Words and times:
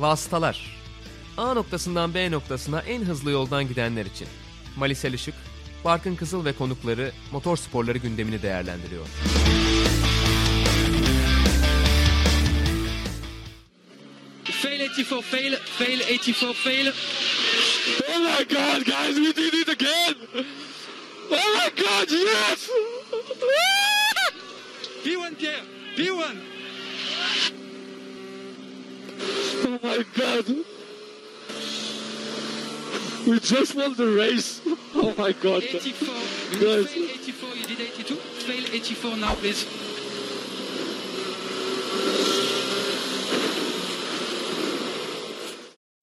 Vasıtalar 0.00 0.80
A 1.36 1.54
noktasından 1.54 2.14
B 2.14 2.30
noktasına 2.30 2.80
en 2.80 3.02
hızlı 3.02 3.30
yoldan 3.30 3.68
gidenler 3.68 4.06
için. 4.06 4.28
Malisel 4.76 5.12
Işık, 5.12 5.34
Barkın 5.84 6.16
Kızıl 6.16 6.44
ve 6.44 6.52
konukları 6.52 7.12
motor 7.32 7.56
sporları 7.56 7.98
gündemini 7.98 8.42
değerlendiriyor. 8.42 9.06
Fail 14.44 14.80
84, 14.80 15.24
fail, 15.24 15.54
fail 15.78 16.00
84, 16.00 16.56
fail. 16.56 16.86
Oh 18.08 18.18
my 18.18 18.44
god, 18.44 18.86
guys, 18.86 19.16
we 19.16 19.36
did 19.36 19.52
it 19.52 19.68
again! 19.68 20.14
Oh 21.30 21.56
my 21.56 21.82
god, 21.82 22.10
yes! 22.10 22.70
P1 25.04 25.34
Pierre, 25.34 25.62
P1. 25.96 26.59
Oh 29.22 29.78
my 29.82 30.04
god! 30.16 30.46
We 33.26 33.38
just 33.38 33.74
won 33.74 33.94
the 33.94 34.06
race! 34.06 34.60
Oh 34.94 35.14
my 35.18 35.32
god! 35.32 35.62
84. 35.62 36.08
You 36.52 36.84
fail 36.84 37.04
84, 37.04 37.56
you 37.56 37.66
did 37.66 37.80
82. 37.80 38.14
Fail 38.14 38.64
84 38.72 39.16
now, 39.18 39.34
please. 39.34 39.66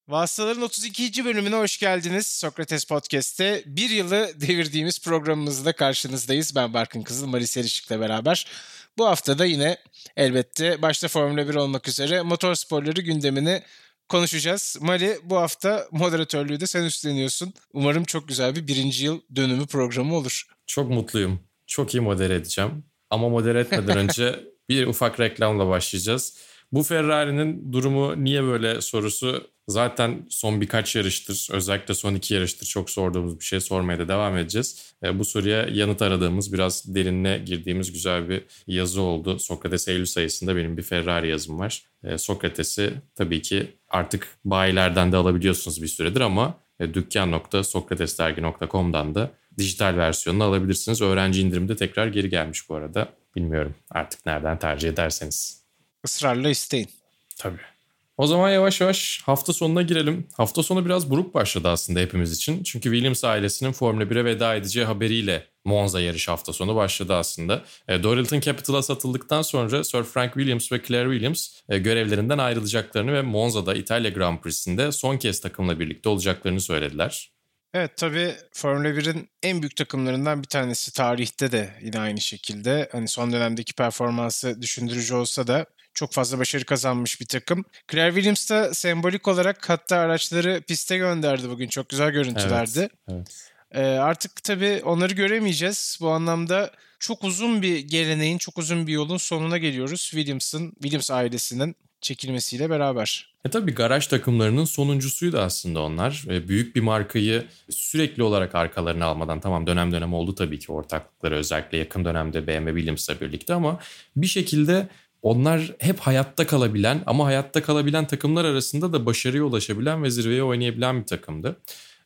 Vasıtaların 0.08 0.62
32. 0.62 1.26
bölümüne 1.26 1.56
hoş 1.56 1.80
geldiniz. 1.80 2.28
Sokrates 2.28 2.86
Podcast'te 2.86 3.64
bir 3.66 3.90
yılı 3.90 4.32
devirdiğimiz 4.36 5.00
programımızda 5.00 5.74
karşınızdayız. 5.74 6.56
Ben 6.56 6.74
Barkın 6.74 7.02
Kızıl, 7.02 7.28
Maris 7.28 7.58
Erişik'le 7.58 7.92
beraber. 7.92 8.48
Bu 8.98 9.06
hafta 9.08 9.40
da 9.40 9.46
yine 9.46 9.78
elbette 10.18 10.82
başta 10.82 11.08
Formula 11.08 11.50
1 11.50 11.56
olmak 11.56 11.88
üzere 11.88 12.22
motor 12.22 12.56
sporları 12.56 13.02
gündemini 13.02 13.62
konuşacağız. 14.10 14.78
Mali 14.82 15.18
bu 15.24 15.38
hafta 15.38 15.88
moderatörlüğü 15.92 16.60
de 16.60 16.68
sen 16.68 16.84
üstleniyorsun. 16.84 17.54
Umarım 17.74 18.04
çok 18.04 18.28
güzel 18.28 18.56
bir 18.56 18.68
birinci 18.68 19.06
yıl 19.06 19.22
dönümü 19.36 19.68
programı 19.68 20.16
olur. 20.16 20.48
Çok 20.68 20.90
mutluyum. 20.90 21.40
Çok 21.68 21.94
iyi 21.96 22.02
modere 22.02 22.36
edeceğim. 22.36 22.84
Ama 23.10 23.30
modere 23.30 23.60
etmeden 23.60 23.98
önce 23.98 24.40
bir 24.70 24.88
ufak 24.88 25.20
reklamla 25.20 25.68
başlayacağız. 25.68 26.38
Bu 26.72 26.84
Ferrari'nin 26.84 27.74
durumu 27.74 28.24
niye 28.24 28.44
böyle 28.44 28.82
sorusu 28.82 29.52
zaten 29.68 30.26
son 30.30 30.62
birkaç 30.62 30.96
yarıştır, 30.96 31.48
özellikle 31.52 31.94
son 31.94 32.16
iki 32.16 32.34
yarıştır 32.34 32.66
çok 32.66 32.90
sorduğumuz 32.90 33.40
bir 33.40 33.46
şey 33.46 33.60
sormaya 33.60 34.00
da 34.00 34.08
devam 34.08 34.38
edeceğiz. 34.38 34.94
E, 35.04 35.20
bu 35.20 35.26
soruya 35.26 35.68
yanıt 35.72 36.02
aradığımız, 36.02 36.54
biraz 36.54 36.96
derinine 36.96 37.38
girdiğimiz 37.38 37.94
güzel 37.94 38.30
bir 38.30 38.44
yazı 38.68 39.02
oldu. 39.02 39.40
Sokrates 39.40 39.88
Eylül 39.88 40.06
sayısında 40.06 40.56
benim 40.56 40.78
bir 40.78 40.84
Ferrari 40.84 41.30
yazım 41.30 41.60
var. 41.60 41.84
E, 42.04 42.18
Sokrates'i 42.18 42.94
tabii 43.16 43.42
ki 43.42 43.68
artık 43.90 44.28
bayilerden 44.46 45.12
de 45.12 45.18
alabiliyorsunuz 45.18 45.82
bir 45.82 45.88
süredir 45.88 46.22
ama 46.22 46.58
e, 46.80 46.94
dükkan.sokratesdergi.com'dan 46.94 49.16
da 49.16 49.32
dijital 49.58 49.98
versiyonunu 49.98 50.44
alabilirsiniz. 50.44 51.02
Öğrenci 51.02 51.42
indirimi 51.42 51.70
de 51.70 51.76
tekrar 51.76 52.08
geri 52.08 52.30
gelmiş 52.30 52.70
bu 52.70 52.76
arada. 52.76 53.10
Bilmiyorum 53.36 53.76
artık 53.90 54.26
nereden 54.26 54.60
tercih 54.60 54.90
ederseniz. 54.90 55.64
Israrla 56.06 56.50
isteyin. 56.50 56.90
Tabii. 57.38 57.77
O 58.18 58.28
zaman 58.28 58.50
yavaş 58.50 58.82
yavaş 58.82 59.22
hafta 59.26 59.54
sonuna 59.54 59.82
girelim. 59.82 60.28
Hafta 60.38 60.64
sonu 60.64 60.86
biraz 60.86 61.10
buruk 61.10 61.34
başladı 61.34 61.70
aslında 61.70 62.00
hepimiz 62.00 62.34
için. 62.34 62.64
Çünkü 62.64 62.90
Williams 62.92 63.24
ailesinin 63.24 63.72
Formula 63.72 64.04
1'e 64.04 64.26
veda 64.26 64.56
edeceği 64.56 64.86
haberiyle 64.86 65.48
Monza 65.66 66.02
yarış 66.02 66.28
hafta 66.28 66.54
sonu 66.54 66.76
başladı 66.76 67.14
aslında. 67.14 67.64
E, 67.88 68.04
Dorilton 68.04 68.40
Capital'a 68.40 68.82
satıldıktan 68.82 69.42
sonra 69.42 69.84
Sir 69.84 70.04
Frank 70.04 70.34
Williams 70.34 70.72
ve 70.72 70.84
Claire 70.84 71.12
Williams 71.12 71.50
e, 71.70 71.78
görevlerinden 71.78 72.38
ayrılacaklarını 72.38 73.14
ve 73.14 73.22
Monza'da 73.22 73.76
İtalya 73.76 74.10
Grand 74.10 74.40
Prix'sinde 74.40 74.92
son 74.92 75.18
kez 75.18 75.42
takımla 75.42 75.80
birlikte 75.80 76.10
olacaklarını 76.10 76.62
söylediler. 76.62 77.32
Evet 77.74 77.98
tabii 77.98 78.36
Formula 78.52 78.88
1'in 78.88 79.30
en 79.44 79.62
büyük 79.62 79.76
takımlarından 79.76 80.44
bir 80.44 80.48
tanesi 80.48 80.94
tarihte 80.94 81.52
de 81.52 81.70
yine 81.82 82.00
aynı 82.00 82.22
şekilde. 82.22 82.90
Hani 82.92 83.08
son 83.08 83.32
dönemdeki 83.32 83.74
performansı 83.74 84.62
düşündürücü 84.62 85.16
olsa 85.16 85.48
da 85.48 85.66
çok 85.98 86.12
fazla 86.14 86.40
başarı 86.40 86.66
kazanmış 86.66 87.22
bir 87.22 87.26
takım. 87.26 87.66
Claire 87.92 88.12
Williams 88.12 88.50
da 88.50 88.74
sembolik 88.74 89.28
olarak 89.28 89.70
hatta 89.70 89.98
araçları 89.98 90.62
piste 90.68 90.98
gönderdi 90.98 91.50
bugün. 91.50 91.68
Çok 91.68 91.90
güzel 91.90 92.12
görüntülerdi. 92.12 92.80
Evet, 92.80 92.92
evet. 93.08 93.50
Ee, 93.72 93.82
artık 93.82 94.44
tabii 94.44 94.82
onları 94.84 95.14
göremeyeceğiz. 95.14 95.98
Bu 96.02 96.10
anlamda 96.10 96.72
çok 97.00 97.24
uzun 97.24 97.62
bir 97.62 97.80
geleneğin, 97.80 98.38
çok 98.38 98.58
uzun 98.58 98.88
bir 98.88 98.94
yolun 98.94 99.18
sonuna 99.18 99.58
geliyoruz. 99.58 100.02
Williams'ın, 100.02 100.72
Williams 100.72 101.12
ailesinin 101.12 101.76
çekilmesiyle 102.02 102.70
beraber. 102.70 103.34
E 103.46 103.50
tabii 103.50 103.74
garaj 103.74 104.08
takımlarının 104.08 104.66
sonuncusuydu 104.66 105.40
aslında 105.40 105.82
onlar. 105.82 106.26
E, 106.30 106.48
büyük 106.48 106.76
bir 106.76 106.82
markayı 106.82 107.46
sürekli 107.70 108.24
olarak 108.24 108.56
arkalarına 108.56 109.06
almadan 109.06 109.40
tamam 109.40 109.68
dönem 109.68 109.92
dönem 109.92 110.14
oldu 110.14 110.36
tabii 110.36 110.60
ki 110.60 110.72
ortaklıkları 110.72 111.36
özellikle 111.36 111.78
yakın 111.78 112.06
dönemde 112.06 112.48
BMW 112.48 112.72
Williams'la 112.72 113.22
birlikte 113.22 113.54
ama 113.54 113.80
bir 114.16 114.28
şekilde 114.28 114.88
onlar 115.22 115.76
hep 115.80 116.00
hayatta 116.00 116.48
kalabilen 116.48 117.04
ama 117.06 117.26
hayatta 117.26 117.64
kalabilen 117.64 118.08
takımlar 118.08 118.46
arasında 118.46 118.94
da 118.94 119.06
başarıya 119.06 119.44
ulaşabilen 119.44 120.04
ve 120.04 120.10
zirveye 120.10 120.44
oynayabilen 120.44 121.02
bir 121.02 121.06
takımdı. 121.06 121.56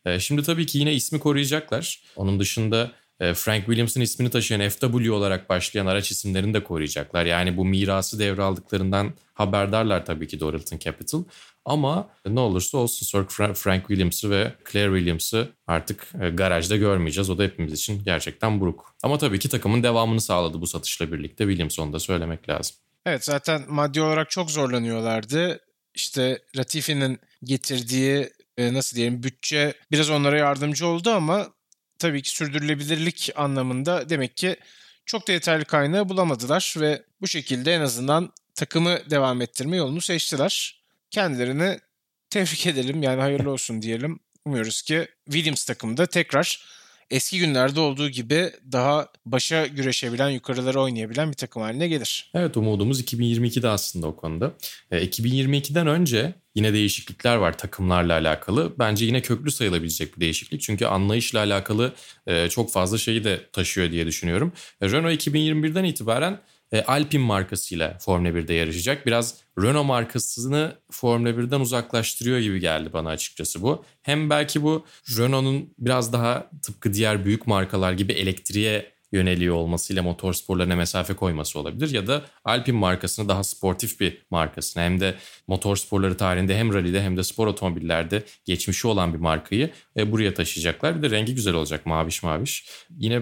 E, 0.05 0.19
şimdi 0.19 0.43
tabii 0.43 0.65
ki 0.65 0.77
yine 0.77 0.93
ismi 0.93 1.19
koruyacaklar. 1.19 2.01
Onun 2.15 2.39
dışında 2.39 2.91
e, 3.19 3.33
Frank 3.33 3.65
Williams'ın 3.65 4.01
ismini 4.01 4.29
taşıyan 4.29 4.69
FW 4.69 5.11
olarak 5.11 5.49
başlayan 5.49 5.85
araç 5.85 6.11
isimlerini 6.11 6.53
de 6.53 6.63
koruyacaklar. 6.63 7.25
Yani 7.25 7.57
bu 7.57 7.65
mirası 7.65 8.19
devraldıklarından 8.19 9.13
haberdarlar 9.33 10.05
tabii 10.05 10.27
ki 10.27 10.39
Dorilton 10.39 10.77
Capital. 10.77 11.23
Ama 11.65 12.09
ne 12.25 12.39
olursa 12.39 12.77
olsun 12.77 13.05
Sir 13.05 13.53
Frank 13.53 13.87
Williams'ı 13.87 14.29
ve 14.29 14.53
Claire 14.71 14.97
Williams'ı 14.97 15.49
artık 15.67 16.07
e, 16.21 16.29
garajda 16.29 16.77
görmeyeceğiz. 16.77 17.29
O 17.29 17.37
da 17.37 17.43
hepimiz 17.43 17.73
için 17.73 18.03
gerçekten 18.05 18.59
buruk. 18.59 18.95
Ama 19.03 19.17
tabii 19.17 19.39
ki 19.39 19.49
takımın 19.49 19.83
devamını 19.83 20.21
sağladı 20.21 20.61
bu 20.61 20.67
satışla 20.67 21.11
birlikte. 21.11 21.43
Williams 21.43 21.79
onu 21.79 21.93
da 21.93 21.99
söylemek 21.99 22.49
lazım. 22.49 22.75
Evet 23.05 23.25
zaten 23.25 23.63
maddi 23.67 24.01
olarak 24.01 24.29
çok 24.29 24.51
zorlanıyorlardı. 24.51 25.59
İşte 25.93 26.41
Latifi'nin 26.57 27.19
getirdiği 27.43 28.29
e, 28.57 28.73
nasıl 28.73 28.97
diyelim 28.97 29.23
bütçe 29.23 29.73
biraz 29.91 30.09
onlara 30.09 30.37
yardımcı 30.37 30.87
oldu 30.87 31.11
ama 31.11 31.47
tabii 31.99 32.21
ki 32.21 32.29
sürdürülebilirlik 32.29 33.29
anlamında 33.35 34.09
demek 34.09 34.37
ki 34.37 34.55
çok 35.05 35.27
da 35.27 35.31
yeterli 35.31 35.65
kaynağı 35.65 36.09
bulamadılar 36.09 36.75
ve 36.77 37.03
bu 37.21 37.27
şekilde 37.27 37.73
en 37.73 37.81
azından 37.81 38.33
takımı 38.55 39.09
devam 39.09 39.41
ettirme 39.41 39.77
yolunu 39.77 40.01
seçtiler. 40.01 40.83
Kendilerini 41.09 41.79
tebrik 42.29 42.67
edelim 42.67 43.03
yani 43.03 43.21
hayırlı 43.21 43.51
olsun 43.51 43.81
diyelim. 43.81 44.19
Umuyoruz 44.45 44.81
ki 44.81 45.07
Williams 45.25 45.65
takımda 45.65 46.05
tekrar 46.05 46.65
eski 47.11 47.39
günlerde 47.39 47.79
olduğu 47.79 48.09
gibi 48.09 48.51
daha 48.71 49.07
başa 49.25 49.67
güreşebilen, 49.67 50.29
yukarılara 50.29 50.81
oynayabilen 50.81 51.29
bir 51.29 51.37
takım 51.37 51.61
haline 51.61 51.87
gelir. 51.87 52.31
Evet 52.33 52.57
umudumuz 52.57 53.01
2022'de 53.01 53.67
aslında 53.67 54.07
o 54.07 54.15
konuda. 54.15 54.53
E, 54.91 55.05
2022'den 55.05 55.87
önce 55.87 56.33
yine 56.55 56.73
değişiklikler 56.73 57.35
var 57.35 57.57
takımlarla 57.57 58.13
alakalı. 58.13 58.73
Bence 58.79 59.05
yine 59.05 59.21
köklü 59.21 59.51
sayılabilecek 59.51 60.15
bir 60.15 60.21
değişiklik. 60.21 60.61
Çünkü 60.61 60.85
anlayışla 60.85 61.39
alakalı 61.39 61.93
e, 62.27 62.49
çok 62.49 62.71
fazla 62.71 62.97
şeyi 62.97 63.23
de 63.23 63.49
taşıyor 63.53 63.91
diye 63.91 64.07
düşünüyorum. 64.07 64.53
E, 64.81 64.89
Renault 64.89 65.27
2021'den 65.27 65.83
itibaren 65.83 66.39
e, 66.71 66.81
Alpine 66.81 67.23
markasıyla 67.23 67.97
Formula 67.99 68.29
1'de 68.29 68.53
yarışacak. 68.53 69.05
Biraz 69.05 69.35
Renault 69.61 69.85
markasını 69.85 70.75
Formula 70.91 71.29
1'den 71.29 71.59
uzaklaştırıyor 71.59 72.39
gibi 72.39 72.59
geldi 72.59 72.93
bana 72.93 73.09
açıkçası 73.09 73.61
bu. 73.61 73.85
Hem 74.01 74.29
belki 74.29 74.63
bu 74.63 74.85
Renault'un 75.17 75.73
biraz 75.79 76.13
daha 76.13 76.49
tıpkı 76.63 76.93
diğer 76.93 77.25
büyük 77.25 77.47
markalar 77.47 77.93
gibi 77.93 78.13
elektriğe 78.13 78.91
yöneliyor 79.11 79.55
olmasıyla 79.55 80.03
motor 80.03 80.33
sporlarına 80.33 80.75
mesafe 80.75 81.13
koyması 81.13 81.59
olabilir. 81.59 81.89
Ya 81.89 82.07
da 82.07 82.21
Alpine 82.45 82.77
markasını 82.77 83.29
daha 83.29 83.43
sportif 83.43 83.99
bir 83.99 84.25
markasına 84.29 84.83
hem 84.83 84.99
de 84.99 85.15
motor 85.47 85.75
sporları 85.75 86.17
tarihinde 86.17 86.57
hem 86.57 86.73
rallide 86.73 87.01
hem 87.01 87.17
de 87.17 87.23
spor 87.23 87.47
otomobillerde 87.47 88.23
geçmişi 88.45 88.87
olan 88.87 89.13
bir 89.13 89.19
markayı 89.19 89.69
e, 89.97 90.11
buraya 90.11 90.33
taşıyacaklar. 90.33 90.97
Bir 90.97 91.01
de 91.01 91.15
rengi 91.15 91.35
güzel 91.35 91.53
olacak 91.53 91.85
maviş 91.85 92.23
maviş. 92.23 92.69
Yine 92.97 93.21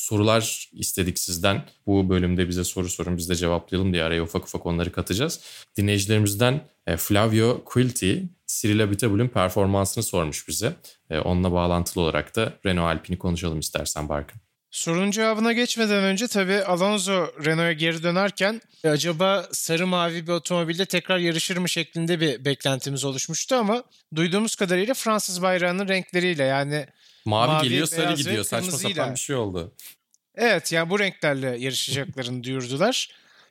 sorular 0.00 0.68
istedik 0.72 1.18
sizden. 1.18 1.62
Bu 1.86 2.08
bölümde 2.08 2.48
bize 2.48 2.64
soru 2.64 2.88
sorun 2.88 3.16
biz 3.16 3.28
de 3.28 3.34
cevaplayalım 3.34 3.92
diye 3.92 4.02
araya 4.02 4.22
ufak 4.22 4.44
ufak 4.44 4.66
onları 4.66 4.92
katacağız. 4.92 5.40
Dinleyicilerimizden 5.76 6.60
e, 6.86 6.96
Flavio 6.96 7.64
Quilty, 7.64 8.14
Cyril 8.46 8.84
Abitabul'ün 8.84 9.28
performansını 9.28 10.04
sormuş 10.04 10.48
bize. 10.48 10.76
E, 11.10 11.18
onunla 11.18 11.52
bağlantılı 11.52 12.02
olarak 12.02 12.36
da 12.36 12.52
Renault 12.66 12.96
Alpine'i 12.96 13.18
konuşalım 13.18 13.60
istersen 13.60 14.08
Barkın. 14.08 14.40
Sorunun 14.70 15.10
cevabına 15.10 15.52
geçmeden 15.52 16.04
önce 16.04 16.28
tabii 16.28 16.62
Alonso 16.64 17.26
Renault'a 17.44 17.72
geri 17.72 18.02
dönerken 18.02 18.60
e, 18.84 18.88
acaba 18.88 19.46
sarı 19.52 19.86
mavi 19.86 20.26
bir 20.26 20.32
otomobilde 20.32 20.86
tekrar 20.86 21.18
yarışır 21.18 21.56
mı 21.56 21.68
şeklinde 21.68 22.20
bir 22.20 22.44
beklentimiz 22.44 23.04
oluşmuştu 23.04 23.54
ama 23.54 23.84
duyduğumuz 24.14 24.56
kadarıyla 24.56 24.94
Fransız 24.94 25.42
bayrağının 25.42 25.88
renkleriyle 25.88 26.44
yani 26.44 26.86
Mavi, 27.30 27.50
Mavi, 27.50 27.64
geliyor 27.64 27.86
sarı 27.86 28.14
gidiyor. 28.14 28.44
Saçma 28.44 28.78
sapan 28.78 29.14
bir 29.14 29.20
şey 29.20 29.36
oldu. 29.36 29.74
Evet 30.34 30.72
yani 30.72 30.90
bu 30.90 30.98
renklerle 30.98 31.56
yarışacaklarını 31.58 32.44
duyurdular. 32.44 33.08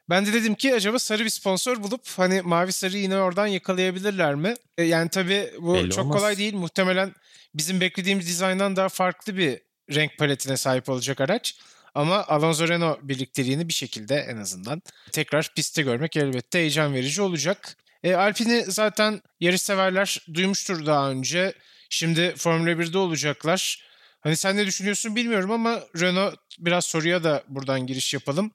Ben 0.09 0.25
de 0.25 0.33
dedim 0.33 0.55
ki 0.55 0.75
acaba 0.75 0.99
sarı 0.99 1.25
bir 1.25 1.29
sponsor 1.29 1.83
bulup 1.83 2.07
hani 2.17 2.41
mavi 2.41 2.71
sarı 2.71 2.97
yine 2.97 3.17
oradan 3.17 3.47
yakalayabilirler 3.47 4.35
mi? 4.35 4.53
E, 4.77 4.83
yani 4.83 5.09
tabii 5.09 5.51
bu 5.59 5.73
Belli 5.73 5.89
çok 5.89 6.05
olmaz. 6.05 6.17
kolay 6.17 6.37
değil. 6.37 6.53
Muhtemelen 6.53 7.13
bizim 7.55 7.81
beklediğimiz 7.81 8.27
dizayndan 8.27 8.75
daha 8.75 8.89
farklı 8.89 9.37
bir 9.37 9.59
renk 9.95 10.17
paletine 10.17 10.57
sahip 10.57 10.89
olacak 10.89 11.21
araç. 11.21 11.55
Ama 11.95 12.23
Alonso 12.27 12.67
Renault 12.67 12.99
birlikteliğini 13.01 13.67
bir 13.67 13.73
şekilde 13.73 14.15
en 14.15 14.37
azından 14.37 14.81
tekrar 15.11 15.51
pistte 15.55 15.81
görmek 15.81 16.17
elbette 16.17 16.59
heyecan 16.59 16.93
verici 16.93 17.21
olacak. 17.21 17.77
E, 18.03 18.15
Alpine'i 18.15 18.63
zaten 18.67 19.21
yarış 19.39 19.61
severler 19.61 20.25
duymuştur 20.33 20.85
daha 20.85 21.09
önce. 21.11 21.53
Şimdi 21.89 22.33
Formula 22.37 22.69
1'de 22.69 22.97
olacaklar. 22.97 23.83
Hani 24.21 24.37
sen 24.37 24.57
ne 24.57 24.65
düşünüyorsun 24.65 25.15
bilmiyorum 25.15 25.51
ama 25.51 25.79
Renault 25.99 26.35
biraz 26.59 26.85
soruya 26.85 27.23
da 27.23 27.43
buradan 27.47 27.87
giriş 27.87 28.13
yapalım. 28.13 28.51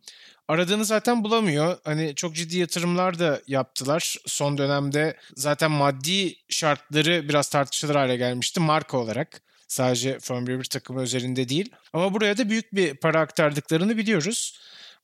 Aradığını 0.48 0.84
zaten 0.84 1.24
bulamıyor. 1.24 1.78
Hani 1.84 2.14
çok 2.14 2.34
ciddi 2.34 2.58
yatırımlar 2.58 3.18
da 3.18 3.40
yaptılar. 3.46 4.16
Son 4.26 4.58
dönemde 4.58 5.16
zaten 5.36 5.70
maddi 5.70 6.34
şartları 6.48 7.28
biraz 7.28 7.48
tartışılır 7.48 7.94
hale 7.94 8.16
gelmişti 8.16 8.60
marka 8.60 8.98
olarak. 8.98 9.40
Sadece 9.68 10.18
Formula 10.18 10.60
1 10.60 10.64
takımı 10.64 11.00
özelinde 11.00 11.48
değil. 11.48 11.70
Ama 11.92 12.14
buraya 12.14 12.38
da 12.38 12.50
büyük 12.50 12.74
bir 12.74 12.94
para 12.94 13.20
aktardıklarını 13.20 13.96
biliyoruz. 13.96 14.58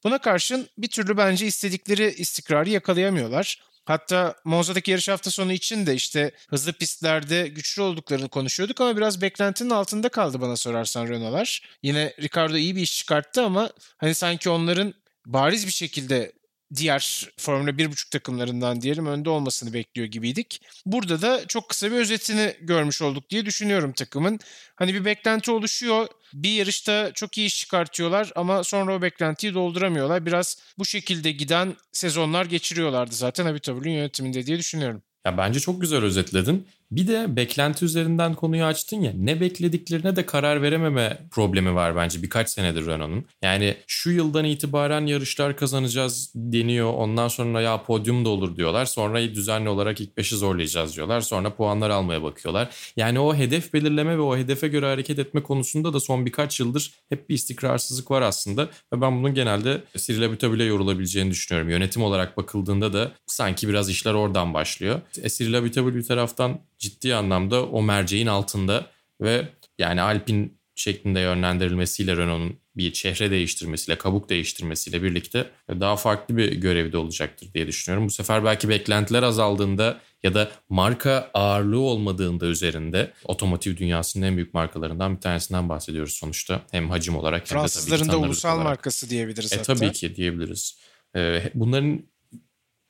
Buna 0.05 0.19
karşın 0.19 0.69
bir 0.79 0.89
türlü 0.89 1.17
bence 1.17 1.47
istedikleri 1.47 2.11
istikrarı 2.11 2.71
yakalayamıyorlar. 2.71 3.70
Hatta 3.91 4.35
Monza'daki 4.45 4.91
yarış 4.91 5.09
hafta 5.09 5.31
sonu 5.31 5.53
için 5.53 5.87
de 5.87 5.95
işte 5.95 6.31
hızlı 6.49 6.73
pistlerde 6.73 7.49
güçlü 7.49 7.83
olduklarını 7.83 8.29
konuşuyorduk 8.29 8.81
ama 8.81 8.97
biraz 8.97 9.23
beklentinin 9.23 9.71
altında 9.71 10.09
kaldı 10.09 10.41
bana 10.41 10.57
sorarsan 10.57 11.09
Renault'lar. 11.09 11.63
Yine 11.83 12.15
Ricardo 12.21 12.57
iyi 12.57 12.77
bir 12.77 12.81
iş 12.81 12.99
çıkarttı 12.99 13.43
ama 13.43 13.71
hani 13.97 14.15
sanki 14.15 14.51
onların 14.51 14.95
bariz 15.27 15.67
bir 15.67 15.73
şekilde 15.73 16.33
diğer 16.75 17.29
Formula 17.39 17.71
1.5 17.71 18.11
takımlarından 18.11 18.81
diyelim 18.81 19.07
önde 19.07 19.31
olmasını 19.31 19.73
bekliyor 19.73 20.09
gibiydik. 20.09 20.63
Burada 20.87 21.23
da 21.23 21.47
çok 21.47 21.69
kısa 21.69 21.91
bir 21.91 21.97
özetini 21.97 22.55
görmüş 22.61 23.03
olduk 23.03 23.31
diye 23.31 23.47
düşünüyorum 23.47 23.93
takımın. 23.93 24.39
Hani 24.77 24.95
bir 24.95 25.05
beklenti 25.05 25.51
oluşuyor. 25.51 26.07
Bir 26.35 26.51
yarışta 26.51 27.13
çok 27.15 27.39
iyi 27.39 27.47
iş 27.47 27.61
çıkartıyorlar 27.61 28.33
ama 28.37 28.65
sonra 28.65 28.95
o 28.95 29.03
beklentiyi 29.03 29.55
dolduramıyorlar. 29.55 30.27
Biraz 30.27 30.59
bu 30.79 30.85
şekilde 30.85 31.33
giden 31.33 31.77
sezonlar 31.93 32.47
geçiriyorlardı 32.47 33.15
zaten 33.15 33.47
Habitable'ın 33.47 33.95
yönetiminde 33.95 34.47
diye 34.47 34.59
düşünüyorum. 34.59 35.03
Ya 35.25 35.39
bence 35.39 35.61
çok 35.61 35.81
güzel 35.81 36.03
özetledin. 36.03 36.69
Bir 36.91 37.07
de 37.07 37.37
beklenti 37.37 37.85
üzerinden 37.85 38.35
konuyu 38.35 38.65
açtın 38.65 39.01
ya 39.01 39.13
ne 39.15 39.41
beklediklerine 39.41 40.17
de 40.17 40.27
karar 40.27 40.63
verememe 40.63 41.19
problemi 41.31 41.75
var 41.75 41.97
bence 41.97 42.23
birkaç 42.23 42.51
senedir 42.51 42.87
Renault'un. 42.87 43.25
Yani 43.43 43.77
şu 43.87 44.11
yıldan 44.11 44.45
itibaren 44.45 45.07
yarışlar 45.07 45.57
kazanacağız 45.57 46.33
deniyor. 46.35 46.93
Ondan 46.95 47.29
sonra 47.29 47.61
ya 47.61 47.83
podyum 47.83 48.25
da 48.25 48.29
olur 48.29 48.57
diyorlar. 48.57 48.85
Sonra 48.85 49.21
düzenli 49.23 49.69
olarak 49.69 50.01
ilk 50.01 50.17
beşi 50.17 50.37
zorlayacağız 50.37 50.97
diyorlar. 50.97 51.21
Sonra 51.21 51.55
puanlar 51.55 51.91
almaya 51.91 52.23
bakıyorlar. 52.23 52.69
Yani 52.97 53.21
o 53.21 53.35
hedef 53.35 53.73
belirleme 53.73 54.17
ve 54.17 54.21
o 54.21 54.37
hedefe 54.37 54.69
göre 54.69 54.87
hareket 54.87 55.19
etme 55.19 55.43
konusunda 55.43 55.93
da 55.93 56.01
son 56.01 56.27
birkaç 56.27 56.61
yıldır 56.61 56.93
hep 57.09 57.29
bir 57.29 57.35
istikrarsızlık 57.35 58.11
var 58.11 58.23
aslında. 58.23 58.69
Ve 58.93 59.01
ben 59.01 59.19
bunun 59.19 59.35
genelde 59.35 59.83
Cyril 59.97 60.25
Abiteboul'e 60.25 60.65
yorulabileceğini 60.65 61.31
düşünüyorum. 61.31 61.71
Yönetim 61.71 62.03
olarak 62.03 62.37
bakıldığında 62.37 62.93
da 62.93 63.13
sanki 63.27 63.69
biraz 63.69 63.91
işler 63.91 64.15
oradan 64.15 64.55
başlıyor. 64.55 65.01
E, 65.23 65.29
Cyril 65.29 65.59
Abiteboul 65.59 65.95
bir 65.95 66.05
taraftan 66.05 66.61
ciddi 66.81 67.15
anlamda 67.15 67.67
o 67.67 67.83
merceğin 67.83 68.27
altında 68.27 68.87
ve 69.21 69.49
yani 69.79 70.01
Alpin 70.03 70.61
şeklinde 70.75 71.21
yönlendirilmesiyle 71.21 72.17
Renault'un 72.17 72.57
bir 72.77 72.93
çehre 72.93 73.31
değiştirmesiyle, 73.31 73.99
kabuk 73.99 74.29
değiştirmesiyle 74.29 75.03
birlikte 75.03 75.51
daha 75.69 75.97
farklı 75.97 76.37
bir 76.37 76.53
görevde 76.53 76.97
olacaktır 76.97 77.49
diye 77.55 77.67
düşünüyorum. 77.67 78.07
Bu 78.07 78.11
sefer 78.11 78.45
belki 78.45 78.69
beklentiler 78.69 79.23
azaldığında 79.23 80.01
ya 80.23 80.35
da 80.35 80.51
marka 80.69 81.31
ağırlığı 81.35 81.81
olmadığında 81.81 82.47
üzerinde 82.47 83.13
otomotiv 83.25 83.77
dünyasının 83.77 84.27
en 84.27 84.37
büyük 84.37 84.55
markalarından 84.55 85.17
bir 85.17 85.21
tanesinden 85.21 85.69
bahsediyoruz 85.69 86.13
sonuçta. 86.13 86.63
Hem 86.71 86.91
hacim 86.91 87.17
olarak 87.17 87.39
hem 87.41 87.45
de 87.45 87.49
tabii 87.49 87.69
ki 87.69 87.73
Fransızların 87.73 88.09
da 88.09 88.19
ulusal 88.19 88.51
olarak. 88.55 88.65
markası 88.65 89.11
diyebiliriz 89.11 89.53
E 89.53 89.57
hatta. 89.57 89.75
tabii 89.75 89.93
ki 89.93 90.17
diyebiliriz. 90.17 90.79
E, 91.17 91.43
bunların 91.55 92.03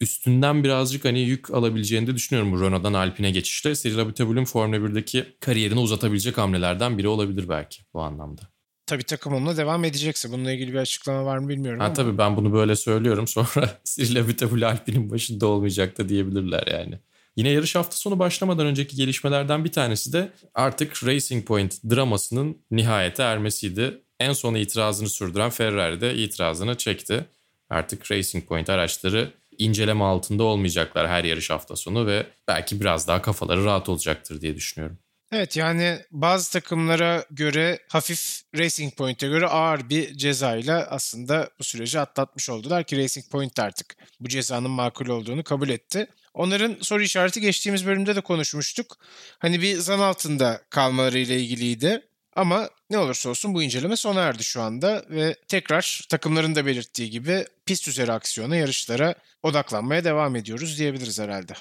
üstünden 0.00 0.64
birazcık 0.64 1.04
hani 1.04 1.20
yük 1.20 1.50
alabileceğini 1.50 2.06
de 2.06 2.14
düşünüyorum 2.14 2.52
bu 2.52 2.60
Renault'dan 2.60 2.92
Alpine 2.94 3.30
geçişte. 3.30 3.74
Cyril 3.74 3.98
Abiteboul'ün 3.98 4.44
Formula 4.44 4.76
1'deki 4.76 5.24
kariyerini 5.40 5.78
uzatabilecek 5.80 6.38
hamlelerden 6.38 6.98
biri 6.98 7.08
olabilir 7.08 7.48
belki 7.48 7.82
bu 7.94 8.00
anlamda. 8.00 8.42
Tabii 8.86 9.02
takım 9.04 9.34
onunla 9.34 9.56
devam 9.56 9.84
edecekse. 9.84 10.32
Bununla 10.32 10.52
ilgili 10.52 10.72
bir 10.72 10.78
açıklama 10.78 11.24
var 11.24 11.38
mı 11.38 11.48
bilmiyorum 11.48 11.80
Ha 11.80 11.86
ama. 11.86 11.94
tabii 11.94 12.18
ben 12.18 12.36
bunu 12.36 12.52
böyle 12.52 12.76
söylüyorum 12.76 13.26
sonra 13.26 13.80
Cyril 13.84 14.20
Abiteboul 14.20 14.62
Alpine'in 14.62 15.10
başında 15.10 15.46
olmayacak 15.46 15.98
da 15.98 16.08
diyebilirler 16.08 16.66
yani. 16.66 16.98
Yine 17.36 17.48
yarış 17.48 17.74
hafta 17.74 17.96
sonu 17.96 18.18
başlamadan 18.18 18.66
önceki 18.66 18.96
gelişmelerden 18.96 19.64
bir 19.64 19.72
tanesi 19.72 20.12
de 20.12 20.32
artık 20.54 21.04
Racing 21.06 21.46
Point 21.46 21.84
dramasının 21.90 22.58
nihayete 22.70 23.22
ermesiydi. 23.22 24.02
En 24.20 24.32
son 24.32 24.54
itirazını 24.54 25.08
sürdüren 25.08 25.50
Ferrari 25.50 26.00
de 26.00 26.14
itirazını 26.16 26.76
çekti. 26.76 27.24
Artık 27.70 28.10
Racing 28.10 28.48
Point 28.48 28.70
araçları 28.70 29.32
inceleme 29.60 30.04
altında 30.04 30.42
olmayacaklar 30.42 31.08
her 31.08 31.24
yarış 31.24 31.50
hafta 31.50 31.76
sonu 31.76 32.06
ve 32.06 32.26
belki 32.48 32.80
biraz 32.80 33.08
daha 33.08 33.22
kafaları 33.22 33.64
rahat 33.64 33.88
olacaktır 33.88 34.40
diye 34.40 34.56
düşünüyorum. 34.56 34.98
Evet 35.32 35.56
yani 35.56 35.98
bazı 36.10 36.52
takımlara 36.52 37.24
göre 37.30 37.78
hafif 37.88 38.42
Racing 38.58 38.96
Point'e 38.96 39.28
göre 39.28 39.46
ağır 39.46 39.88
bir 39.88 40.16
cezayla 40.16 40.86
aslında 40.90 41.50
bu 41.58 41.64
süreci 41.64 42.00
atlatmış 42.00 42.50
oldular 42.50 42.84
ki 42.84 42.96
Racing 42.98 43.26
Point 43.30 43.58
artık 43.58 43.96
bu 44.20 44.28
cezanın 44.28 44.70
makul 44.70 45.06
olduğunu 45.06 45.44
kabul 45.44 45.68
etti. 45.68 46.06
Onların 46.34 46.76
soru 46.80 47.02
işareti 47.02 47.40
geçtiğimiz 47.40 47.86
bölümde 47.86 48.16
de 48.16 48.20
konuşmuştuk. 48.20 48.96
Hani 49.38 49.62
bir 49.62 49.76
zan 49.76 49.98
altında 49.98 50.62
kalmaları 50.70 51.18
ile 51.18 51.40
ilgiliydi. 51.40 52.02
Ama 52.36 52.68
ne 52.90 52.98
olursa 52.98 53.30
olsun 53.30 53.54
bu 53.54 53.62
inceleme 53.62 53.96
sona 53.96 54.20
erdi 54.20 54.44
şu 54.44 54.62
anda 54.62 55.04
ve 55.10 55.36
tekrar 55.48 56.06
takımların 56.08 56.54
da 56.54 56.66
belirttiği 56.66 57.10
gibi 57.10 57.44
pist 57.66 57.88
üzeri 57.88 58.12
aksiyona, 58.12 58.56
yarışlara 58.56 59.14
odaklanmaya 59.42 60.04
devam 60.04 60.36
ediyoruz 60.36 60.78
diyebiliriz 60.78 61.20
herhalde. 61.20 61.52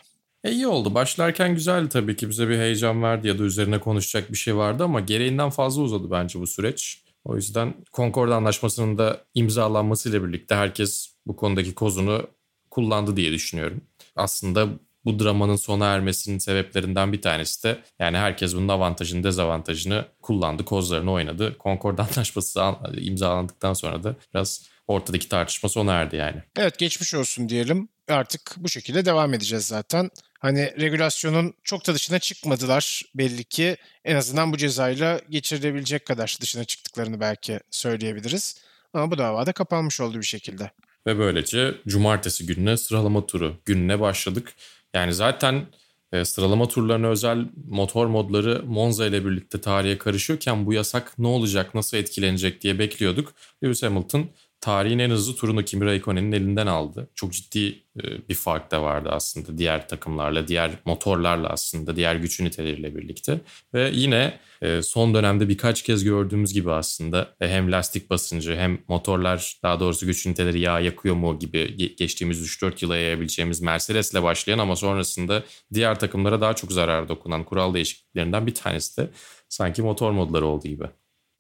E 0.44 0.52
iyi 0.52 0.68
oldu. 0.68 0.94
Başlarken 0.94 1.56
güzeldi 1.56 1.90
tabii 1.90 2.16
ki. 2.16 2.30
Bize 2.30 2.50
bir 2.50 2.58
heyecan 2.58 3.04
verdi 3.04 3.28
ya 3.28 3.40
da 3.40 3.44
üzerine 3.44 3.80
konuşacak 3.80 4.32
bir 4.32 4.38
şey 4.38 4.56
vardı 4.56 4.84
ama 4.84 5.00
gereğinden 5.00 5.50
fazla 5.50 5.82
uzadı 5.82 6.12
bence 6.12 6.40
bu 6.40 6.48
süreç. 6.48 7.04
O 7.26 7.36
yüzden 7.36 7.74
Concord 7.94 8.32
Anlaşması'nın 8.32 8.98
da 8.98 9.26
imzalanmasıyla 9.34 10.24
birlikte 10.24 10.56
herkes 10.56 11.14
bu 11.26 11.36
konudaki 11.36 11.76
kozunu 11.76 12.28
kullandı 12.72 13.16
diye 13.16 13.32
düşünüyorum. 13.32 13.82
Aslında 14.16 14.68
bu 15.06 15.20
dramanın 15.20 15.56
sona 15.56 15.86
ermesinin 15.86 16.38
sebeplerinden 16.38 17.14
bir 17.14 17.22
tanesi 17.22 17.64
de 17.64 17.80
yani 18.00 18.18
herkes 18.18 18.56
bunun 18.56 18.68
avantajını 18.68 19.24
dezavantajını 19.24 20.06
kullandı, 20.22 20.66
kozlarını 20.66 21.12
oynadı. 21.12 21.56
Concord 21.60 22.00
Anlaşması 22.00 22.64
an- 22.64 22.94
imzalandıktan 22.98 23.74
sonra 23.74 24.04
da 24.04 24.16
biraz 24.34 24.70
ortadaki 24.88 25.30
tartışma 25.30 25.70
sona 25.70 25.94
erdi 25.94 26.16
yani. 26.16 26.44
Evet 26.58 26.78
geçmiş 26.80 27.14
olsun 27.14 27.50
diyelim. 27.50 27.90
Artık 28.08 28.56
bu 28.58 28.70
şekilde 28.70 29.06
devam 29.06 29.34
edeceğiz 29.34 29.68
zaten. 29.68 30.10
Hani 30.40 30.74
regülasyonun 30.80 31.54
çok 31.64 31.88
da 31.88 31.94
dışına 31.94 32.20
çıkmadılar 32.20 33.04
belli 33.16 33.44
ki. 33.44 33.78
En 34.06 34.16
azından 34.16 34.54
bu 34.54 34.58
cezayla 34.58 35.22
geçirilebilecek 35.30 36.06
kadar 36.06 36.38
dışına 36.42 36.64
çıktıklarını 36.64 37.20
belki 37.20 37.60
söyleyebiliriz. 37.72 38.62
Ama 38.94 39.12
bu 39.12 39.18
davada 39.18 39.52
kapanmış 39.52 40.02
oldu 40.02 40.18
bir 40.18 40.24
şekilde. 40.26 40.72
Ve 41.08 41.20
böylece 41.20 41.76
cumartesi 41.88 42.46
gününe 42.46 42.78
sıralama 42.78 43.26
turu 43.26 43.56
gününe 43.66 44.00
başladık. 44.00 44.54
Yani 44.94 45.14
zaten 45.14 45.68
e, 46.12 46.26
sıralama 46.26 46.68
turlarına 46.68 47.08
özel 47.08 47.46
motor 47.70 48.08
modları 48.08 48.64
Monza 48.66 49.06
ile 49.06 49.26
birlikte 49.26 49.62
tarihe 49.62 49.98
karışıyorken 49.98 50.66
bu 50.66 50.74
yasak 50.74 51.20
ne 51.20 51.28
olacak, 51.28 51.76
nasıl 51.76 51.98
etkilenecek 51.98 52.62
diye 52.62 52.80
bekliyorduk. 52.80 53.34
Lewis 53.64 53.84
Hamilton 53.84 54.30
tarihin 54.62 55.00
en 55.00 55.10
hızlı 55.10 55.36
turunu 55.36 55.66
Kimi 55.66 55.86
Raikkonen'in 55.86 56.32
elinden 56.32 56.68
aldı. 56.68 57.10
Çok 57.16 57.34
ciddi 57.34 57.84
e, 58.04 58.30
bir 58.30 58.34
fark 58.34 58.72
da 58.72 58.84
vardı 58.84 59.10
aslında 59.12 59.58
diğer 59.58 59.88
takımlarla, 59.88 60.48
diğer 60.48 60.72
motorlarla 60.86 61.50
aslında, 61.50 61.96
diğer 61.96 62.16
güç 62.16 62.40
üniteleriyle 62.40 62.96
birlikte. 62.96 63.42
Ve 63.74 63.92
yine 63.94 64.40
e, 64.62 64.82
son 64.82 65.14
dönemde 65.14 65.50
birkaç 65.50 65.84
kez 65.84 66.04
gördüğümüz 66.04 66.54
gibi 66.54 66.72
aslında 66.72 67.36
e, 67.42 67.48
hem 67.48 67.72
lastik 67.72 68.10
basıncı 68.10 68.56
hem 68.56 68.80
motorlar 68.88 69.60
daha 69.64 69.80
doğrusu 69.80 70.06
güç 70.06 70.26
üniteleri 70.26 70.60
yağ 70.60 70.80
yakıyor 70.80 71.16
mu 71.16 71.40
gibi 71.40 71.58
ge- 71.58 71.96
geçtiğimiz 71.96 72.42
3-4 72.42 72.74
yıla 72.82 72.98
yayabileceğimiz 72.98 73.62
Mercedes'le 73.62 74.24
başlayan 74.24 74.60
ama 74.60 74.76
sonrasında 74.76 75.44
diğer 75.74 76.00
takımlara 76.00 76.42
daha 76.42 76.54
çok 76.56 76.72
zarar 76.72 77.10
dokunan 77.10 77.44
kural 77.44 77.74
değişikliklerinden 77.74 78.48
bir 78.48 78.54
tanesi 78.56 78.98
de 79.02 79.10
sanki 79.50 79.82
motor 79.82 80.12
modları 80.12 80.46
olduğu 80.46 80.68
gibi. 80.68 80.86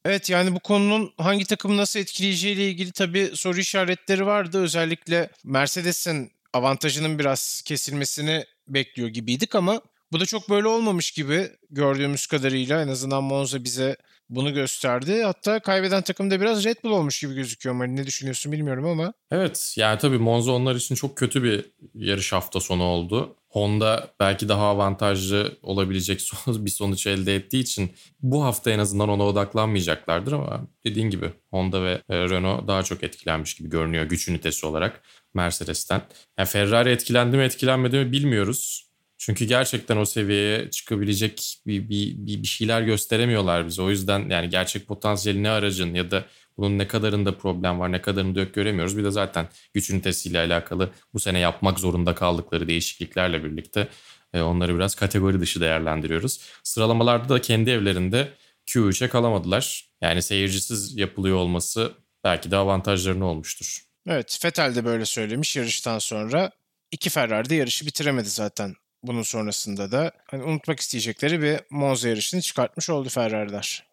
Evet 0.05 0.29
yani 0.29 0.55
bu 0.55 0.59
konunun 0.59 1.13
hangi 1.17 1.45
takımı 1.45 1.77
nasıl 1.77 1.99
etkileyeceğiyle 1.99 2.67
ilgili 2.69 2.91
tabii 2.91 3.31
soru 3.33 3.59
işaretleri 3.59 4.25
vardı. 4.25 4.61
Özellikle 4.61 5.29
Mercedes'in 5.43 6.31
avantajının 6.53 7.19
biraz 7.19 7.61
kesilmesini 7.65 8.45
bekliyor 8.67 9.09
gibiydik 9.09 9.55
ama 9.55 9.81
bu 10.11 10.19
da 10.19 10.25
çok 10.25 10.49
böyle 10.49 10.67
olmamış 10.67 11.11
gibi 11.11 11.49
gördüğümüz 11.69 12.27
kadarıyla 12.27 12.81
en 12.81 12.87
azından 12.87 13.23
Monza 13.23 13.63
bize 13.63 13.97
bunu 14.29 14.53
gösterdi. 14.53 15.23
Hatta 15.23 15.59
kaybeden 15.59 16.01
takım 16.01 16.31
da 16.31 16.41
biraz 16.41 16.65
Red 16.65 16.77
Bull 16.83 16.91
olmuş 16.91 17.19
gibi 17.21 17.35
gözüküyor. 17.35 17.75
Mari 17.75 17.95
ne 17.95 18.05
düşünüyorsun 18.05 18.51
bilmiyorum 18.51 18.85
ama. 18.85 19.13
Evet 19.31 19.73
yani 19.77 19.99
tabii 19.99 20.17
Monza 20.17 20.51
onlar 20.51 20.75
için 20.75 20.95
çok 20.95 21.17
kötü 21.17 21.43
bir 21.43 21.65
yarış 21.93 22.33
hafta 22.33 22.59
sonu 22.59 22.83
oldu. 22.83 23.35
Honda 23.49 24.07
belki 24.19 24.49
daha 24.49 24.65
avantajlı 24.65 25.57
olabilecek 25.63 26.31
bir 26.47 26.69
sonuç 26.69 27.07
elde 27.07 27.35
ettiği 27.35 27.59
için 27.59 27.91
bu 28.21 28.43
hafta 28.43 28.71
en 28.71 28.79
azından 28.79 29.09
ona 29.09 29.23
odaklanmayacaklardır 29.23 30.31
ama 30.31 30.67
dediğin 30.85 31.09
gibi 31.09 31.31
Honda 31.51 31.83
ve 31.83 32.01
e, 32.09 32.17
Renault 32.17 32.67
daha 32.67 32.83
çok 32.83 33.03
etkilenmiş 33.03 33.53
gibi 33.53 33.69
görünüyor 33.69 34.05
güç 34.05 34.27
ünitesi 34.27 34.65
olarak 34.65 35.01
Mercedes'ten. 35.33 36.01
Yani 36.37 36.47
Ferrari 36.47 36.89
etkilendi 36.89 37.37
mi 37.37 37.43
etkilenmedi 37.43 37.97
mi 37.97 38.11
bilmiyoruz. 38.11 38.89
Çünkü 39.17 39.45
gerçekten 39.45 39.97
o 39.97 40.05
seviyeye 40.05 40.71
çıkabilecek 40.71 41.61
bir, 41.67 41.89
bir, 41.89 42.15
bir, 42.17 42.47
şeyler 42.47 42.81
gösteremiyorlar 42.81 43.67
bize. 43.67 43.81
O 43.81 43.89
yüzden 43.89 44.29
yani 44.29 44.49
gerçek 44.49 44.87
potansiyeli 44.87 45.43
ne 45.43 45.49
aracın 45.49 45.93
ya 45.93 46.11
da 46.11 46.25
bunun 46.59 46.77
ne 46.77 46.87
kadarında 46.87 47.37
problem 47.37 47.79
var 47.79 47.91
ne 47.91 48.01
kadarında 48.01 48.39
yok 48.39 48.53
göremiyoruz. 48.53 48.97
Bir 48.97 49.03
de 49.03 49.11
zaten 49.11 49.49
güç 49.73 49.89
ünitesiyle 49.89 50.39
alakalı 50.39 50.89
bu 51.13 51.19
sene 51.19 51.39
yapmak 51.39 51.79
zorunda 51.79 52.15
kaldıkları 52.15 52.67
değişikliklerle 52.67 53.43
birlikte 53.43 53.87
e, 54.33 54.41
onları 54.41 54.75
biraz 54.75 54.95
kategori 54.95 55.39
dışı 55.39 55.61
değerlendiriyoruz. 55.61 56.41
Sıralamalarda 56.63 57.29
da 57.29 57.41
kendi 57.41 57.69
evlerinde 57.69 58.33
Q3'e 58.67 59.09
kalamadılar. 59.09 59.89
Yani 60.01 60.21
seyircisiz 60.21 60.97
yapılıyor 60.97 61.37
olması 61.37 61.91
belki 62.23 62.51
de 62.51 62.55
avantajlarını 62.55 63.25
olmuştur. 63.25 63.83
Evet 64.07 64.45
Vettel 64.45 64.75
de 64.75 64.85
böyle 64.85 65.05
söylemiş 65.05 65.55
yarıştan 65.55 65.99
sonra. 65.99 66.51
İki 66.91 67.09
Ferrari 67.09 67.49
de 67.49 67.55
yarışı 67.55 67.85
bitiremedi 67.85 68.29
zaten 68.29 68.75
bunun 69.03 69.21
sonrasında 69.21 69.91
da 69.91 70.11
hani 70.27 70.43
unutmak 70.43 70.79
isteyecekleri 70.79 71.41
bir 71.41 71.59
Monza 71.69 72.09
yarışını 72.09 72.41
çıkartmış 72.41 72.89
oldu 72.89 73.09
Ferrari'ler. 73.09 73.88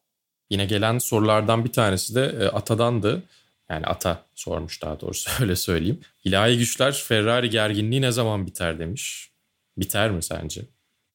Yine 0.50 0.64
gelen 0.64 0.98
sorulardan 0.98 1.64
bir 1.64 1.72
tanesi 1.72 2.14
de 2.14 2.36
e, 2.40 2.44
Ata'dandı. 2.44 3.22
Yani 3.70 3.86
Ata 3.86 4.22
sormuş 4.34 4.82
daha 4.82 5.00
doğrusu 5.00 5.30
öyle 5.42 5.56
söyleyeyim. 5.56 6.00
İlahi 6.24 6.58
güçler 6.58 6.92
Ferrari 6.92 7.50
gerginliği 7.50 8.02
ne 8.02 8.12
zaman 8.12 8.46
biter 8.46 8.78
demiş. 8.78 9.30
Biter 9.76 10.10
mi 10.10 10.22
sence? 10.22 10.62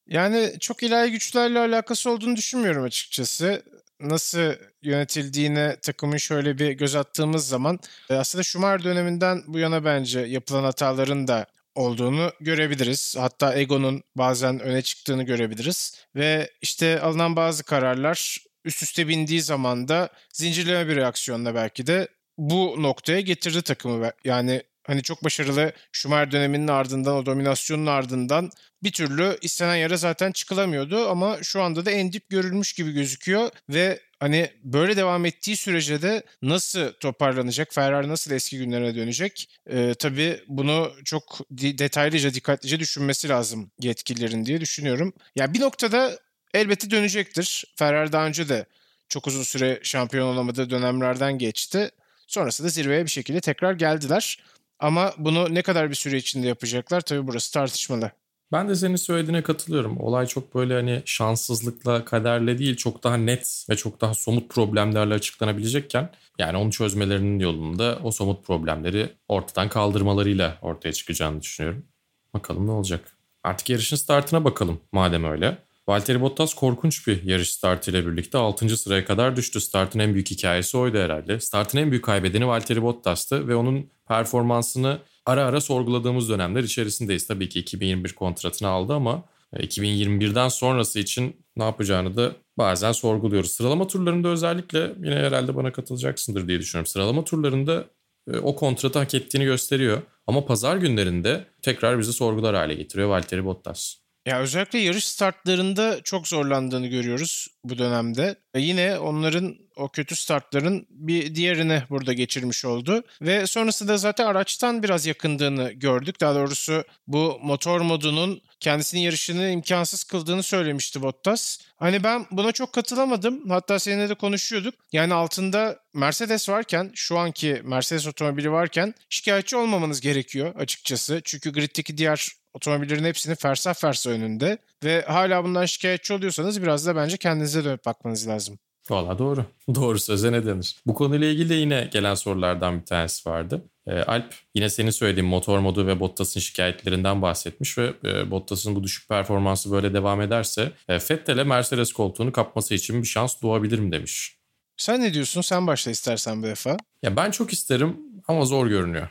Yani 0.08 0.52
çok 0.60 0.82
ilahi 0.82 1.10
güçlerle 1.10 1.58
alakası 1.58 2.10
olduğunu 2.10 2.36
düşünmüyorum 2.36 2.84
açıkçası. 2.84 3.62
Nasıl 4.00 4.52
yönetildiğine 4.82 5.76
takımın 5.82 6.16
şöyle 6.16 6.58
bir 6.58 6.70
göz 6.70 6.94
attığımız 6.94 7.48
zaman 7.48 7.78
e, 8.10 8.14
aslında 8.14 8.42
Schumacher 8.42 8.84
döneminden 8.84 9.42
bu 9.46 9.58
yana 9.58 9.84
bence 9.84 10.20
yapılan 10.20 10.64
hataların 10.64 11.28
da 11.28 11.46
olduğunu 11.74 12.32
görebiliriz. 12.40 13.14
Hatta 13.18 13.54
Ego'nun 13.54 14.02
bazen 14.16 14.60
öne 14.60 14.82
çıktığını 14.82 15.22
görebiliriz. 15.22 15.94
Ve 16.16 16.50
işte 16.62 17.00
alınan 17.00 17.36
bazı 17.36 17.64
kararlar 17.64 18.38
üst 18.64 18.82
üste 18.82 19.08
bindiği 19.08 19.42
zaman 19.42 19.88
da 19.88 20.08
zincirleme 20.32 20.88
bir 20.88 20.96
reaksiyonla 20.96 21.54
belki 21.54 21.86
de 21.86 22.08
bu 22.38 22.74
noktaya 22.78 23.20
getirdi 23.20 23.62
takımı. 23.62 24.10
Yani 24.24 24.62
hani 24.86 25.02
çok 25.02 25.24
başarılı 25.24 25.72
Schumacher 25.92 26.32
döneminin 26.32 26.68
ardından 26.68 27.16
o 27.16 27.26
dominasyonun 27.26 27.86
ardından 27.86 28.50
bir 28.82 28.92
türlü 28.92 29.38
istenen 29.42 29.76
yere 29.76 29.96
zaten 29.96 30.32
çıkılamıyordu 30.32 31.08
ama 31.08 31.38
şu 31.42 31.62
anda 31.62 31.86
da 31.86 31.90
en 31.90 32.12
dip 32.12 32.30
görülmüş 32.30 32.72
gibi 32.72 32.92
gözüküyor 32.92 33.50
ve 33.68 34.00
hani 34.20 34.50
böyle 34.64 34.96
devam 34.96 35.26
ettiği 35.26 35.56
sürece 35.56 36.02
de 36.02 36.22
nasıl 36.42 36.92
toparlanacak? 36.92 37.74
Ferrari 37.74 38.08
nasıl 38.08 38.30
eski 38.30 38.58
günlerine 38.58 38.94
dönecek? 38.94 39.48
Ee, 39.70 39.94
tabii 39.98 40.40
bunu 40.48 40.92
çok 41.04 41.40
detaylıca, 41.50 42.34
dikkatlice 42.34 42.80
düşünmesi 42.80 43.28
lazım 43.28 43.70
yetkililerin 43.80 44.46
diye 44.46 44.60
düşünüyorum. 44.60 45.12
Ya 45.16 45.44
yani 45.44 45.54
bir 45.54 45.60
noktada 45.60 46.18
elbette 46.54 46.90
dönecektir. 46.90 47.64
Ferrari 47.76 48.12
daha 48.12 48.26
önce 48.26 48.48
de 48.48 48.66
çok 49.08 49.26
uzun 49.26 49.42
süre 49.42 49.80
şampiyon 49.82 50.34
olamadığı 50.34 50.70
dönemlerden 50.70 51.38
geçti. 51.38 51.90
Sonrasında 52.26 52.68
zirveye 52.68 53.04
bir 53.04 53.10
şekilde 53.10 53.40
tekrar 53.40 53.72
geldiler. 53.72 54.38
Ama 54.78 55.14
bunu 55.18 55.54
ne 55.54 55.62
kadar 55.62 55.90
bir 55.90 55.94
süre 55.94 56.16
içinde 56.16 56.46
yapacaklar 56.48 57.00
tabii 57.00 57.26
burası 57.26 57.52
tartışmalı. 57.52 58.10
Ben 58.52 58.68
de 58.68 58.74
senin 58.74 58.96
söylediğine 58.96 59.42
katılıyorum. 59.42 60.00
Olay 60.00 60.26
çok 60.26 60.54
böyle 60.54 60.74
hani 60.74 61.02
şanssızlıkla, 61.04 62.04
kaderle 62.04 62.58
değil 62.58 62.76
çok 62.76 63.04
daha 63.04 63.16
net 63.16 63.66
ve 63.70 63.76
çok 63.76 64.00
daha 64.00 64.14
somut 64.14 64.50
problemlerle 64.50 65.14
açıklanabilecekken 65.14 66.10
yani 66.38 66.56
onu 66.56 66.70
çözmelerinin 66.70 67.38
yolunda 67.38 67.98
o 68.02 68.10
somut 68.10 68.46
problemleri 68.46 69.12
ortadan 69.28 69.68
kaldırmalarıyla 69.68 70.58
ortaya 70.62 70.92
çıkacağını 70.92 71.42
düşünüyorum. 71.42 71.86
Bakalım 72.34 72.66
ne 72.66 72.70
olacak. 72.70 73.16
Artık 73.42 73.70
yarışın 73.70 73.96
startına 73.96 74.44
bakalım 74.44 74.80
madem 74.92 75.24
öyle. 75.24 75.58
Valtteri 75.88 76.20
Bottas 76.20 76.54
korkunç 76.54 77.06
bir 77.06 77.22
yarış 77.22 77.50
startıyla 77.50 78.06
birlikte 78.06 78.38
6. 78.38 78.76
sıraya 78.76 79.04
kadar 79.04 79.36
düştü. 79.36 79.60
Startın 79.60 79.98
en 79.98 80.14
büyük 80.14 80.30
hikayesi 80.30 80.76
oydu 80.76 80.98
herhalde. 80.98 81.40
Startın 81.40 81.78
en 81.78 81.90
büyük 81.90 82.04
kaybedeni 82.04 82.46
Valtteri 82.46 82.82
Bottas'tı 82.82 83.48
ve 83.48 83.56
onun 83.56 83.90
performansını 84.08 84.98
ara 85.26 85.44
ara 85.44 85.60
sorguladığımız 85.60 86.28
dönemler 86.28 86.62
içerisindeyiz. 86.62 87.26
Tabii 87.26 87.48
ki 87.48 87.60
2021 87.60 88.12
kontratını 88.12 88.68
aldı 88.68 88.94
ama 88.94 89.24
2021'den 89.56 90.48
sonrası 90.48 90.98
için 90.98 91.36
ne 91.56 91.64
yapacağını 91.64 92.16
da 92.16 92.32
bazen 92.58 92.92
sorguluyoruz. 92.92 93.50
Sıralama 93.50 93.86
turlarında 93.86 94.28
özellikle 94.28 94.94
yine 95.04 95.14
herhalde 95.14 95.56
bana 95.56 95.72
katılacaksındır 95.72 96.48
diye 96.48 96.60
düşünüyorum. 96.60 96.86
Sıralama 96.86 97.24
turlarında 97.24 97.84
e, 98.32 98.38
o 98.38 98.56
kontratı 98.56 98.98
hak 98.98 99.14
ettiğini 99.14 99.44
gösteriyor. 99.44 100.02
Ama 100.26 100.46
pazar 100.46 100.76
günlerinde 100.76 101.44
tekrar 101.62 101.98
bizi 101.98 102.12
sorgular 102.12 102.54
hale 102.54 102.74
getiriyor 102.74 103.08
Valtteri 103.08 103.44
Bottas. 103.44 104.01
Ya 104.26 104.40
özellikle 104.40 104.78
yarış 104.78 105.06
startlarında 105.06 106.02
çok 106.02 106.28
zorlandığını 106.28 106.86
görüyoruz 106.86 107.48
bu 107.64 107.78
dönemde. 107.78 108.36
Yine 108.56 108.98
onların 108.98 109.56
o 109.76 109.88
kötü 109.88 110.16
startların 110.16 110.86
bir 110.90 111.34
diğerini 111.34 111.82
burada 111.90 112.12
geçirmiş 112.12 112.64
oldu. 112.64 113.02
Ve 113.22 113.46
sonrasında 113.46 113.96
zaten 113.98 114.26
araçtan 114.26 114.82
biraz 114.82 115.06
yakındığını 115.06 115.72
gördük. 115.72 116.20
Daha 116.20 116.34
doğrusu 116.34 116.84
bu 117.06 117.38
motor 117.42 117.80
modunun 117.80 118.42
kendisinin 118.60 119.00
yarışını 119.00 119.48
imkansız 119.48 120.04
kıldığını 120.04 120.42
söylemişti 120.42 121.02
Bottas. 121.02 121.58
Hani 121.76 122.04
ben 122.04 122.26
buna 122.30 122.52
çok 122.52 122.72
katılamadım. 122.72 123.50
Hatta 123.50 123.78
seninle 123.78 124.08
de 124.08 124.14
konuşuyorduk. 124.14 124.74
Yani 124.92 125.14
altında 125.14 125.78
Mercedes 125.94 126.48
varken, 126.48 126.90
şu 126.94 127.18
anki 127.18 127.60
Mercedes 127.64 128.06
otomobili 128.06 128.52
varken 128.52 128.94
şikayetçi 129.10 129.56
olmamanız 129.56 130.00
gerekiyor 130.00 130.54
açıkçası. 130.54 131.20
Çünkü 131.24 131.52
griddeki 131.52 131.98
diğer 131.98 132.41
otomobillerin 132.54 133.04
hepsinin 133.04 133.34
fersah 133.34 133.74
fersah 133.74 134.10
önünde 134.10 134.58
ve 134.84 135.02
hala 135.02 135.44
bundan 135.44 135.64
şikayetçi 135.66 136.12
oluyorsanız 136.12 136.62
biraz 136.62 136.86
da 136.86 136.96
bence 136.96 137.16
kendinize 137.16 137.64
dönüp 137.64 137.86
bakmanız 137.86 138.28
lazım. 138.28 138.58
Valla 138.90 139.18
doğru. 139.18 139.44
Doğru 139.74 139.98
söze 139.98 140.32
ne 140.32 140.46
denir? 140.46 140.76
Bu 140.86 140.94
konuyla 140.94 141.26
ilgili 141.26 141.48
de 141.48 141.54
yine 141.54 141.88
gelen 141.92 142.14
sorulardan 142.14 142.80
bir 142.80 142.84
tanesi 142.84 143.28
vardı. 143.30 143.64
E, 143.86 143.92
Alp 143.92 144.34
yine 144.54 144.70
senin 144.70 144.90
söylediğin 144.90 145.28
motor 145.28 145.58
modu 145.58 145.86
ve 145.86 146.00
Bottas'ın 146.00 146.40
şikayetlerinden 146.40 147.22
bahsetmiş 147.22 147.78
ve 147.78 147.92
e, 148.04 148.30
Bottas'ın 148.30 148.74
bu 148.74 148.82
düşük 148.82 149.08
performansı 149.08 149.72
böyle 149.72 149.94
devam 149.94 150.20
ederse 150.20 150.72
e, 150.88 150.94
Vettel'e 150.94 151.44
Mercedes 151.44 151.92
koltuğunu 151.92 152.32
kapması 152.32 152.74
için 152.74 153.02
bir 153.02 153.06
şans 153.06 153.42
doğabilir 153.42 153.78
mi 153.78 153.92
demiş. 153.92 154.36
Sen 154.76 155.00
ne 155.00 155.14
diyorsun? 155.14 155.40
Sen 155.40 155.66
başla 155.66 155.90
istersen 155.90 156.42
bu 156.42 156.46
defa. 156.46 156.76
Ya 157.02 157.16
ben 157.16 157.30
çok 157.30 157.52
isterim 157.52 157.96
ama 158.28 158.44
zor 158.44 158.66
görünüyor. 158.66 159.08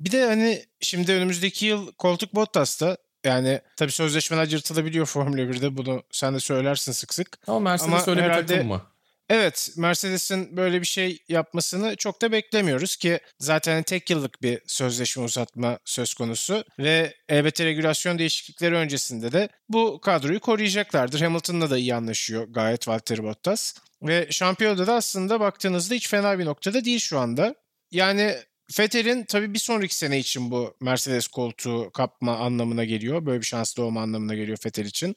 Bir 0.00 0.12
de 0.12 0.26
hani 0.26 0.64
şimdi 0.80 1.12
önümüzdeki 1.12 1.66
yıl 1.66 1.92
koltuk 1.92 2.34
Bottas'ta 2.34 2.96
yani 3.24 3.60
tabii 3.76 3.92
sözleşmeler 3.92 4.46
yırtılabiliyor 4.46 5.06
Formula 5.06 5.40
1'de 5.40 5.76
bunu 5.76 6.02
sen 6.10 6.34
de 6.34 6.40
söylersin 6.40 6.92
sık 6.92 7.14
sık. 7.14 7.38
Ama 7.46 7.58
Mercedes 7.58 7.92
Ama 7.92 8.04
öyle 8.06 8.22
herhalde, 8.22 8.42
bir 8.42 8.48
takım 8.48 8.68
mı? 8.68 8.82
Evet 9.28 9.70
Mercedes'in 9.76 10.56
böyle 10.56 10.80
bir 10.80 10.86
şey 10.86 11.24
yapmasını 11.28 11.96
çok 11.96 12.22
da 12.22 12.32
beklemiyoruz 12.32 12.96
ki 12.96 13.20
zaten 13.38 13.82
tek 13.82 14.10
yıllık 14.10 14.42
bir 14.42 14.60
sözleşme 14.66 15.22
uzatma 15.22 15.78
söz 15.84 16.14
konusu 16.14 16.64
ve 16.78 17.14
elbette 17.28 17.64
regülasyon 17.64 18.18
değişiklikleri 18.18 18.74
öncesinde 18.74 19.32
de 19.32 19.48
bu 19.68 20.00
kadroyu 20.00 20.40
koruyacaklardır. 20.40 21.20
Hamilton'la 21.20 21.70
da 21.70 21.78
iyi 21.78 21.94
anlaşıyor 21.94 22.46
gayet 22.48 22.88
Valtteri 22.88 23.22
Bottas 23.22 23.74
ve 24.02 24.26
şampiyonada 24.30 24.86
da 24.86 24.94
aslında 24.94 25.40
baktığınızda 25.40 25.94
hiç 25.94 26.08
fena 26.08 26.38
bir 26.38 26.44
noktada 26.44 26.84
değil 26.84 26.98
şu 26.98 27.18
anda. 27.18 27.54
Yani 27.90 28.36
Vettel'in 28.78 29.24
tabii 29.24 29.54
bir 29.54 29.58
sonraki 29.58 29.96
sene 29.96 30.18
için 30.18 30.50
bu 30.50 30.74
Mercedes 30.80 31.26
koltuğu 31.26 31.90
kapma 31.90 32.36
anlamına 32.36 32.84
geliyor. 32.84 33.26
Böyle 33.26 33.40
bir 33.40 33.46
şans 33.46 33.76
doğma 33.76 34.02
anlamına 34.02 34.34
geliyor 34.34 34.58
Vettel 34.66 34.84
için. 34.84 35.16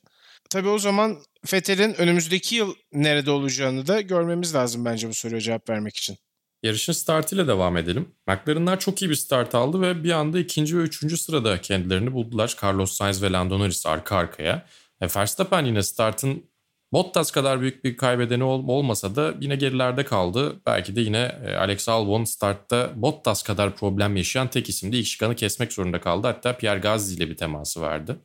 Tabii 0.50 0.70
o 0.70 0.80
zaman 0.80 1.18
Vettel'in 1.54 1.94
önümüzdeki 1.94 2.56
yıl 2.56 2.76
nerede 2.94 3.32
olacağını 3.32 3.88
da 3.88 4.02
görmemiz 4.02 4.56
lazım 4.56 4.86
bence 4.86 5.10
bu 5.10 5.14
soruya 5.14 5.42
cevap 5.42 5.70
vermek 5.70 5.98
için. 5.98 6.18
Yarışın 6.64 6.94
startıyla 6.94 7.48
devam 7.48 7.78
edelim. 7.78 8.16
McLaren'lar 8.28 8.80
çok 8.80 9.02
iyi 9.02 9.10
bir 9.10 9.16
start 9.16 9.56
aldı 9.56 9.82
ve 9.82 10.04
bir 10.04 10.12
anda 10.12 10.40
ikinci 10.40 10.78
ve 10.78 10.82
üçüncü 10.82 11.18
sırada 11.18 11.62
kendilerini 11.62 12.14
buldular. 12.14 12.56
Carlos 12.64 12.92
Sainz 12.92 13.24
ve 13.24 13.32
Lando 13.32 13.60
Norris 13.60 13.86
arka 13.86 14.16
arkaya. 14.16 14.66
E, 15.02 15.08
Verstappen 15.16 15.66
yine 15.66 15.84
startın 15.84 16.51
Bottas 16.94 17.32
kadar 17.32 17.62
büyük 17.62 17.84
bir 17.84 17.98
kaybedeni 17.98 18.44
ol, 18.44 18.68
olmasa 18.68 19.16
da 19.16 19.34
yine 19.42 19.56
gerilerde 19.56 20.06
kaldı. 20.06 20.62
Belki 20.66 20.96
de 20.96 21.02
yine 21.02 21.40
e, 21.46 21.56
Alex 21.56 21.90
Albon 21.90 22.24
startta 22.24 22.92
Bottas 22.96 23.44
kadar 23.44 23.76
problem 23.76 24.16
yaşayan 24.16 24.48
tek 24.48 24.70
isimdi. 24.70 24.98
İlk 24.98 25.08
şıkanı 25.08 25.36
kesmek 25.36 25.74
zorunda 25.74 26.02
kaldı. 26.02 26.28
Hatta 26.28 26.58
Pierre 26.58 26.80
Gasly 26.80 27.16
ile 27.16 27.30
bir 27.30 27.38
teması 27.38 27.82
vardı. 27.82 28.20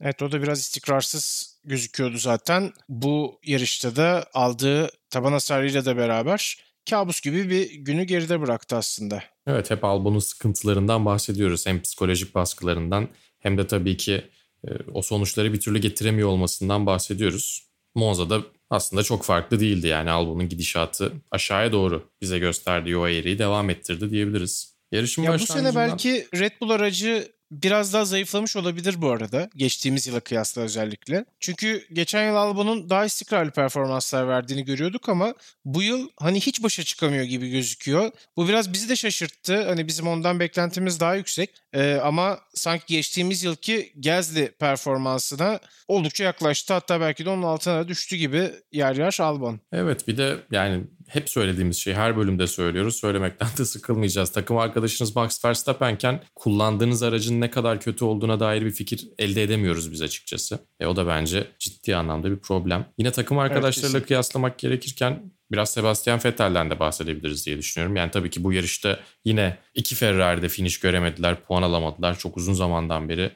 Evet 0.00 0.22
o 0.22 0.32
da 0.32 0.42
biraz 0.42 0.60
istikrarsız 0.60 1.56
gözüküyordu 1.64 2.18
zaten. 2.18 2.72
Bu 2.88 3.40
yarışta 3.44 3.96
da 3.96 4.26
aldığı 4.34 4.88
taban 5.10 5.32
hasarıyla 5.32 5.84
da 5.84 5.96
beraber 5.96 6.64
kabus 6.90 7.20
gibi 7.20 7.50
bir 7.50 7.74
günü 7.74 8.04
geride 8.04 8.40
bıraktı 8.40 8.76
aslında. 8.76 9.22
Evet 9.46 9.70
hep 9.70 9.84
Albon'un 9.84 10.18
sıkıntılarından 10.18 11.04
bahsediyoruz. 11.04 11.66
Hem 11.66 11.82
psikolojik 11.82 12.34
baskılarından 12.34 13.08
hem 13.38 13.58
de 13.58 13.66
tabii 13.66 13.96
ki 13.96 14.24
e, 14.64 14.68
o 14.94 15.02
sonuçları 15.02 15.52
bir 15.52 15.60
türlü 15.60 15.78
getiremiyor 15.78 16.28
olmasından 16.28 16.86
bahsediyoruz. 16.86 17.69
Monza'da 17.94 18.42
aslında 18.70 19.02
çok 19.02 19.24
farklı 19.24 19.60
değildi 19.60 19.86
yani 19.86 20.10
Albon'un 20.10 20.48
gidişatı 20.48 21.12
aşağıya 21.30 21.72
doğru 21.72 22.10
bize 22.20 22.38
gösterdiği 22.38 22.96
o 22.96 23.08
eğriyi 23.08 23.38
devam 23.38 23.70
ettirdi 23.70 24.10
diyebiliriz. 24.10 24.76
Yarışın 24.92 25.22
ya 25.22 25.34
bu 25.34 25.38
sene 25.38 25.74
belki 25.74 26.28
Red 26.34 26.52
Bull 26.60 26.70
aracı 26.70 27.32
biraz 27.50 27.92
daha 27.92 28.04
zayıflamış 28.04 28.56
olabilir 28.56 29.02
bu 29.02 29.10
arada. 29.10 29.50
Geçtiğimiz 29.56 30.06
yıla 30.06 30.20
kıyasla 30.20 30.62
özellikle. 30.62 31.24
Çünkü 31.40 31.84
geçen 31.92 32.26
yıl 32.26 32.36
Albon'un 32.36 32.90
daha 32.90 33.04
istikrarlı 33.04 33.50
performanslar 33.50 34.28
verdiğini 34.28 34.64
görüyorduk 34.64 35.08
ama 35.08 35.34
bu 35.64 35.82
yıl 35.82 36.08
hani 36.16 36.40
hiç 36.40 36.62
başa 36.62 36.82
çıkamıyor 36.82 37.24
gibi 37.24 37.50
gözüküyor. 37.50 38.10
Bu 38.36 38.48
biraz 38.48 38.72
bizi 38.72 38.88
de 38.88 38.96
şaşırttı. 38.96 39.64
Hani 39.64 39.86
bizim 39.86 40.08
ondan 40.08 40.40
beklentimiz 40.40 41.00
daha 41.00 41.14
yüksek. 41.14 41.50
Ee, 41.72 41.94
ama 41.94 42.38
sanki 42.54 42.84
geçtiğimiz 42.86 43.44
yılki 43.44 43.92
Gezli 44.00 44.52
performansına 44.58 45.60
oldukça 45.88 46.24
yaklaştı. 46.24 46.74
Hatta 46.74 47.00
belki 47.00 47.24
de 47.24 47.30
onun 47.30 47.42
altına 47.42 47.88
düştü 47.88 48.16
gibi 48.16 48.50
yer 48.72 48.96
yer 48.96 49.16
Albon. 49.20 49.60
Evet 49.72 50.08
bir 50.08 50.16
de 50.16 50.36
yani 50.50 50.84
hep 51.10 51.30
söylediğimiz 51.30 51.76
şey 51.76 51.94
her 51.94 52.16
bölümde 52.16 52.46
söylüyoruz. 52.46 52.96
Söylemekten 52.96 53.48
de 53.58 53.64
sıkılmayacağız. 53.64 54.32
Takım 54.32 54.58
arkadaşınız 54.58 55.16
Max 55.16 55.44
Verstappen'ken 55.44 56.22
kullandığınız 56.34 57.02
aracın 57.02 57.40
ne 57.40 57.50
kadar 57.50 57.80
kötü 57.80 58.04
olduğuna 58.04 58.40
dair 58.40 58.62
bir 58.62 58.70
fikir 58.70 59.08
elde 59.18 59.42
edemiyoruz 59.42 59.92
biz 59.92 60.02
açıkçası. 60.02 60.58
E, 60.80 60.86
o 60.86 60.96
da 60.96 61.06
bence 61.06 61.46
ciddi 61.58 61.96
anlamda 61.96 62.30
bir 62.30 62.38
problem. 62.38 62.86
Yine 62.98 63.12
takım 63.12 63.38
arkadaşlarıyla 63.38 63.98
evet, 63.98 64.08
kıyaslamak 64.08 64.58
gerekirken 64.58 65.32
biraz 65.52 65.72
Sebastian 65.72 66.20
Vettel'den 66.24 66.70
de 66.70 66.80
bahsedebiliriz 66.80 67.46
diye 67.46 67.58
düşünüyorum. 67.58 67.96
Yani 67.96 68.10
tabii 68.10 68.30
ki 68.30 68.44
bu 68.44 68.52
yarışta 68.52 69.00
yine 69.24 69.58
iki 69.74 69.94
Ferrari'de 69.94 70.48
finish 70.48 70.80
göremediler, 70.80 71.42
puan 71.42 71.62
alamadılar. 71.62 72.18
Çok 72.18 72.36
uzun 72.36 72.52
zamandan 72.52 73.08
beri 73.08 73.30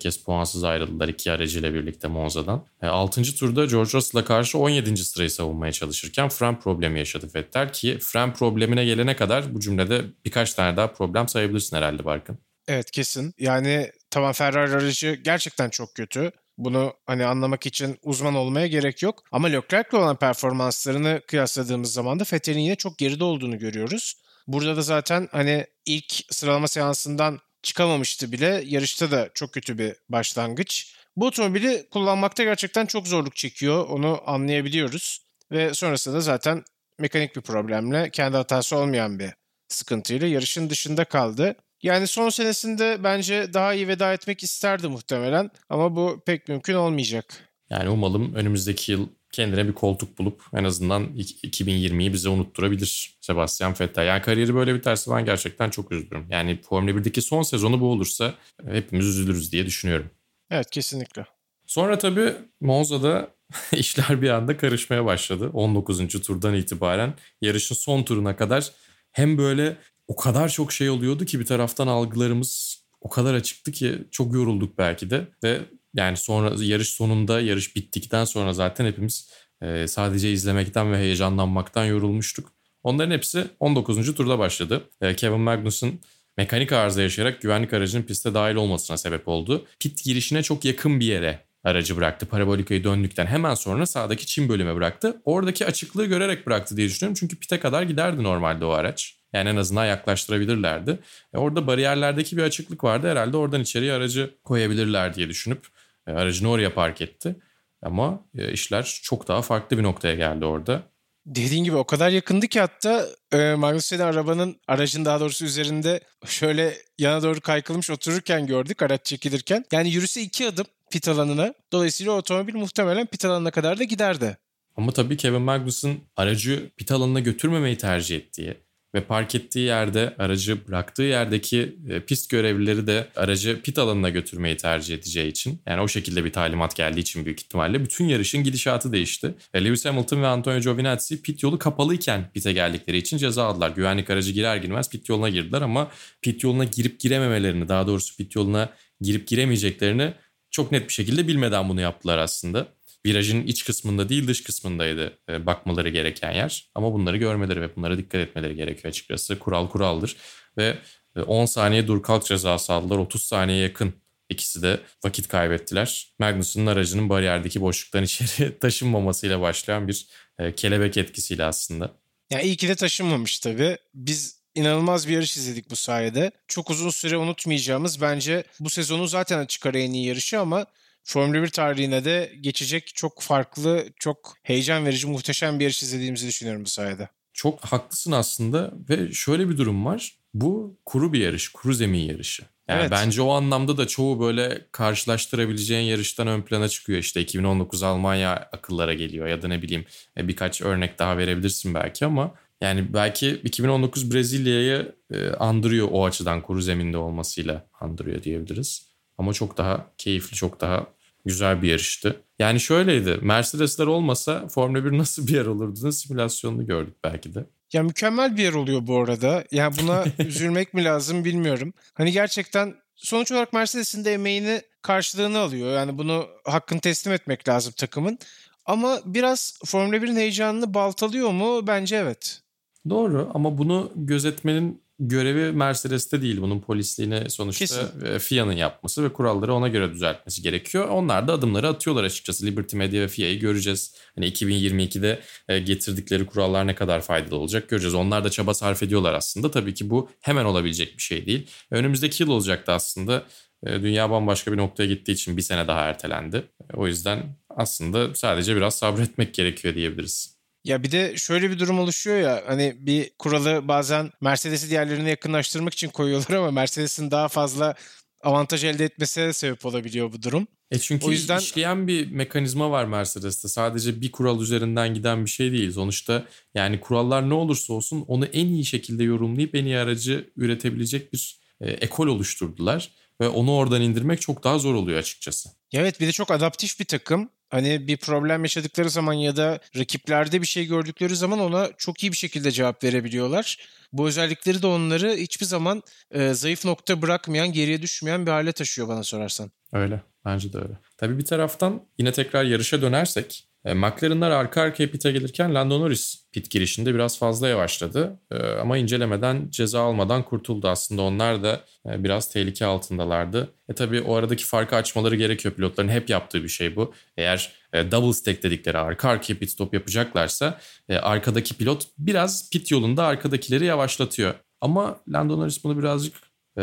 Kez 0.00 0.16
puansız 0.24 0.64
ayrıldılar 0.64 1.08
iki 1.08 1.32
aracıyla 1.32 1.74
birlikte 1.74 2.08
Monza'dan. 2.08 2.66
6. 2.82 3.20
E, 3.20 3.24
turda 3.24 3.64
George 3.64 3.92
Russell'a 3.92 4.24
karşı 4.24 4.58
17. 4.58 4.96
sırayı 4.96 5.30
savunmaya 5.30 5.72
çalışırken 5.72 6.28
fren 6.28 6.60
problemi 6.60 6.98
yaşadı 6.98 7.26
Vettel 7.34 7.72
ki 7.72 7.98
fren 7.98 8.34
problemine 8.34 8.84
gelene 8.84 9.16
kadar 9.16 9.54
bu 9.54 9.60
cümlede 9.60 10.04
birkaç 10.24 10.54
tane 10.54 10.76
daha 10.76 10.92
problem 10.92 11.28
sayabilirsin 11.28 11.76
herhalde 11.76 12.04
Barkın. 12.04 12.38
Evet 12.68 12.90
kesin. 12.90 13.34
Yani 13.38 13.92
tamam 14.10 14.32
Ferrari 14.32 14.70
aracı 14.74 15.14
gerçekten 15.24 15.70
çok 15.70 15.94
kötü. 15.94 16.32
Bunu 16.58 16.94
hani 17.06 17.26
anlamak 17.26 17.66
için 17.66 17.98
uzman 18.02 18.34
olmaya 18.34 18.66
gerek 18.66 19.02
yok. 19.02 19.24
Ama 19.32 19.48
Leclerc'le 19.48 19.94
olan 19.94 20.16
performanslarını 20.16 21.20
kıyasladığımız 21.26 21.92
zaman 21.92 22.20
da 22.20 22.24
Vettel'in 22.32 22.60
yine 22.60 22.76
çok 22.76 22.98
geride 22.98 23.24
olduğunu 23.24 23.58
görüyoruz. 23.58 24.14
Burada 24.46 24.76
da 24.76 24.82
zaten 24.82 25.28
hani 25.32 25.66
ilk 25.86 26.12
sıralama 26.30 26.68
seansından 26.68 27.40
çıkamamıştı 27.68 28.32
bile. 28.32 28.62
Yarışta 28.66 29.10
da 29.10 29.30
çok 29.34 29.52
kötü 29.52 29.78
bir 29.78 29.94
başlangıç. 30.08 30.94
Bu 31.16 31.26
otomobili 31.26 31.86
kullanmakta 31.90 32.44
gerçekten 32.44 32.86
çok 32.86 33.06
zorluk 33.06 33.36
çekiyor. 33.36 33.86
Onu 33.86 34.20
anlayabiliyoruz. 34.26 35.22
Ve 35.52 35.74
sonrasında 35.74 36.16
da 36.16 36.20
zaten 36.20 36.64
mekanik 36.98 37.36
bir 37.36 37.40
problemle 37.40 38.10
kendi 38.10 38.36
hatası 38.36 38.76
olmayan 38.76 39.18
bir 39.18 39.30
sıkıntıyla 39.68 40.28
yarışın 40.28 40.70
dışında 40.70 41.04
kaldı. 41.04 41.54
Yani 41.82 42.06
son 42.06 42.28
senesinde 42.28 43.04
bence 43.04 43.54
daha 43.54 43.74
iyi 43.74 43.88
veda 43.88 44.12
etmek 44.12 44.42
isterdi 44.42 44.88
muhtemelen 44.88 45.50
ama 45.68 45.96
bu 45.96 46.22
pek 46.26 46.48
mümkün 46.48 46.74
olmayacak. 46.74 47.48
Yani 47.70 47.88
umalım 47.88 48.34
önümüzdeki 48.34 48.92
yıl 48.92 49.08
kendine 49.38 49.68
bir 49.68 49.72
koltuk 49.72 50.18
bulup 50.18 50.42
en 50.52 50.64
azından 50.64 51.04
2020'yi 51.04 52.12
bize 52.12 52.28
unutturabilir 52.28 53.18
Sebastian 53.20 53.74
Vettel. 53.80 54.06
Yani 54.06 54.22
kariyeri 54.22 54.54
böyle 54.54 54.74
biterse 54.74 55.10
ben 55.10 55.24
gerçekten 55.24 55.70
çok 55.70 55.92
üzülürüm. 55.92 56.26
Yani 56.30 56.60
Formula 56.62 56.90
1'deki 56.90 57.22
son 57.22 57.42
sezonu 57.42 57.80
bu 57.80 57.86
olursa 57.86 58.34
hepimiz 58.70 59.06
üzülürüz 59.06 59.52
diye 59.52 59.66
düşünüyorum. 59.66 60.10
Evet 60.50 60.70
kesinlikle. 60.70 61.26
Sonra 61.66 61.98
tabii 61.98 62.32
Monza'da 62.60 63.30
işler 63.72 64.22
bir 64.22 64.30
anda 64.30 64.56
karışmaya 64.56 65.04
başladı. 65.04 65.50
19. 65.52 66.08
turdan 66.08 66.54
itibaren 66.54 67.14
yarışın 67.40 67.74
son 67.74 68.02
turuna 68.02 68.36
kadar 68.36 68.72
hem 69.12 69.38
böyle 69.38 69.76
o 70.08 70.16
kadar 70.16 70.48
çok 70.48 70.72
şey 70.72 70.90
oluyordu 70.90 71.24
ki 71.24 71.40
bir 71.40 71.46
taraftan 71.46 71.86
algılarımız 71.86 72.82
o 73.00 73.08
kadar 73.08 73.34
açıktı 73.34 73.72
ki 73.72 73.98
çok 74.10 74.34
yorulduk 74.34 74.78
belki 74.78 75.10
de 75.10 75.28
ve 75.44 75.60
yani 75.94 76.16
sonra 76.16 76.54
yarış 76.58 76.88
sonunda 76.88 77.40
yarış 77.40 77.76
bittikten 77.76 78.24
sonra 78.24 78.52
zaten 78.52 78.86
hepimiz 78.86 79.30
e, 79.62 79.86
sadece 79.88 80.32
izlemekten 80.32 80.92
ve 80.92 80.98
heyecanlanmaktan 80.98 81.84
yorulmuştuk. 81.84 82.52
Onların 82.82 83.10
hepsi 83.10 83.44
19. 83.60 84.14
turda 84.14 84.38
başladı. 84.38 84.90
E, 85.00 85.16
Kevin 85.16 85.40
Magnussen 85.40 85.92
mekanik 86.36 86.72
arıza 86.72 87.02
yaşayarak 87.02 87.42
güvenlik 87.42 87.72
aracının 87.72 88.02
piste 88.02 88.34
dahil 88.34 88.54
olmasına 88.54 88.96
sebep 88.96 89.28
oldu. 89.28 89.66
Pit 89.80 90.04
girişine 90.04 90.42
çok 90.42 90.64
yakın 90.64 91.00
bir 91.00 91.06
yere 91.06 91.48
aracı 91.64 91.96
bıraktı. 91.96 92.26
Parabolikayı 92.26 92.84
döndükten 92.84 93.26
hemen 93.26 93.54
sonra 93.54 93.86
sağdaki 93.86 94.26
çim 94.26 94.48
bölüme 94.48 94.74
bıraktı. 94.74 95.22
Oradaki 95.24 95.66
açıklığı 95.66 96.06
görerek 96.06 96.46
bıraktı 96.46 96.76
diye 96.76 96.88
düşünüyorum. 96.88 97.16
Çünkü 97.20 97.36
pite 97.38 97.60
kadar 97.60 97.82
giderdi 97.82 98.22
normalde 98.22 98.64
o 98.64 98.70
araç. 98.70 99.18
Yani 99.32 99.48
en 99.48 99.56
azından 99.56 99.86
yaklaştırabilirlerdi. 99.86 100.98
E 101.34 101.38
orada 101.38 101.66
bariyerlerdeki 101.66 102.36
bir 102.36 102.42
açıklık 102.42 102.84
vardı. 102.84 103.10
Herhalde 103.10 103.36
oradan 103.36 103.60
içeriye 103.60 103.92
aracı 103.92 104.30
koyabilirler 104.44 105.14
diye 105.14 105.28
düşünüp 105.28 105.66
aracını 106.12 106.50
oraya 106.50 106.74
park 106.74 107.00
etti. 107.02 107.36
Ama 107.82 108.24
e, 108.38 108.52
işler 108.52 109.00
çok 109.02 109.28
daha 109.28 109.42
farklı 109.42 109.78
bir 109.78 109.82
noktaya 109.82 110.14
geldi 110.14 110.44
orada. 110.44 110.82
Dediğin 111.26 111.64
gibi 111.64 111.76
o 111.76 111.84
kadar 111.84 112.10
yakındı 112.10 112.46
ki 112.46 112.60
hatta 112.60 113.06
e, 113.32 113.54
Magnussen'i 113.54 114.02
arabanın, 114.02 114.60
aracın 114.68 115.04
daha 115.04 115.20
doğrusu 115.20 115.44
üzerinde 115.44 116.00
şöyle 116.26 116.74
yana 116.98 117.22
doğru 117.22 117.40
kaykılmış 117.40 117.90
otururken 117.90 118.46
gördük 118.46 118.82
araç 118.82 119.04
çekilirken. 119.04 119.64
Yani 119.72 119.90
yürüse 119.90 120.22
iki 120.22 120.48
adım 120.48 120.66
pit 120.90 121.08
alanına. 121.08 121.54
Dolayısıyla 121.72 122.12
otomobil 122.12 122.54
muhtemelen 122.54 123.06
pit 123.06 123.24
alanına 123.24 123.50
kadar 123.50 123.78
da 123.78 123.84
giderdi. 123.84 124.36
Ama 124.76 124.92
tabii 124.92 125.16
Kevin 125.16 125.42
Magnussen 125.42 125.96
aracı 126.16 126.70
pit 126.76 126.92
alanına 126.92 127.20
götürmemeyi 127.20 127.78
tercih 127.78 128.16
ettiği, 128.16 128.54
ve 128.94 129.00
park 129.00 129.34
ettiği 129.34 129.66
yerde 129.66 130.14
aracı 130.18 130.68
bıraktığı 130.68 131.02
yerdeki 131.02 131.76
e, 131.88 132.00
pist 132.00 132.30
görevlileri 132.30 132.86
de 132.86 133.08
aracı 133.16 133.62
pit 133.62 133.78
alanına 133.78 134.08
götürmeyi 134.08 134.56
tercih 134.56 134.94
edeceği 134.94 135.30
için 135.30 135.60
yani 135.66 135.80
o 135.80 135.88
şekilde 135.88 136.24
bir 136.24 136.32
talimat 136.32 136.76
geldiği 136.76 137.00
için 137.00 137.24
büyük 137.24 137.40
ihtimalle 137.40 137.84
bütün 137.84 138.04
yarışın 138.04 138.44
gidişatı 138.44 138.92
değişti. 138.92 139.34
Ve 139.54 139.64
Lewis 139.64 139.84
Hamilton 139.84 140.22
ve 140.22 140.26
Antonio 140.26 140.60
Giovinazzi 140.60 141.22
pit 141.22 141.42
yolu 141.42 141.58
kapalıyken 141.58 142.30
pite 142.34 142.52
geldikleri 142.52 142.96
için 142.96 143.18
ceza 143.18 143.44
aldılar. 143.44 143.70
Güvenlik 143.70 144.10
aracı 144.10 144.32
girer 144.32 144.56
girmez 144.56 144.90
pit 144.90 145.08
yoluna 145.08 145.28
girdiler 145.28 145.62
ama 145.62 145.90
pit 146.22 146.44
yoluna 146.44 146.64
girip 146.64 147.00
girememelerini 147.00 147.68
daha 147.68 147.86
doğrusu 147.86 148.16
pit 148.16 148.36
yoluna 148.36 148.68
girip 149.00 149.28
giremeyeceklerini 149.28 150.14
çok 150.50 150.72
net 150.72 150.88
bir 150.88 150.92
şekilde 150.92 151.28
bilmeden 151.28 151.68
bunu 151.68 151.80
yaptılar 151.80 152.18
aslında 152.18 152.77
virajın 153.06 153.46
iç 153.46 153.64
kısmında 153.64 154.08
değil 154.08 154.28
dış 154.28 154.42
kısmındaydı 154.42 155.18
e, 155.28 155.46
bakmaları 155.46 155.88
gereken 155.88 156.32
yer. 156.32 156.70
Ama 156.74 156.92
bunları 156.92 157.16
görmeleri 157.16 157.60
ve 157.60 157.76
bunlara 157.76 157.98
dikkat 157.98 158.20
etmeleri 158.20 158.56
gerekiyor 158.56 158.90
açıkçası. 158.90 159.38
Kural 159.38 159.68
kuraldır 159.68 160.16
ve 160.58 160.78
10 161.26 161.44
e, 161.44 161.46
saniye 161.46 161.86
dur 161.86 162.02
kalk 162.02 162.24
cezası 162.24 162.72
aldılar. 162.72 162.98
30 162.98 163.22
saniye 163.22 163.58
yakın 163.58 163.94
ikisi 164.28 164.62
de 164.62 164.80
vakit 165.04 165.28
kaybettiler. 165.28 166.14
Magnus'un 166.18 166.66
aracının 166.66 167.08
bariyerdeki 167.08 167.60
boşluktan 167.60 168.02
içeri 168.04 168.58
taşınmamasıyla 168.58 169.40
başlayan 169.40 169.88
bir 169.88 170.06
e, 170.38 170.54
kelebek 170.54 170.96
etkisiyle 170.96 171.44
aslında. 171.44 171.94
Ya 172.30 172.40
iyi 172.40 172.56
ki 172.56 172.68
de 172.68 172.74
taşınmamış 172.74 173.38
tabii. 173.38 173.76
Biz 173.94 174.38
inanılmaz 174.54 175.08
bir 175.08 175.12
yarış 175.12 175.36
izledik 175.36 175.70
bu 175.70 175.76
sayede. 175.76 176.30
Çok 176.48 176.70
uzun 176.70 176.90
süre 176.90 177.16
unutmayacağımız 177.16 178.00
bence 178.00 178.44
bu 178.60 178.70
sezonu 178.70 179.06
zaten 179.06 179.38
açık 179.38 179.66
ara 179.66 179.78
en 179.78 179.92
iyi 179.92 180.06
yarışı 180.06 180.40
ama 180.40 180.66
Formula 181.08 181.42
1 181.42 181.48
tarihine 181.48 182.04
de 182.04 182.32
geçecek 182.40 182.92
çok 182.94 183.22
farklı, 183.22 183.84
çok 183.98 184.34
heyecan 184.42 184.86
verici, 184.86 185.06
muhteşem 185.06 185.58
bir 185.58 185.64
yarış 185.64 185.82
izlediğimizi 185.82 186.28
düşünüyorum 186.28 186.64
bu 186.64 186.68
sayede. 186.68 187.08
Çok 187.32 187.64
haklısın 187.64 188.12
aslında 188.12 188.72
ve 188.90 189.12
şöyle 189.12 189.48
bir 189.48 189.58
durum 189.58 189.84
var. 189.84 190.18
Bu 190.34 190.78
kuru 190.86 191.12
bir 191.12 191.20
yarış, 191.20 191.48
kuru 191.48 191.74
zemin 191.74 191.98
yarışı. 191.98 192.42
Yani 192.68 192.80
evet. 192.80 192.90
bence 192.90 193.22
o 193.22 193.30
anlamda 193.30 193.76
da 193.76 193.86
çoğu 193.86 194.20
böyle 194.20 194.66
karşılaştırabileceğin 194.72 195.86
yarıştan 195.86 196.26
ön 196.26 196.42
plana 196.42 196.68
çıkıyor. 196.68 196.98
İşte 196.98 197.20
2019 197.20 197.82
Almanya 197.82 198.34
akıllara 198.34 198.94
geliyor 198.94 199.26
ya 199.26 199.42
da 199.42 199.48
ne 199.48 199.62
bileyim 199.62 199.84
e, 200.16 200.28
birkaç 200.28 200.62
örnek 200.62 200.98
daha 200.98 201.18
verebilirsin 201.18 201.74
belki 201.74 202.06
ama 202.06 202.34
yani 202.60 202.94
belki 202.94 203.30
2019 203.30 204.14
Brezilya'yı 204.14 204.94
e, 205.12 205.28
andırıyor 205.28 205.88
o 205.92 206.06
açıdan 206.06 206.42
kuru 206.42 206.62
zeminde 206.62 206.96
olmasıyla 206.98 207.66
andırıyor 207.80 208.22
diyebiliriz. 208.22 208.88
Ama 209.18 209.32
çok 209.32 209.58
daha 209.58 209.86
keyifli, 209.98 210.36
çok 210.36 210.60
daha 210.60 210.97
güzel 211.24 211.62
bir 211.62 211.68
yarıştı. 211.68 212.20
Yani 212.38 212.60
şöyleydi. 212.60 213.18
Mercedesler 213.22 213.86
olmasa 213.86 214.48
Formula 214.48 214.84
1 214.84 214.98
nasıl 214.98 215.26
bir 215.26 215.32
yer 215.32 215.46
olurdu? 215.46 215.92
simülasyonunu 215.92 216.66
gördük 216.66 216.94
belki 217.04 217.34
de. 217.34 217.46
Ya 217.72 217.82
mükemmel 217.82 218.36
bir 218.36 218.42
yer 218.42 218.52
oluyor 218.52 218.86
bu 218.86 218.98
arada. 218.98 219.44
Yani 219.52 219.74
buna 219.82 220.04
üzülmek 220.18 220.74
mi 220.74 220.84
lazım 220.84 221.24
bilmiyorum. 221.24 221.72
Hani 221.94 222.12
gerçekten 222.12 222.74
sonuç 222.94 223.32
olarak 223.32 223.52
Mercedes'in 223.52 224.04
de 224.04 224.12
emeğini 224.12 224.62
karşılığını 224.82 225.38
alıyor. 225.38 225.72
Yani 225.72 225.98
bunu 225.98 226.26
hakkını 226.44 226.80
teslim 226.80 227.12
etmek 227.14 227.48
lazım 227.48 227.72
takımın. 227.76 228.18
Ama 228.66 229.00
biraz 229.04 229.58
Formula 229.64 229.96
1'in 229.96 230.16
heyecanını 230.16 230.74
baltalıyor 230.74 231.30
mu? 231.30 231.66
Bence 231.66 231.96
evet. 231.96 232.40
Doğru 232.88 233.30
ama 233.34 233.58
bunu 233.58 233.92
gözetmenin 233.96 234.82
görevi 235.00 235.52
Mercedes'te 235.52 236.22
değil. 236.22 236.40
Bunun 236.40 236.60
polisliğini 236.60 237.30
sonuçta 237.30 237.64
Kesin. 237.64 238.04
e, 238.06 238.18
FIA'nın 238.18 238.52
yapması 238.52 239.04
ve 239.04 239.12
kuralları 239.12 239.54
ona 239.54 239.68
göre 239.68 239.92
düzeltmesi 239.92 240.42
gerekiyor. 240.42 240.88
Onlar 240.88 241.28
da 241.28 241.32
adımları 241.32 241.68
atıyorlar 241.68 242.04
açıkçası. 242.04 242.46
Liberty 242.46 242.76
Media 242.76 243.00
ve 243.00 243.08
FIA'yı 243.08 243.40
göreceğiz. 243.40 243.94
Hani 244.14 244.26
2022'de 244.30 245.20
e, 245.48 245.58
getirdikleri 245.58 246.26
kurallar 246.26 246.66
ne 246.66 246.74
kadar 246.74 247.00
faydalı 247.00 247.36
olacak 247.36 247.68
göreceğiz. 247.68 247.94
Onlar 247.94 248.24
da 248.24 248.30
çaba 248.30 248.54
sarf 248.54 248.82
ediyorlar 248.82 249.14
aslında. 249.14 249.50
Tabii 249.50 249.74
ki 249.74 249.90
bu 249.90 250.10
hemen 250.20 250.44
olabilecek 250.44 250.96
bir 250.96 251.02
şey 251.02 251.26
değil. 251.26 251.46
Önümüzdeki 251.70 252.22
yıl 252.22 252.30
olacaktı 252.30 252.72
aslında. 252.72 253.22
E, 253.66 253.82
Dünya 253.82 254.10
bambaşka 254.10 254.52
bir 254.52 254.56
noktaya 254.56 254.86
gittiği 254.86 255.12
için 255.12 255.36
bir 255.36 255.42
sene 255.42 255.68
daha 255.68 255.80
ertelendi. 255.80 256.36
E, 256.36 256.76
O 256.76 256.86
yüzden 256.86 257.36
aslında 257.50 258.14
sadece 258.14 258.56
biraz 258.56 258.74
sabretmek 258.78 259.34
gerekiyor 259.34 259.74
diyebiliriz. 259.74 260.37
Ya 260.64 260.82
bir 260.82 260.90
de 260.92 261.16
şöyle 261.16 261.50
bir 261.50 261.58
durum 261.58 261.78
oluşuyor 261.78 262.18
ya 262.18 262.42
hani 262.46 262.76
bir 262.80 263.10
kuralı 263.18 263.68
bazen 263.68 264.10
Mercedes'i 264.20 264.70
diğerlerine 264.70 265.10
yakınlaştırmak 265.10 265.72
için 265.72 265.88
koyuyorlar 265.88 266.36
ama 266.36 266.50
Mercedes'in 266.50 267.10
daha 267.10 267.28
fazla 267.28 267.74
avantaj 268.22 268.64
elde 268.64 268.84
etmesine 268.84 269.32
sebep 269.32 269.66
olabiliyor 269.66 270.12
bu 270.12 270.22
durum. 270.22 270.46
E 270.70 270.78
çünkü 270.78 271.06
O 271.06 271.10
yüzden- 271.10 271.38
işleyen 271.38 271.88
bir 271.88 272.10
mekanizma 272.10 272.70
var 272.70 272.84
Mercedes'te. 272.84 273.48
Sadece 273.48 274.00
bir 274.00 274.12
kural 274.12 274.40
üzerinden 274.42 274.94
giden 274.94 275.24
bir 275.24 275.30
şey 275.30 275.52
değil. 275.52 275.72
Sonuçta 275.72 276.24
yani 276.54 276.80
kurallar 276.80 277.28
ne 277.28 277.34
olursa 277.34 277.72
olsun 277.72 278.04
onu 278.08 278.24
en 278.24 278.46
iyi 278.46 278.64
şekilde 278.64 279.04
yorumlayıp 279.04 279.54
en 279.54 279.64
iyi 279.64 279.78
aracı 279.78 280.30
üretebilecek 280.36 281.12
bir 281.12 281.40
e, 281.60 281.70
ekol 281.70 282.06
oluşturdular. 282.06 282.90
Ve 283.20 283.28
onu 283.28 283.54
oradan 283.54 283.82
indirmek 283.82 284.20
çok 284.20 284.44
daha 284.44 284.58
zor 284.58 284.74
oluyor 284.74 284.98
açıkçası. 284.98 285.48
Evet 285.72 286.00
bir 286.00 286.06
de 286.06 286.12
çok 286.12 286.30
adaptif 286.30 286.80
bir 286.80 286.84
takım. 286.84 287.30
Hani 287.48 287.88
bir 287.88 287.96
problem 287.96 288.44
yaşadıkları 288.44 288.90
zaman 288.90 289.12
ya 289.12 289.36
da 289.36 289.60
rakiplerde 289.76 290.42
bir 290.42 290.46
şey 290.46 290.66
gördükleri 290.66 291.16
zaman 291.16 291.38
ona 291.38 291.70
çok 291.78 292.02
iyi 292.02 292.12
bir 292.12 292.16
şekilde 292.16 292.50
cevap 292.50 292.84
verebiliyorlar. 292.84 293.56
Bu 293.92 294.08
özellikleri 294.08 294.62
de 294.62 294.66
onları 294.66 295.14
hiçbir 295.16 295.46
zaman 295.46 295.82
e, 296.10 296.34
zayıf 296.34 296.64
nokta 296.64 297.02
bırakmayan, 297.02 297.52
geriye 297.52 297.82
düşmeyen 297.82 298.26
bir 298.26 298.30
hale 298.30 298.52
taşıyor 298.52 298.88
bana 298.88 299.02
sorarsan. 299.02 299.50
Öyle. 299.72 300.02
Bence 300.24 300.52
de 300.52 300.58
öyle. 300.58 300.78
Tabii 300.96 301.18
bir 301.18 301.24
taraftan 301.24 301.82
yine 301.98 302.12
tekrar 302.12 302.44
yarışa 302.44 302.82
dönersek 302.82 303.47
e, 303.68 303.74
McLaren'lar 303.74 304.30
arka 304.30 304.60
arkaya 304.62 304.90
pit'e 304.90 305.12
gelirken 305.12 305.54
Lando 305.54 305.80
Norris 305.80 306.24
pit 306.32 306.50
girişinde 306.50 306.94
biraz 306.94 307.18
fazla 307.18 307.48
yavaşladı. 307.48 308.20
E, 308.30 308.36
ama 308.36 308.78
incelemeden 308.78 309.48
ceza 309.50 309.80
almadan 309.80 310.22
kurtuldu. 310.22 310.68
Aslında 310.68 311.02
onlar 311.02 311.42
da 311.42 311.64
e, 311.86 312.04
biraz 312.04 312.32
tehlike 312.32 312.66
altındalardı. 312.66 313.48
E 313.68 313.74
tabii 313.74 314.00
o 314.00 314.14
aradaki 314.14 314.44
farkı 314.44 314.76
açmaları 314.76 315.16
gerekiyor. 315.16 315.54
Pilotların 315.54 315.88
hep 315.88 316.10
yaptığı 316.10 316.42
bir 316.42 316.48
şey 316.48 316.76
bu. 316.76 316.94
Eğer 317.16 317.52
e, 317.72 317.90
double 317.90 318.12
stack 318.12 318.42
dedikleri 318.42 318.78
arka 318.78 319.08
arkaya 319.08 319.34
pit 319.34 319.50
stop 319.50 319.74
yapacaklarsa 319.74 320.60
arkadaki 320.88 321.54
pilot 321.54 321.86
biraz 321.98 322.50
pit 322.50 322.70
yolunda 322.70 323.04
arkadakileri 323.04 323.64
yavaşlatıyor. 323.64 324.34
Ama 324.60 325.00
Lando 325.08 325.38
Norris 325.38 325.64
bunu 325.64 325.78
birazcık 325.78 326.14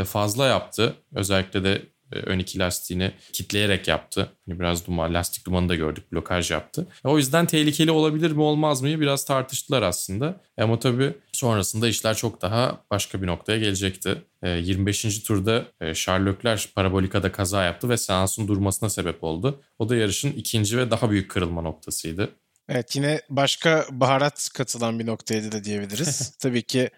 fazla 0.05 0.47
yaptı. 0.47 0.95
Özellikle 1.15 1.63
de 1.63 1.81
ön 2.11 2.39
iki 2.39 2.59
lastiğini 2.59 3.11
kitleyerek 3.33 3.87
yaptı. 3.87 4.29
Hani 4.47 4.59
biraz 4.59 4.87
duman, 4.87 5.13
lastik 5.13 5.45
dumanı 5.45 5.69
da 5.69 5.75
gördük, 5.75 6.11
blokaj 6.11 6.51
yaptı. 6.51 6.87
E, 7.05 7.07
O 7.07 7.17
yüzden 7.17 7.45
tehlikeli 7.45 7.91
olabilir 7.91 8.31
mi 8.31 8.41
olmaz 8.41 8.81
mı 8.81 8.87
biraz 9.01 9.25
tartıştılar 9.25 9.81
aslında. 9.81 10.41
E, 10.57 10.63
Ama 10.63 10.79
tabii 10.79 11.13
sonrasında 11.31 11.87
işler 11.87 12.15
çok 12.15 12.41
daha 12.41 12.81
başka 12.91 13.21
bir 13.21 13.27
noktaya 13.27 13.59
gelecekti. 13.59 14.21
E, 14.43 14.49
25. 14.49 15.19
turda 15.23 15.65
e, 15.81 15.93
Charles 15.93 16.73
parabolikada 16.75 17.31
kaza 17.31 17.63
yaptı 17.63 17.89
ve 17.89 17.97
seansın 17.97 18.47
durmasına 18.47 18.89
sebep 18.89 19.23
oldu. 19.23 19.61
O 19.79 19.89
da 19.89 19.95
yarışın 19.95 20.31
ikinci 20.31 20.77
ve 20.77 20.91
daha 20.91 21.09
büyük 21.11 21.31
kırılma 21.31 21.61
noktasıydı. 21.61 22.29
Evet 22.69 22.95
yine 22.95 23.21
başka 23.29 23.85
baharat 23.91 24.49
katılan 24.53 24.99
bir 24.99 25.05
noktaydı 25.05 25.51
da 25.51 25.63
diyebiliriz. 25.63 26.33
Tabii 26.39 26.61
ki 26.61 26.89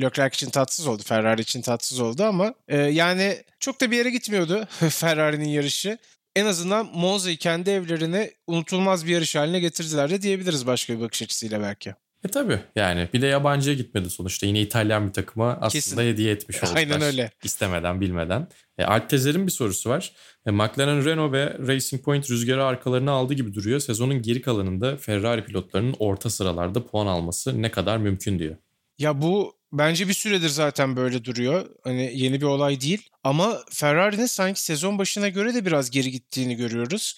Leclerc 0.00 0.34
için 0.34 0.50
tatsız 0.50 0.86
oldu, 0.86 1.02
Ferrari 1.02 1.40
için 1.40 1.62
tatsız 1.62 2.00
oldu 2.00 2.24
ama 2.24 2.54
e, 2.68 2.76
yani 2.76 3.42
çok 3.60 3.80
da 3.80 3.90
bir 3.90 3.96
yere 3.96 4.10
gitmiyordu 4.10 4.68
Ferrari'nin 4.90 5.48
yarışı. 5.48 5.98
En 6.36 6.46
azından 6.46 6.86
Monza'yı 6.94 7.36
kendi 7.36 7.70
evlerine 7.70 8.30
unutulmaz 8.46 9.06
bir 9.06 9.12
yarış 9.12 9.36
haline 9.36 9.60
getirdiler 9.60 10.10
de 10.10 10.22
diyebiliriz 10.22 10.66
başka 10.66 10.94
bir 10.94 11.00
bakış 11.00 11.22
açısıyla 11.22 11.60
belki. 11.60 11.94
E 12.24 12.28
tabii 12.28 12.60
yani 12.76 13.08
bir 13.12 13.22
de 13.22 13.26
yabancıya 13.26 13.76
gitmedi 13.76 14.10
sonuçta. 14.10 14.46
Yine 14.46 14.60
İtalyan 14.60 15.08
bir 15.08 15.12
takıma 15.12 15.50
aslında 15.52 15.70
Kesin. 15.70 15.98
hediye 15.98 16.32
etmiş 16.32 16.56
oldular. 16.62 16.76
Aynen 16.76 17.02
öyle. 17.02 17.30
İstemeden 17.44 18.00
bilmeden. 18.00 18.48
E, 18.78 18.84
Alttezer'in 18.84 19.46
bir 19.46 19.52
sorusu 19.52 19.90
var. 19.90 20.12
E, 20.46 20.50
McLaren, 20.50 21.04
Renault 21.04 21.32
ve 21.32 21.56
Racing 21.66 22.04
Point 22.04 22.30
rüzgarı 22.30 22.64
arkalarına 22.64 23.12
aldı 23.12 23.34
gibi 23.34 23.54
duruyor. 23.54 23.80
Sezonun 23.80 24.22
geri 24.22 24.40
kalanında 24.42 24.96
Ferrari 24.96 25.44
pilotlarının 25.44 25.94
orta 25.98 26.30
sıralarda 26.30 26.86
puan 26.86 27.06
alması 27.06 27.62
ne 27.62 27.70
kadar 27.70 27.96
mümkün 27.96 28.38
diyor. 28.38 28.56
Ya 28.98 29.22
bu 29.22 29.56
bence 29.72 30.08
bir 30.08 30.14
süredir 30.14 30.48
zaten 30.48 30.96
böyle 30.96 31.24
duruyor. 31.24 31.66
Hani 31.84 32.10
yeni 32.14 32.40
bir 32.40 32.46
olay 32.46 32.80
değil. 32.80 33.08
Ama 33.24 33.58
Ferrari'nin 33.70 34.26
sanki 34.26 34.62
sezon 34.62 34.98
başına 34.98 35.28
göre 35.28 35.54
de 35.54 35.66
biraz 35.66 35.90
geri 35.90 36.10
gittiğini 36.10 36.56
görüyoruz. 36.56 37.16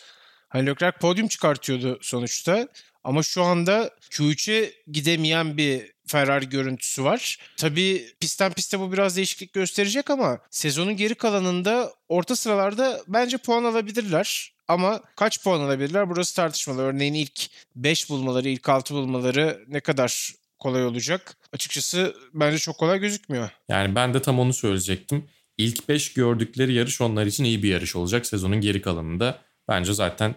Hani 0.49 0.67
Leclerc 0.67 0.99
podyum 0.99 1.29
çıkartıyordu 1.29 1.99
sonuçta. 2.03 2.69
Ama 3.05 3.23
şu 3.23 3.43
anda 3.43 3.91
Q3'e 4.11 4.73
gidemeyen 4.93 5.57
bir 5.57 5.95
Ferrari 6.07 6.49
görüntüsü 6.49 7.05
var. 7.05 7.39
Tabii 7.57 8.07
pistten 8.21 8.53
piste 8.53 8.81
bu 8.81 8.93
biraz 8.93 9.17
değişiklik 9.17 9.53
gösterecek 9.53 10.11
ama 10.11 10.39
sezonun 10.51 10.97
geri 10.97 11.15
kalanında 11.15 11.93
orta 12.09 12.37
sıralarda 12.37 13.01
bence 13.09 13.39
puan 13.39 13.65
alabilirler. 13.65 14.55
Ama 14.69 15.03
kaç 15.17 15.45
puan 15.45 15.61
alabilirler 15.61 16.11
burası 16.11 16.37
tartışmalı. 16.37 16.83
Örneğin 16.83 17.15
ilk 17.15 17.41
5 17.77 18.11
bulmaları, 18.11 18.49
ilk 18.49 18.69
6 18.69 18.95
bulmaları 18.95 19.65
ne 19.69 19.81
kadar 19.81 20.35
kolay 20.59 20.87
olacak? 20.87 21.37
Açıkçası 21.53 22.17
bence 22.35 22.59
çok 22.59 22.79
kolay 22.79 22.99
gözükmüyor. 22.99 23.51
Yani 23.69 23.95
ben 23.95 24.15
de 24.15 24.23
tam 24.23 24.41
onu 24.41 24.53
söyleyecektim. 24.53 25.29
İlk 25.59 25.89
5 25.89 26.13
gördükleri 26.13 26.75
yarış 26.75 27.01
onlar 27.01 27.27
için 27.27 27.45
iyi 27.45 27.63
bir 27.63 27.69
yarış 27.69 27.97
olacak 27.97 28.27
sezonun 28.27 28.61
geri 28.61 28.83
kalanında. 28.83 29.39
Bence 29.69 29.95
zaten 29.95 30.35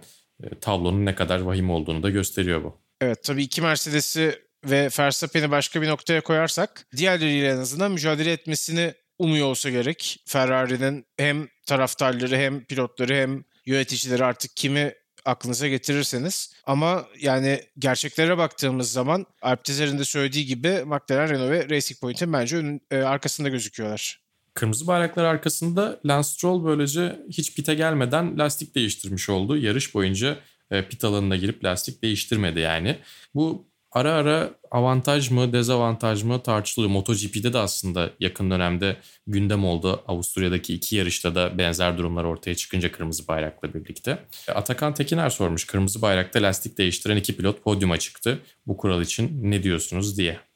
tablonun 0.61 1.05
ne 1.05 1.15
kadar 1.15 1.39
vahim 1.39 1.69
olduğunu 1.69 2.03
da 2.03 2.09
gösteriyor 2.09 2.63
bu. 2.63 2.77
Evet 3.01 3.23
tabii 3.23 3.43
iki 3.43 3.61
Mercedes'i 3.61 4.39
ve 4.65 4.89
Verstappen'i 4.99 5.51
başka 5.51 5.81
bir 5.81 5.87
noktaya 5.87 6.21
koyarsak 6.21 6.87
diğerleriyle 6.97 7.49
en 7.49 7.57
azından 7.57 7.91
mücadele 7.91 8.31
etmesini 8.31 8.93
umuyor 9.19 9.47
olsa 9.47 9.69
gerek. 9.69 10.23
Ferrari'nin 10.25 11.05
hem 11.17 11.47
taraftarları 11.65 12.37
hem 12.37 12.63
pilotları 12.63 13.15
hem 13.15 13.43
yöneticileri 13.65 14.25
artık 14.25 14.55
kimi 14.55 14.93
aklınıza 15.25 15.67
getirirseniz. 15.67 16.53
Ama 16.65 17.05
yani 17.19 17.61
gerçeklere 17.79 18.37
baktığımız 18.37 18.91
zaman 18.91 19.25
Alp 19.41 19.65
de 19.65 20.05
söylediği 20.05 20.45
gibi 20.45 20.83
McLaren, 20.85 21.29
Renault 21.29 21.51
ve 21.51 21.69
Racing 21.69 21.99
Point'in 21.99 22.33
bence 22.33 22.57
önün, 22.57 22.81
e, 22.91 22.97
arkasında 22.97 23.49
gözüküyorlar. 23.49 24.26
Kırmızı 24.57 24.87
bayraklar 24.87 25.23
arkasında 25.25 25.99
Lance 26.05 26.27
Stroll 26.27 26.65
böylece 26.65 27.19
hiç 27.29 27.55
pite 27.55 27.75
gelmeden 27.75 28.39
lastik 28.39 28.75
değiştirmiş 28.75 29.29
oldu. 29.29 29.57
Yarış 29.57 29.93
boyunca 29.95 30.37
e, 30.71 30.87
pit 30.87 31.03
alanına 31.03 31.35
girip 31.35 31.63
lastik 31.63 32.03
değiştirmedi 32.03 32.59
yani. 32.59 32.97
Bu 33.35 33.67
ara 33.91 34.13
ara 34.13 34.51
avantaj 34.71 35.31
mı 35.31 35.53
dezavantaj 35.53 36.23
mı 36.23 36.43
tartışılıyor. 36.43 36.91
MotoGP'de 36.91 37.53
de 37.53 37.57
aslında 37.57 38.09
yakın 38.19 38.51
dönemde 38.51 38.97
gündem 39.27 39.65
oldu. 39.65 40.03
Avusturya'daki 40.07 40.73
iki 40.73 40.95
yarışta 40.95 41.35
da 41.35 41.57
benzer 41.57 41.97
durumlar 41.97 42.23
ortaya 42.23 42.55
çıkınca 42.55 42.91
kırmızı 42.91 43.27
bayrakla 43.27 43.73
birlikte. 43.73 44.17
Atakan 44.55 44.93
Tekiner 44.93 45.29
sormuş 45.29 45.65
kırmızı 45.65 46.01
bayrakta 46.01 46.41
lastik 46.41 46.77
değiştiren 46.77 47.17
iki 47.17 47.37
pilot 47.37 47.63
podyuma 47.63 47.97
çıktı. 47.97 48.39
Bu 48.67 48.77
kural 48.77 49.01
için 49.01 49.51
ne 49.51 49.63
diyorsunuz 49.63 50.17
diye. 50.17 50.46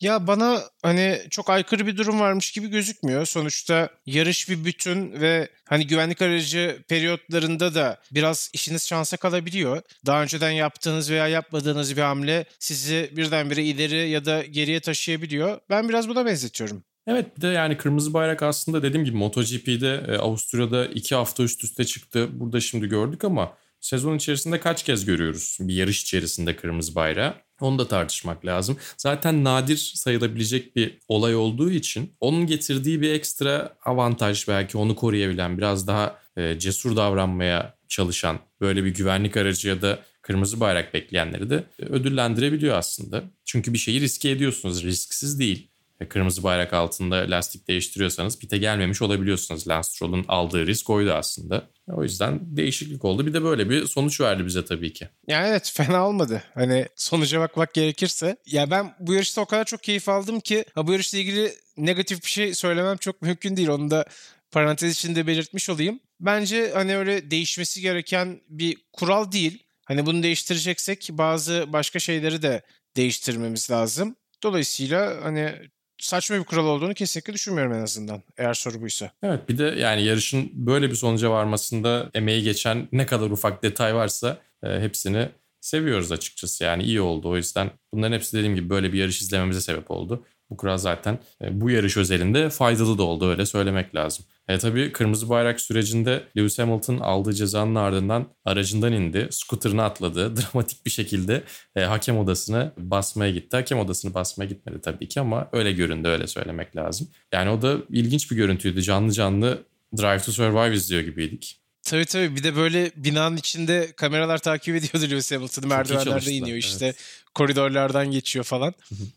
Ya 0.00 0.26
bana 0.26 0.62
hani 0.82 1.18
çok 1.30 1.50
aykırı 1.50 1.86
bir 1.86 1.96
durum 1.96 2.20
varmış 2.20 2.52
gibi 2.52 2.66
gözükmüyor. 2.68 3.26
Sonuçta 3.26 3.88
yarış 4.06 4.48
bir 4.48 4.64
bütün 4.64 5.20
ve 5.20 5.48
hani 5.68 5.86
güvenlik 5.86 6.22
aracı 6.22 6.82
periyotlarında 6.88 7.74
da 7.74 8.00
biraz 8.12 8.50
işiniz 8.52 8.88
şansa 8.88 9.16
kalabiliyor. 9.16 9.82
Daha 10.06 10.22
önceden 10.22 10.50
yaptığınız 10.50 11.10
veya 11.10 11.28
yapmadığınız 11.28 11.96
bir 11.96 12.02
hamle 12.02 12.44
sizi 12.58 13.10
birdenbire 13.16 13.64
ileri 13.64 14.10
ya 14.10 14.24
da 14.24 14.42
geriye 14.42 14.80
taşıyabiliyor. 14.80 15.60
Ben 15.70 15.88
biraz 15.88 16.08
buna 16.08 16.26
benzetiyorum. 16.26 16.84
Evet 17.06 17.36
bir 17.36 17.42
de 17.42 17.46
yani 17.46 17.76
kırmızı 17.76 18.14
bayrak 18.14 18.42
aslında 18.42 18.82
dediğim 18.82 19.04
gibi 19.04 19.16
MotoGP'de 19.16 20.04
e, 20.08 20.16
Avusturya'da 20.16 20.86
iki 20.86 21.14
hafta 21.14 21.42
üst 21.42 21.64
üste 21.64 21.84
çıktı. 21.84 22.28
Burada 22.32 22.60
şimdi 22.60 22.86
gördük 22.88 23.24
ama 23.24 23.52
sezon 23.80 24.16
içerisinde 24.16 24.60
kaç 24.60 24.82
kez 24.82 25.04
görüyoruz 25.04 25.56
bir 25.60 25.74
yarış 25.74 26.02
içerisinde 26.02 26.56
kırmızı 26.56 26.94
bayrağı? 26.94 27.34
Onu 27.60 27.78
da 27.78 27.88
tartışmak 27.88 28.46
lazım. 28.46 28.76
Zaten 28.96 29.44
nadir 29.44 29.76
sayılabilecek 29.76 30.76
bir 30.76 30.98
olay 31.08 31.36
olduğu 31.36 31.70
için 31.70 32.16
onun 32.20 32.46
getirdiği 32.46 33.00
bir 33.00 33.10
ekstra 33.12 33.76
avantaj 33.84 34.48
belki 34.48 34.78
onu 34.78 34.96
koruyabilen 34.96 35.58
biraz 35.58 35.86
daha 35.86 36.18
e, 36.36 36.58
cesur 36.58 36.96
davranmaya 36.96 37.74
çalışan 37.88 38.38
böyle 38.60 38.84
bir 38.84 38.94
güvenlik 38.94 39.36
aracı 39.36 39.68
ya 39.68 39.82
da 39.82 39.98
kırmızı 40.22 40.60
bayrak 40.60 40.94
bekleyenleri 40.94 41.50
de 41.50 41.64
e, 41.78 41.84
ödüllendirebiliyor 41.84 42.76
aslında. 42.76 43.24
Çünkü 43.44 43.72
bir 43.72 43.78
şeyi 43.78 44.00
riske 44.00 44.30
ediyorsunuz 44.30 44.84
risksiz 44.84 45.38
değil. 45.38 45.69
Kırmızı 46.08 46.42
bayrak 46.42 46.72
altında 46.72 47.16
lastik 47.16 47.68
değiştiriyorsanız 47.68 48.38
pite 48.38 48.58
gelmemiş 48.58 49.02
olabiliyorsunuz. 49.02 49.68
Lance 49.68 49.88
Stroll'un 49.88 50.24
aldığı 50.28 50.66
risk 50.66 50.90
oydu 50.90 51.12
aslında. 51.12 51.70
O 51.88 52.02
yüzden 52.02 52.40
değişiklik 52.42 53.04
oldu. 53.04 53.26
Bir 53.26 53.34
de 53.34 53.42
böyle 53.44 53.70
bir 53.70 53.86
sonuç 53.86 54.20
verdi 54.20 54.46
bize 54.46 54.64
tabii 54.64 54.92
ki. 54.92 55.08
Yani 55.26 55.48
evet 55.48 55.72
fena 55.74 56.08
olmadı. 56.08 56.42
Hani 56.54 56.86
sonuca 56.96 57.40
bakmak 57.40 57.74
gerekirse. 57.74 58.36
Ya 58.46 58.70
ben 58.70 58.94
bu 59.00 59.14
yarışta 59.14 59.40
o 59.40 59.46
kadar 59.46 59.64
çok 59.64 59.82
keyif 59.82 60.08
aldım 60.08 60.40
ki 60.40 60.64
ha, 60.74 60.86
bu 60.86 60.92
yarışla 60.92 61.18
ilgili 61.18 61.54
negatif 61.76 62.24
bir 62.24 62.30
şey 62.30 62.54
söylemem 62.54 62.96
çok 62.96 63.22
mümkün 63.22 63.56
değil. 63.56 63.68
Onu 63.68 63.90
da 63.90 64.04
parantez 64.50 64.92
içinde 64.92 65.26
belirtmiş 65.26 65.70
olayım. 65.70 66.00
Bence 66.20 66.70
hani 66.74 66.96
öyle 66.96 67.30
değişmesi 67.30 67.80
gereken 67.80 68.40
bir 68.48 68.76
kural 68.92 69.32
değil. 69.32 69.62
Hani 69.84 70.06
bunu 70.06 70.22
değiştireceksek 70.22 71.08
bazı 71.12 71.64
başka 71.68 71.98
şeyleri 71.98 72.42
de 72.42 72.62
değiştirmemiz 72.96 73.70
lazım. 73.70 74.16
Dolayısıyla 74.42 75.18
hani 75.22 75.54
saçma 76.00 76.38
bir 76.38 76.44
kural 76.44 76.66
olduğunu 76.66 76.94
kesinlikle 76.94 77.32
düşünmüyorum 77.32 77.72
en 77.72 77.82
azından 77.82 78.22
eğer 78.38 78.54
soru 78.54 78.80
buysa. 78.80 79.10
Evet 79.22 79.48
bir 79.48 79.58
de 79.58 79.64
yani 79.64 80.02
yarışın 80.02 80.50
böyle 80.52 80.90
bir 80.90 80.94
sonuca 80.94 81.30
varmasında 81.30 82.10
emeği 82.14 82.42
geçen 82.42 82.88
ne 82.92 83.06
kadar 83.06 83.30
ufak 83.30 83.62
detay 83.62 83.94
varsa 83.94 84.38
e, 84.62 84.80
hepsini 84.80 85.28
seviyoruz 85.60 86.12
açıkçası. 86.12 86.64
Yani 86.64 86.82
iyi 86.82 87.00
oldu 87.00 87.28
o 87.28 87.36
yüzden 87.36 87.70
bunların 87.94 88.16
hepsi 88.16 88.36
dediğim 88.36 88.54
gibi 88.54 88.70
böyle 88.70 88.92
bir 88.92 88.98
yarış 88.98 89.22
izlememize 89.22 89.60
sebep 89.60 89.90
oldu. 89.90 90.24
Bu 90.50 90.56
kural 90.56 90.76
zaten 90.76 91.18
e, 91.42 91.60
bu 91.60 91.70
yarış 91.70 91.96
özelinde 91.96 92.50
faydalı 92.50 92.98
da 92.98 93.02
oldu 93.02 93.30
öyle 93.30 93.46
söylemek 93.46 93.94
lazım. 93.94 94.24
E, 94.48 94.58
tabii 94.58 94.92
kırmızı 94.92 95.28
bayrak 95.28 95.60
sürecinde 95.60 96.22
Lewis 96.36 96.58
Hamilton 96.58 96.98
aldığı 96.98 97.32
cezanın 97.32 97.74
ardından 97.74 98.26
aracından 98.44 98.92
indi. 98.92 99.28
Scooter'ına 99.30 99.84
atladı. 99.84 100.36
Dramatik 100.36 100.86
bir 100.86 100.90
şekilde 100.90 101.42
e, 101.76 101.80
hakem 101.80 102.18
odasına 102.18 102.72
basmaya 102.78 103.32
gitti. 103.32 103.56
Hakem 103.56 103.78
odasını 103.78 104.14
basmaya 104.14 104.48
gitmedi 104.48 104.80
tabii 104.80 105.08
ki 105.08 105.20
ama 105.20 105.48
öyle 105.52 105.72
göründü 105.72 106.08
öyle 106.08 106.26
söylemek 106.26 106.76
lazım. 106.76 107.08
Yani 107.32 107.50
o 107.50 107.62
da 107.62 107.76
ilginç 107.90 108.30
bir 108.30 108.36
görüntüydü. 108.36 108.82
Canlı 108.82 109.12
canlı 109.12 109.58
Drive 109.98 110.18
to 110.18 110.32
Survive 110.32 110.74
izliyor 110.74 111.02
gibiydik. 111.02 111.59
Tabii 111.90 112.04
tabii 112.04 112.36
bir 112.36 112.42
de 112.42 112.56
böyle 112.56 112.90
binanın 112.96 113.36
içinde 113.36 113.92
kameralar 113.96 114.38
takip 114.38 114.76
ediyordu 114.76 115.10
Lewis 115.10 115.32
Hamilton'ı 115.32 115.66
merdivenlerde 115.66 116.32
iniyor 116.32 116.56
işte 116.56 116.86
evet. 116.86 116.96
koridorlardan 117.34 118.10
geçiyor 118.10 118.44
falan. 118.44 118.74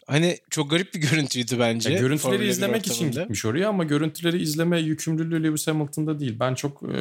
hani 0.08 0.38
çok 0.50 0.72
garip 0.72 0.94
bir 0.94 1.00
görüntüydü 1.00 1.60
bence. 1.60 1.90
Ya, 1.90 2.00
görüntüleri 2.00 2.32
Formula 2.32 2.44
izlemek 2.44 2.88
için 2.88 3.12
gitmiş 3.12 3.46
oraya 3.46 3.70
ama 3.70 3.84
görüntüleri 3.84 4.42
izleme 4.42 4.80
yükümlülüğü 4.80 5.44
Lewis 5.44 5.68
Hamilton'da 5.68 6.20
değil. 6.20 6.36
Ben 6.40 6.56
çok 6.56 6.84
e, 6.84 6.98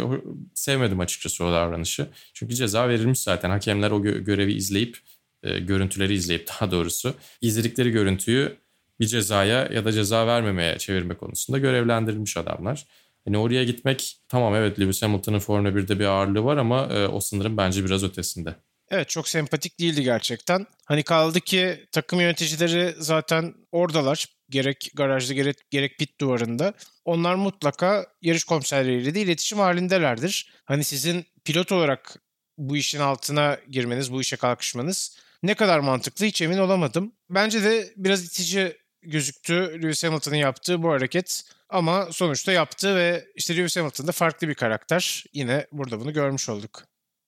sevmedim 0.54 1.00
açıkçası 1.00 1.44
o 1.44 1.52
davranışı. 1.52 2.06
Çünkü 2.35 2.54
ceza 2.54 2.88
verilmiş 2.88 3.20
zaten. 3.20 3.50
Hakemler 3.50 3.90
o 3.90 4.00
gö- 4.00 4.24
görevi 4.24 4.52
izleyip, 4.52 4.98
e, 5.42 5.58
görüntüleri 5.58 6.14
izleyip 6.14 6.48
daha 6.48 6.70
doğrusu 6.70 7.14
izledikleri 7.40 7.90
görüntüyü 7.90 8.56
bir 9.00 9.06
cezaya 9.06 9.68
ya 9.72 9.85
da 9.85 9.92
ceza 9.92 10.26
vermemeye 10.26 10.78
çevirme 10.78 11.14
konusunda 11.14 11.58
görevlendirilmiş 11.58 12.37
adamlar. 12.37 12.87
Hani 13.24 13.38
oraya 13.38 13.64
gitmek 13.64 14.16
tamam 14.28 14.54
evet 14.54 14.80
Lewis 14.80 15.02
Hamilton'ın 15.02 15.38
Formula 15.38 15.68
1'de 15.68 15.98
bir 15.98 16.04
ağırlığı 16.04 16.44
var 16.44 16.56
ama 16.56 16.87
e, 16.87 17.06
o 17.06 17.20
sınırın 17.20 17.56
bence 17.56 17.85
biraz 17.85 18.04
ötesinde. 18.04 18.56
Evet 18.90 19.08
çok 19.08 19.28
sempatik 19.28 19.80
değildi 19.80 20.02
gerçekten. 20.02 20.66
Hani 20.87 21.02
kaldı 21.02 21.40
ki 21.40 21.87
takım 21.92 22.20
yöneticileri 22.20 22.94
zaten 22.98 23.54
oradalar. 23.72 24.26
Gerek 24.50 24.90
garajda 24.94 25.35
gerek, 25.35 25.56
gerek 25.70 25.98
pit 25.98 26.20
duvarında. 26.20 26.74
Onlar 27.04 27.35
mutlaka 27.35 28.06
yarış 28.22 28.44
komiserleriyle 28.44 29.14
de 29.14 29.20
iletişim 29.20 29.58
halindelerdir. 29.58 30.52
Hani 30.64 30.85
sizin 30.85 31.24
pilot 31.44 31.72
olarak 31.72 32.16
bu 32.58 32.76
işin 32.76 33.00
altına 33.00 33.58
girmeniz, 33.70 34.12
bu 34.12 34.20
işe 34.20 34.37
kalkışmanız 34.37 35.18
ne 35.42 35.54
kadar 35.54 35.78
mantıklı 35.78 36.26
hiç 36.26 36.42
emin 36.42 36.58
olamadım. 36.58 37.12
Bence 37.30 37.62
de 37.62 37.92
biraz 37.96 38.24
itici 38.24 38.76
gözüktü 39.02 39.54
Lewis 39.82 40.04
Hamilton'ın 40.04 40.36
yaptığı 40.36 40.82
bu 40.82 40.90
hareket. 40.90 41.44
Ama 41.68 42.08
sonuçta 42.12 42.52
yaptı 42.52 42.96
ve 42.96 43.24
işte 43.34 43.56
Lewis 43.56 43.76
Hamilton 43.76 44.06
da 44.06 44.12
farklı 44.12 44.48
bir 44.48 44.54
karakter. 44.54 45.24
Yine 45.32 45.66
burada 45.72 46.00
bunu 46.00 46.12
görmüş 46.12 46.48
olduk. 46.48 46.82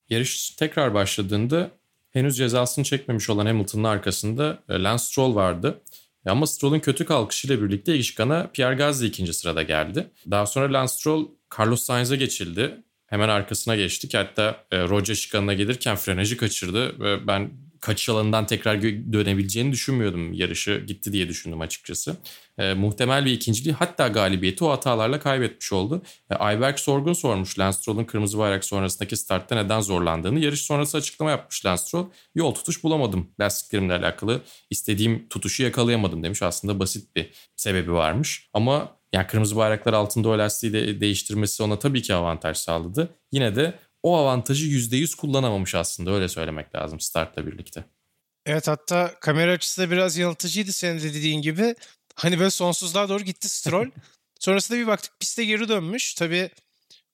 Yarış 0.08 0.50
tekrar 0.50 0.94
başladığında 0.94 1.70
henüz 2.10 2.36
cezasını 2.36 2.84
çekmemiş 2.84 3.30
olan 3.30 3.46
Hamilton'ın 3.46 3.84
arkasında 3.84 4.58
e, 4.68 4.82
Lance 4.82 5.04
Stroll 5.04 5.34
vardı. 5.34 5.80
E, 6.26 6.30
Ama 6.30 6.46
Stroll'un 6.46 6.80
kötü 6.80 7.04
kalkışıyla 7.04 7.62
birlikte 7.62 7.96
ilk 7.96 8.16
Pierre 8.54 8.74
Gasly 8.74 9.06
ikinci 9.06 9.34
sırada 9.34 9.62
geldi. 9.62 10.10
Daha 10.30 10.46
sonra 10.46 10.72
Lance 10.72 10.92
Stroll 10.92 11.28
Carlos 11.58 11.82
Sainz'a 11.82 12.16
geçildi. 12.16 12.82
Hemen 13.06 13.28
arkasına 13.28 13.76
geçtik. 13.76 14.14
Hatta 14.14 14.64
e, 14.72 14.88
Roger 14.88 15.14
şikanına 15.14 15.54
gelirken 15.54 15.96
frenajı 15.96 16.36
kaçırdı 16.36 17.00
ve 17.00 17.26
ben 17.26 17.50
kaçış 17.84 18.08
alanından 18.08 18.46
tekrar 18.46 18.82
dönebileceğini 18.82 19.72
düşünmüyordum. 19.72 20.32
Yarışı 20.32 20.84
gitti 20.86 21.12
diye 21.12 21.28
düşündüm 21.28 21.60
açıkçası. 21.60 22.16
E, 22.58 22.74
muhtemel 22.74 23.24
bir 23.24 23.32
ikinciliği 23.32 23.74
hatta 23.74 24.08
galibiyeti 24.08 24.64
o 24.64 24.70
hatalarla 24.70 25.20
kaybetmiş 25.20 25.72
oldu. 25.72 26.02
E, 26.30 26.34
Ayberk 26.34 26.80
Sorgun 26.80 27.12
sormuş 27.12 27.58
Lance 27.58 27.76
Stroll'un 27.76 28.04
kırmızı 28.04 28.38
bayrak 28.38 28.64
sonrasındaki 28.64 29.16
startta 29.16 29.54
neden 29.54 29.80
zorlandığını. 29.80 30.40
Yarış 30.40 30.62
sonrası 30.62 30.96
açıklama 30.96 31.30
yapmış 31.30 31.66
Lance 31.66 31.82
Stroll. 31.82 32.06
Yol 32.34 32.54
tutuş 32.54 32.84
bulamadım 32.84 33.30
lastiklerimle 33.40 33.92
alakalı. 33.92 34.40
istediğim 34.70 35.28
tutuşu 35.28 35.62
yakalayamadım 35.62 36.22
demiş. 36.22 36.42
Aslında 36.42 36.78
basit 36.78 37.16
bir 37.16 37.30
sebebi 37.56 37.92
varmış. 37.92 38.48
Ama 38.52 38.96
yani 39.12 39.26
kırmızı 39.26 39.56
bayraklar 39.56 39.92
altında 39.92 40.28
o 40.28 40.38
lastiği 40.38 40.72
de 40.72 41.00
değiştirmesi 41.00 41.62
ona 41.62 41.78
tabii 41.78 42.02
ki 42.02 42.14
avantaj 42.14 42.56
sağladı. 42.56 43.08
Yine 43.32 43.56
de 43.56 43.78
o 44.04 44.16
avantajı 44.16 44.66
%100 44.66 45.16
kullanamamış 45.16 45.74
aslında 45.74 46.10
öyle 46.10 46.28
söylemek 46.28 46.74
lazım 46.74 47.00
startla 47.00 47.46
birlikte. 47.46 47.84
Evet 48.46 48.68
hatta 48.68 49.14
kamera 49.20 49.52
açısı 49.52 49.82
da 49.82 49.90
biraz 49.90 50.16
yanıltıcıydı 50.16 50.72
senin 50.72 50.98
de 50.98 51.14
dediğin 51.14 51.42
gibi. 51.42 51.74
Hani 52.14 52.38
böyle 52.38 52.50
sonsuzluğa 52.50 53.08
doğru 53.08 53.22
gitti 53.22 53.48
Stroll. 53.48 53.90
Sonrasında 54.40 54.78
bir 54.78 54.86
baktık 54.86 55.20
piste 55.20 55.44
geri 55.44 55.68
dönmüş. 55.68 56.14
Tabii 56.14 56.50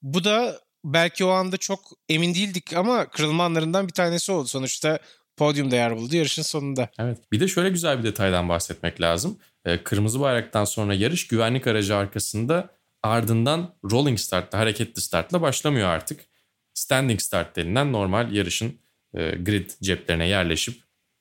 bu 0.02 0.24
da 0.24 0.60
belki 0.84 1.24
o 1.24 1.28
anda 1.28 1.56
çok 1.56 1.80
emin 2.08 2.34
değildik 2.34 2.76
ama 2.76 3.10
kırılma 3.10 3.44
anlarından 3.44 3.88
bir 3.88 3.92
tanesi 3.92 4.32
oldu. 4.32 4.48
Sonuçta 4.48 4.98
podyumda 5.36 5.76
yer 5.76 5.96
buldu 5.96 6.16
yarışın 6.16 6.42
sonunda. 6.42 6.88
Evet. 6.98 7.18
Bir 7.32 7.40
de 7.40 7.48
şöyle 7.48 7.70
güzel 7.70 7.98
bir 7.98 8.04
detaydan 8.04 8.48
bahsetmek 8.48 9.00
lazım. 9.00 9.38
Ee, 9.64 9.84
kırmızı 9.84 10.20
bayraktan 10.20 10.64
sonra 10.64 10.94
yarış 10.94 11.26
güvenlik 11.26 11.66
aracı 11.66 11.96
arkasında 11.96 12.70
ardından 13.02 13.74
rolling 13.90 14.18
startla, 14.18 14.58
hareketli 14.58 15.02
startla 15.02 15.42
başlamıyor 15.42 15.88
artık. 15.88 16.29
Standing 16.74 17.20
start 17.20 17.56
denilen 17.56 17.92
normal 17.92 18.32
yarışın 18.32 18.78
e, 19.14 19.30
grid 19.30 19.70
ceplerine 19.82 20.28
yerleşip 20.28 20.74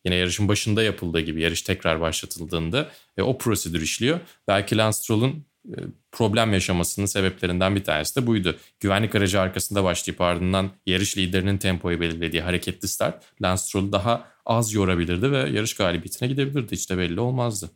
yine 0.06 0.16
yarışın 0.16 0.48
başında 0.48 0.84
yapıldığı 0.84 1.20
gibi 1.20 1.42
yarış 1.42 1.62
tekrar 1.62 2.02
başlatıldığında 2.02 2.90
e, 3.18 3.22
o 3.22 3.38
prosedür 3.38 3.82
işliyor. 3.82 4.20
Belki 4.48 4.78
Lance 4.78 4.98
Stroll'un 4.98 5.46
e, 5.68 5.76
problem 6.12 6.54
yaşamasının 6.54 7.06
sebeplerinden 7.06 7.76
bir 7.76 7.84
tanesi 7.84 8.16
de 8.16 8.28
buydu. 8.28 8.58
Güvenlik 8.80 9.16
aracı 9.16 9.42
arkasında 9.42 9.84
başlayıp 9.84 10.22
ardından 10.22 10.72
yarış 10.86 11.18
liderinin 11.18 11.58
tempoyu 11.58 12.00
belirlediği 12.00 12.42
hareketli 12.42 12.88
start 12.88 13.24
Lance 13.42 13.62
Stroll'u 13.62 13.92
daha 13.92 14.28
az 14.46 14.74
yorabilirdi 14.74 15.32
ve 15.32 15.38
yarış 15.38 15.76
galibiyetine 15.76 16.30
gidebilirdi. 16.30 16.72
Hiç 16.72 16.90
de 16.90 16.98
belli 16.98 17.20
olmazdı. 17.20 17.70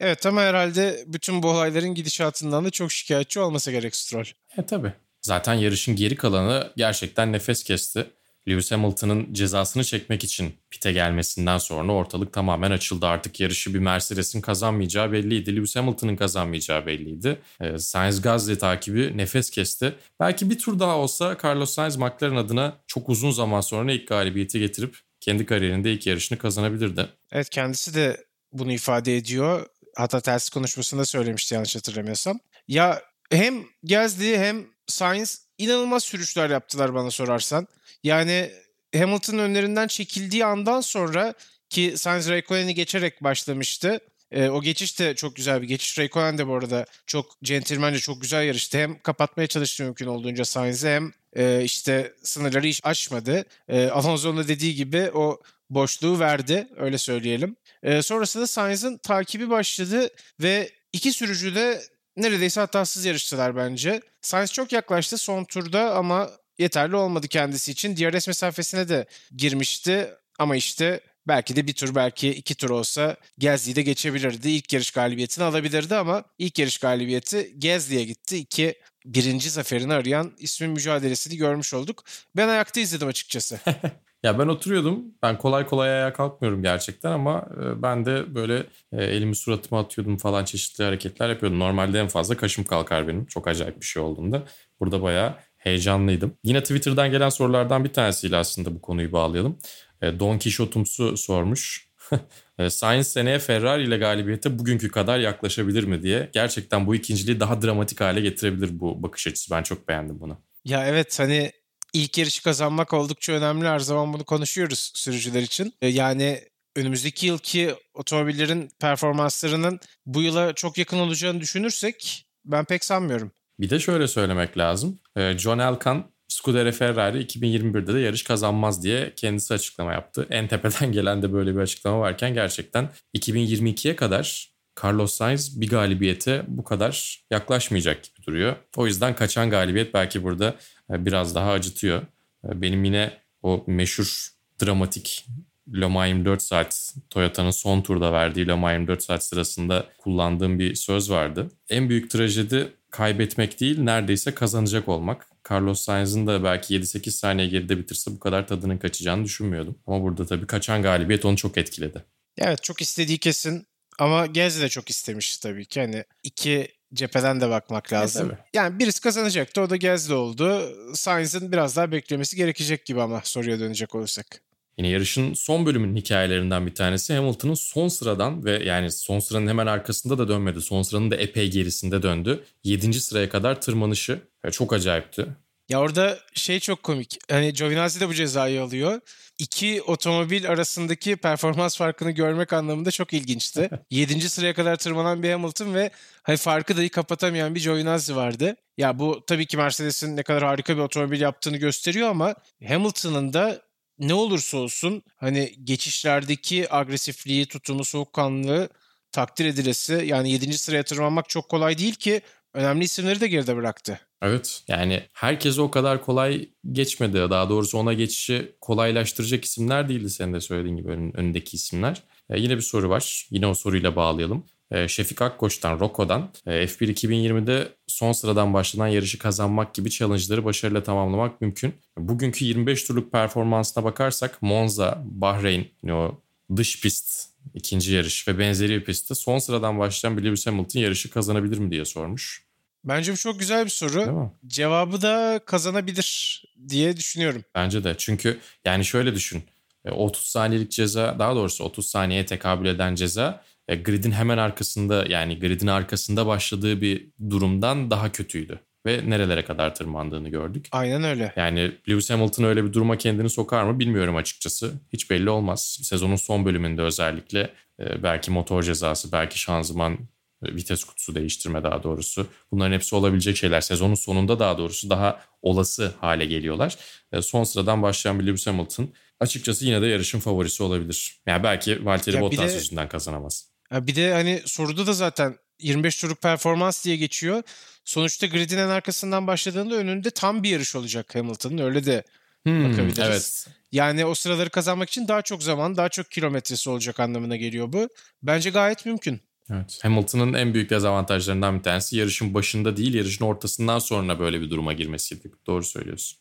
Evet 0.00 0.26
ama 0.26 0.40
herhalde 0.40 1.04
bütün 1.06 1.42
bu 1.42 1.50
olayların 1.50 1.94
gidişatından 1.94 2.64
da 2.64 2.70
çok 2.70 2.92
şikayetçi 2.92 3.40
olmasa 3.40 3.72
gerek 3.72 3.96
Stroll. 3.96 4.24
E 4.56 4.66
tabi. 4.66 4.92
Zaten 5.22 5.54
yarışın 5.54 5.96
geri 5.96 6.16
kalanı 6.16 6.72
gerçekten 6.76 7.32
nefes 7.32 7.64
kesti. 7.64 8.06
Lewis 8.48 8.72
Hamilton'ın 8.72 9.34
cezasını 9.34 9.84
çekmek 9.84 10.24
için 10.24 10.54
pite 10.70 10.92
gelmesinden 10.92 11.58
sonra 11.58 11.92
ortalık 11.92 12.32
tamamen 12.32 12.70
açıldı. 12.70 13.06
Artık 13.06 13.40
yarışı 13.40 13.74
bir 13.74 13.78
Mercedes'in 13.78 14.40
kazanmayacağı 14.40 15.12
belliydi. 15.12 15.56
Lewis 15.56 15.76
Hamilton'ın 15.76 16.16
kazanmayacağı 16.16 16.86
belliydi. 16.86 17.38
E, 17.60 17.78
Sainz 17.78 18.22
Gasly 18.22 18.58
takibi 18.58 19.16
nefes 19.18 19.50
kesti. 19.50 19.94
Belki 20.20 20.50
bir 20.50 20.58
tur 20.58 20.78
daha 20.78 20.96
olsa 20.96 21.36
Carlos 21.44 21.74
Sainz 21.74 21.96
McLaren 21.96 22.36
adına 22.36 22.76
çok 22.86 23.08
uzun 23.08 23.30
zaman 23.30 23.60
sonra 23.60 23.92
ilk 23.92 24.08
galibiyeti 24.08 24.58
getirip 24.58 24.96
kendi 25.20 25.46
kariyerinde 25.46 25.92
ilk 25.92 26.06
yarışını 26.06 26.38
kazanabilirdi. 26.38 27.08
Evet 27.32 27.50
kendisi 27.50 27.94
de 27.94 28.24
bunu 28.52 28.72
ifade 28.72 29.16
ediyor. 29.16 29.66
Hatta 29.96 30.20
telsiz 30.20 30.50
konuşmasında 30.50 31.04
söylemişti 31.04 31.54
yanlış 31.54 31.76
hatırlamıyorsam. 31.76 32.38
Ya 32.68 33.02
hem 33.30 33.64
Gasly 33.82 34.36
hem 34.38 34.71
Sainz 34.86 35.46
inanılmaz 35.58 36.04
sürüşler 36.04 36.50
yaptılar 36.50 36.94
bana 36.94 37.10
sorarsan. 37.10 37.68
Yani 38.04 38.50
Hamilton 38.96 39.38
önlerinden 39.38 39.86
çekildiği 39.86 40.44
andan 40.44 40.80
sonra 40.80 41.34
ki 41.70 41.94
Sainz 41.96 42.28
Raikkonen'i 42.28 42.74
geçerek 42.74 43.24
başlamıştı. 43.24 44.00
E, 44.30 44.48
o 44.48 44.62
geçiş 44.62 44.98
de 44.98 45.14
çok 45.14 45.36
güzel 45.36 45.62
bir 45.62 45.68
geçiş. 45.68 45.98
Raikkonen 45.98 46.38
de 46.38 46.46
bu 46.48 46.54
arada 46.54 46.86
çok 47.06 47.42
centilmence 47.42 47.98
çok 47.98 48.20
güzel 48.20 48.44
yarıştı. 48.44 48.78
Hem 48.78 48.98
kapatmaya 48.98 49.46
çalıştı 49.46 49.84
mümkün 49.84 50.06
olduğunca 50.06 50.44
Sainz'i 50.44 50.88
hem 50.88 51.12
e, 51.36 51.64
işte 51.64 52.12
sınırları 52.22 52.66
hiç 52.66 52.80
aşmadı. 52.84 53.44
E, 53.68 53.88
Alonso'nun 53.88 54.36
da 54.36 54.48
dediği 54.48 54.74
gibi 54.74 55.10
o 55.14 55.40
boşluğu 55.70 56.20
verdi 56.20 56.68
öyle 56.76 56.98
söyleyelim. 56.98 57.56
E, 57.82 58.02
sonrasında 58.02 58.46
Sainz'ın 58.46 58.98
takibi 58.98 59.50
başladı 59.50 60.10
ve 60.40 60.70
iki 60.92 61.12
sürücü 61.12 61.54
de 61.54 61.82
neredeyse 62.16 62.60
hatasız 62.60 63.04
yarıştılar 63.04 63.56
bence. 63.56 64.00
Sainz 64.20 64.52
çok 64.52 64.72
yaklaştı 64.72 65.18
son 65.18 65.44
turda 65.44 65.94
ama 65.94 66.30
yeterli 66.58 66.96
olmadı 66.96 67.28
kendisi 67.28 67.72
için. 67.72 67.96
DRS 67.96 68.28
mesafesine 68.28 68.88
de 68.88 69.06
girmişti 69.36 70.10
ama 70.38 70.56
işte 70.56 71.00
belki 71.28 71.56
de 71.56 71.66
bir 71.66 71.72
tur 71.72 71.94
belki 71.94 72.28
iki 72.30 72.54
tur 72.54 72.70
olsa 72.70 73.16
Gezli'yi 73.38 73.76
de 73.76 73.82
geçebilirdi. 73.82 74.50
İlk 74.50 74.72
yarış 74.72 74.90
galibiyetini 74.90 75.44
alabilirdi 75.44 75.94
ama 75.94 76.24
ilk 76.38 76.58
yarış 76.58 76.78
galibiyeti 76.78 77.54
Gezli'ye 77.58 78.04
gitti. 78.04 78.36
İki 78.36 78.74
birinci 79.04 79.50
zaferini 79.50 79.94
arayan 79.94 80.32
ismin 80.38 80.70
mücadelesini 80.70 81.36
görmüş 81.36 81.74
olduk. 81.74 82.04
Ben 82.36 82.48
ayakta 82.48 82.80
izledim 82.80 83.08
açıkçası. 83.08 83.60
Ya 84.22 84.38
ben 84.38 84.46
oturuyordum. 84.48 85.04
Ben 85.22 85.38
kolay 85.38 85.66
kolay 85.66 85.90
ayağa 85.90 86.12
kalkmıyorum 86.12 86.62
gerçekten 86.62 87.12
ama 87.12 87.48
e, 87.62 87.82
ben 87.82 88.06
de 88.06 88.34
böyle 88.34 88.66
e, 88.92 89.04
elimi 89.04 89.36
suratıma 89.36 89.80
atıyordum 89.80 90.16
falan 90.18 90.44
çeşitli 90.44 90.84
hareketler 90.84 91.28
yapıyordum. 91.28 91.58
Normalde 91.58 92.00
en 92.00 92.08
fazla 92.08 92.36
kaşım 92.36 92.64
kalkar 92.64 93.08
benim. 93.08 93.26
Çok 93.26 93.48
acayip 93.48 93.80
bir 93.80 93.86
şey 93.86 94.02
olduğunda. 94.02 94.42
Burada 94.80 95.02
bayağı 95.02 95.34
heyecanlıydım. 95.56 96.34
Yine 96.44 96.60
Twitter'dan 96.62 97.10
gelen 97.10 97.28
sorulardan 97.28 97.84
bir 97.84 97.92
tanesiyle 97.92 98.36
aslında 98.36 98.74
bu 98.74 98.80
konuyu 98.82 99.12
bağlayalım. 99.12 99.58
E, 100.02 100.20
Don 100.20 100.38
Quixote'umsu 100.38 101.16
sormuş. 101.16 101.88
Sainz 102.68 103.08
seneye 103.08 103.38
Ferrari 103.38 103.82
ile 103.82 103.96
galibiyete 103.96 104.58
bugünkü 104.58 104.88
kadar 104.90 105.18
yaklaşabilir 105.18 105.84
mi 105.84 106.02
diye. 106.02 106.30
Gerçekten 106.32 106.86
bu 106.86 106.94
ikinciliği 106.94 107.40
daha 107.40 107.62
dramatik 107.62 108.00
hale 108.00 108.20
getirebilir 108.20 108.80
bu 108.80 109.02
bakış 109.02 109.26
açısı. 109.26 109.50
Ben 109.54 109.62
çok 109.62 109.88
beğendim 109.88 110.20
bunu. 110.20 110.38
Ya 110.64 110.86
evet 110.86 111.18
hani 111.18 111.52
ilk 111.92 112.18
yarışı 112.18 112.42
kazanmak 112.42 112.92
oldukça 112.92 113.32
önemli. 113.32 113.68
Her 113.68 113.78
zaman 113.78 114.12
bunu 114.12 114.24
konuşuyoruz 114.24 114.92
sürücüler 114.94 115.42
için. 115.42 115.74
Yani 115.82 116.40
önümüzdeki 116.76 117.26
yılki 117.26 117.74
otomobillerin 117.94 118.70
performanslarının 118.80 119.80
bu 120.06 120.22
yıla 120.22 120.52
çok 120.52 120.78
yakın 120.78 120.98
olacağını 120.98 121.40
düşünürsek 121.40 122.26
ben 122.44 122.64
pek 122.64 122.84
sanmıyorum. 122.84 123.30
Bir 123.60 123.70
de 123.70 123.80
şöyle 123.80 124.08
söylemek 124.08 124.58
lazım. 124.58 124.98
John 125.36 125.58
Elkan 125.58 126.12
Scuderia 126.28 126.72
Ferrari 126.72 127.24
2021'de 127.24 127.94
de 127.94 128.00
yarış 128.00 128.22
kazanmaz 128.22 128.82
diye 128.82 129.12
kendisi 129.16 129.54
açıklama 129.54 129.92
yaptı. 129.92 130.26
En 130.30 130.48
tepeden 130.48 130.92
gelen 130.92 131.22
de 131.22 131.32
böyle 131.32 131.54
bir 131.54 131.60
açıklama 131.60 132.00
varken 132.00 132.34
gerçekten 132.34 132.90
2022'ye 133.16 133.96
kadar 133.96 134.52
Carlos 134.84 135.14
Sainz 135.14 135.60
bir 135.60 135.68
galibiyete 135.68 136.42
bu 136.48 136.64
kadar 136.64 137.24
yaklaşmayacak 137.30 138.04
gibi 138.04 138.26
duruyor. 138.26 138.56
O 138.76 138.86
yüzden 138.86 139.14
kaçan 139.14 139.50
galibiyet 139.50 139.94
belki 139.94 140.22
burada 140.22 140.54
e, 140.81 140.81
biraz 140.98 141.34
daha 141.34 141.50
acıtıyor. 141.50 142.02
E, 142.44 142.62
benim 142.62 142.84
yine 142.84 143.18
o 143.42 143.64
meşhur 143.66 144.28
dramatik 144.64 145.26
Le 145.74 145.86
Mans 145.86 146.08
24 146.08 146.42
saat 146.42 146.94
Toyota'nın 147.10 147.50
son 147.50 147.80
turda 147.82 148.12
verdiği 148.12 148.48
Le 148.48 148.54
Mans 148.54 148.72
24 148.72 149.02
saat 149.02 149.24
sırasında 149.24 149.86
kullandığım 149.98 150.58
bir 150.58 150.74
söz 150.74 151.10
vardı. 151.10 151.50
En 151.68 151.88
büyük 151.88 152.10
trajedi 152.10 152.72
kaybetmek 152.90 153.60
değil 153.60 153.80
neredeyse 153.80 154.34
kazanacak 154.34 154.88
olmak. 154.88 155.26
Carlos 155.50 155.80
Sainz'ın 155.80 156.26
da 156.26 156.44
belki 156.44 156.74
7-8 156.74 157.10
saniye 157.10 157.48
geride 157.48 157.78
bitirse 157.78 158.10
bu 158.10 158.20
kadar 158.20 158.46
tadının 158.48 158.78
kaçacağını 158.78 159.24
düşünmüyordum. 159.24 159.78
Ama 159.86 160.02
burada 160.02 160.26
tabii 160.26 160.46
kaçan 160.46 160.82
galibiyet 160.82 161.24
onu 161.24 161.36
çok 161.36 161.58
etkiledi. 161.58 162.04
Evet 162.38 162.62
çok 162.62 162.80
istediği 162.80 163.18
kesin 163.18 163.66
ama 163.98 164.26
Gezi 164.26 164.62
de 164.62 164.68
çok 164.68 164.90
istemiş 164.90 165.38
tabii 165.38 165.64
ki. 165.64 165.80
Hani 165.80 166.04
iki 166.22 166.68
cepheden 166.94 167.40
de 167.40 167.50
bakmak 167.50 167.92
lazım. 167.92 168.30
E, 168.30 168.36
yani 168.54 168.78
birisi 168.78 169.00
kazanacaktı 169.00 169.60
o 169.60 169.70
da 169.70 169.76
Gezli 169.76 170.14
oldu. 170.14 170.62
Sainz'ın 170.94 171.52
biraz 171.52 171.76
daha 171.76 171.92
beklemesi 171.92 172.36
gerekecek 172.36 172.86
gibi 172.86 173.02
ama 173.02 173.20
soruya 173.24 173.60
dönecek 173.60 173.94
olursak. 173.94 174.40
Yine 174.78 174.88
yarışın 174.88 175.34
son 175.34 175.66
bölümünün 175.66 175.96
hikayelerinden 175.96 176.66
bir 176.66 176.74
tanesi 176.74 177.14
Hamilton'ın 177.14 177.54
son 177.54 177.88
sıradan 177.88 178.44
ve 178.44 178.64
yani 178.64 178.90
son 178.90 179.18
sıranın 179.18 179.46
hemen 179.46 179.66
arkasında 179.66 180.18
da 180.18 180.28
dönmedi. 180.28 180.60
Son 180.60 180.82
sıranın 180.82 181.10
da 181.10 181.16
epey 181.16 181.50
gerisinde 181.50 182.02
döndü. 182.02 182.44
7. 182.64 183.00
sıraya 183.00 183.28
kadar 183.28 183.60
tırmanışı 183.60 184.20
çok 184.50 184.72
acayipti. 184.72 185.26
Ya 185.68 185.80
orada 185.80 186.18
şey 186.34 186.60
çok 186.60 186.82
komik. 186.82 187.18
Hani 187.30 187.52
Giovinazzi 187.52 188.00
de 188.00 188.08
bu 188.08 188.14
cezayı 188.14 188.62
alıyor. 188.62 189.00
İki 189.42 189.82
otomobil 189.82 190.50
arasındaki 190.50 191.16
performans 191.16 191.76
farkını 191.76 192.10
görmek 192.10 192.52
anlamında 192.52 192.90
çok 192.90 193.12
ilginçti. 193.12 193.70
Yedinci 193.90 194.28
sıraya 194.28 194.54
kadar 194.54 194.76
tırmanan 194.76 195.22
bir 195.22 195.30
Hamilton 195.30 195.74
ve 195.74 195.90
hani 196.22 196.36
farkı 196.36 196.76
dahi 196.76 196.88
kapatamayan 196.88 197.54
bir 197.54 197.62
Giovinazzi 197.62 198.16
vardı. 198.16 198.56
Ya 198.76 198.98
bu 198.98 199.24
tabii 199.26 199.46
ki 199.46 199.56
Mercedes'in 199.56 200.16
ne 200.16 200.22
kadar 200.22 200.42
harika 200.42 200.76
bir 200.76 200.82
otomobil 200.82 201.20
yaptığını 201.20 201.56
gösteriyor 201.56 202.08
ama 202.08 202.34
Hamilton'ın 202.68 203.32
da 203.32 203.62
ne 203.98 204.14
olursa 204.14 204.56
olsun 204.56 205.02
hani 205.16 205.54
geçişlerdeki 205.64 206.74
agresifliği, 206.74 207.46
tutumu, 207.46 207.84
soğukkanlılığı 207.84 208.68
takdir 209.12 209.44
edilesi. 209.46 210.02
Yani 210.06 210.30
7. 210.32 210.58
sıraya 210.58 210.82
tırmanmak 210.82 211.28
çok 211.28 211.48
kolay 211.48 211.78
değil 211.78 211.94
ki 211.94 212.20
önemli 212.54 212.84
isimleri 212.84 213.20
de 213.20 213.28
geride 213.28 213.56
bıraktı. 213.56 214.00
Evet 214.22 214.62
yani 214.68 215.02
herkese 215.12 215.60
o 215.60 215.70
kadar 215.70 216.04
kolay 216.04 216.48
geçmedi. 216.72 217.14
Daha 217.14 217.48
doğrusu 217.48 217.78
ona 217.78 217.92
geçişi 217.92 218.52
kolaylaştıracak 218.60 219.44
isimler 219.44 219.88
değildi 219.88 220.10
senin 220.10 220.34
de 220.34 220.40
söylediğin 220.40 220.76
gibi 220.76 220.88
ön, 220.88 221.12
önündeki 221.16 221.56
isimler. 221.56 222.02
E, 222.30 222.40
yine 222.40 222.56
bir 222.56 222.62
soru 222.62 222.88
var. 222.88 223.26
Yine 223.30 223.46
o 223.46 223.54
soruyla 223.54 223.96
bağlayalım. 223.96 224.44
E, 224.70 224.88
Şefik 224.88 225.22
Akkoç'tan, 225.22 225.80
Roko'dan 225.80 226.30
e, 226.46 226.50
F1 226.50 226.92
2020'de 226.92 227.68
son 227.86 228.12
sıradan 228.12 228.54
başlanan 228.54 228.88
yarışı 228.88 229.18
kazanmak 229.18 229.74
gibi 229.74 229.90
challenge'ları 229.90 230.44
başarıyla 230.44 230.82
tamamlamak 230.82 231.40
mümkün. 231.40 231.74
Bugünkü 231.98 232.44
25 232.44 232.84
turluk 232.84 233.12
performansına 233.12 233.84
bakarsak 233.84 234.42
Monza, 234.42 235.02
Bahreyn, 235.04 235.64
yani 235.82 235.98
o 235.98 236.20
dış 236.56 236.80
pist 236.80 237.31
ikinci 237.54 237.92
yarış 237.92 238.28
ve 238.28 238.38
benzeri 238.38 238.80
bir 238.80 238.84
pistte 238.84 239.14
son 239.14 239.38
sıradan 239.38 239.78
başlayan 239.78 240.18
bir 240.18 240.24
Lewis 240.24 240.46
Hamilton 240.46 240.80
yarışı 240.80 241.10
kazanabilir 241.10 241.58
mi 241.58 241.70
diye 241.70 241.84
sormuş. 241.84 242.44
Bence 242.84 243.12
bu 243.12 243.16
çok 243.16 243.38
güzel 243.38 243.64
bir 243.64 243.70
soru. 243.70 244.30
Cevabı 244.46 245.02
da 245.02 245.40
kazanabilir 245.46 246.42
diye 246.68 246.96
düşünüyorum. 246.96 247.44
Bence 247.54 247.84
de. 247.84 247.94
Çünkü 247.98 248.40
yani 248.64 248.84
şöyle 248.84 249.14
düşün. 249.14 249.42
30 249.90 250.22
e, 250.22 250.26
saniyelik 250.26 250.70
ceza 250.70 251.16
daha 251.18 251.34
doğrusu 251.34 251.64
30 251.64 251.86
saniyeye 251.86 252.26
tekabül 252.26 252.66
eden 252.66 252.94
ceza 252.94 253.44
e, 253.68 253.76
gridin 253.76 254.12
hemen 254.12 254.38
arkasında 254.38 255.06
yani 255.08 255.38
gridin 255.38 255.66
arkasında 255.66 256.26
başladığı 256.26 256.80
bir 256.80 257.08
durumdan 257.30 257.90
daha 257.90 258.12
kötüydü. 258.12 258.60
Ve 258.86 259.10
nerelere 259.10 259.44
kadar 259.44 259.74
tırmandığını 259.74 260.28
gördük. 260.28 260.68
Aynen 260.72 261.04
öyle. 261.04 261.32
Yani 261.36 261.72
Lewis 261.88 262.10
Hamilton 262.10 262.44
öyle 262.44 262.64
bir 262.64 262.72
duruma 262.72 262.98
kendini 262.98 263.30
sokar 263.30 263.64
mı 263.64 263.78
bilmiyorum 263.78 264.16
açıkçası. 264.16 264.72
Hiç 264.92 265.10
belli 265.10 265.30
olmaz. 265.30 265.78
Sezonun 265.82 266.16
son 266.16 266.44
bölümünde 266.44 266.82
özellikle 266.82 267.50
e, 267.80 268.02
belki 268.02 268.30
motor 268.30 268.62
cezası, 268.62 269.12
belki 269.12 269.38
şanzıman 269.38 269.98
vites 270.42 270.84
kutusu 270.84 271.14
değiştirme 271.14 271.62
daha 271.62 271.82
doğrusu. 271.82 272.26
Bunların 272.52 272.72
hepsi 272.72 272.96
olabilecek 272.96 273.36
şeyler. 273.36 273.60
Sezonun 273.60 273.94
sonunda 273.94 274.38
daha 274.38 274.58
doğrusu 274.58 274.90
daha 274.90 275.20
olası 275.42 275.94
hale 276.00 276.24
geliyorlar. 276.24 276.76
E, 277.12 277.22
son 277.22 277.44
sıradan 277.44 277.82
başlayan 277.82 278.20
bir 278.20 278.26
Lewis 278.26 278.46
Hamilton 278.46 278.88
açıkçası 279.20 279.66
yine 279.66 279.82
de 279.82 279.86
yarışın 279.86 280.20
favorisi 280.20 280.62
olabilir. 280.62 281.20
Yani 281.26 281.42
belki 281.42 281.84
Valtteri 281.84 282.20
Bottas 282.20 282.52
de, 282.52 282.54
yüzünden 282.54 282.88
kazanamaz. 282.88 283.48
Bir 283.72 283.96
de 283.96 284.12
hani 284.12 284.42
soruda 284.46 284.86
da 284.86 284.92
zaten 284.92 285.36
25 285.60 286.00
turluk 286.00 286.22
performans 286.22 286.84
diye 286.84 286.96
geçiyor. 286.96 287.42
Sonuçta 287.84 288.26
gridin 288.26 288.58
en 288.58 288.68
arkasından 288.68 289.26
başladığında 289.26 289.74
önünde 289.74 290.10
tam 290.10 290.42
bir 290.42 290.50
yarış 290.50 290.76
olacak 290.76 291.14
Hamilton'ın. 291.14 291.58
Öyle 291.58 291.86
de 291.86 292.04
hmm, 292.44 292.64
bakabiliriz. 292.64 293.00
Evet. 293.00 293.46
Yani 293.72 294.04
o 294.04 294.14
sıraları 294.14 294.50
kazanmak 294.50 294.88
için 294.88 295.08
daha 295.08 295.22
çok 295.22 295.42
zaman, 295.42 295.76
daha 295.76 295.88
çok 295.88 296.10
kilometresi 296.10 296.70
olacak 296.70 297.00
anlamına 297.00 297.36
geliyor 297.36 297.72
bu. 297.72 297.88
Bence 298.22 298.50
gayet 298.50 298.86
mümkün. 298.86 299.20
Evet. 299.50 299.78
Hamilton'ın 299.82 300.34
en 300.34 300.54
büyük 300.54 300.70
dezavantajlarından 300.70 301.58
bir 301.58 301.62
tanesi 301.62 301.96
yarışın 301.96 302.34
başında 302.34 302.76
değil 302.76 302.94
yarışın 302.94 303.24
ortasından 303.24 303.78
sonra 303.78 304.18
böyle 304.18 304.40
bir 304.40 304.50
duruma 304.50 304.72
girmesiydi. 304.72 305.32
Doğru 305.46 305.62
söylüyorsun. 305.62 306.18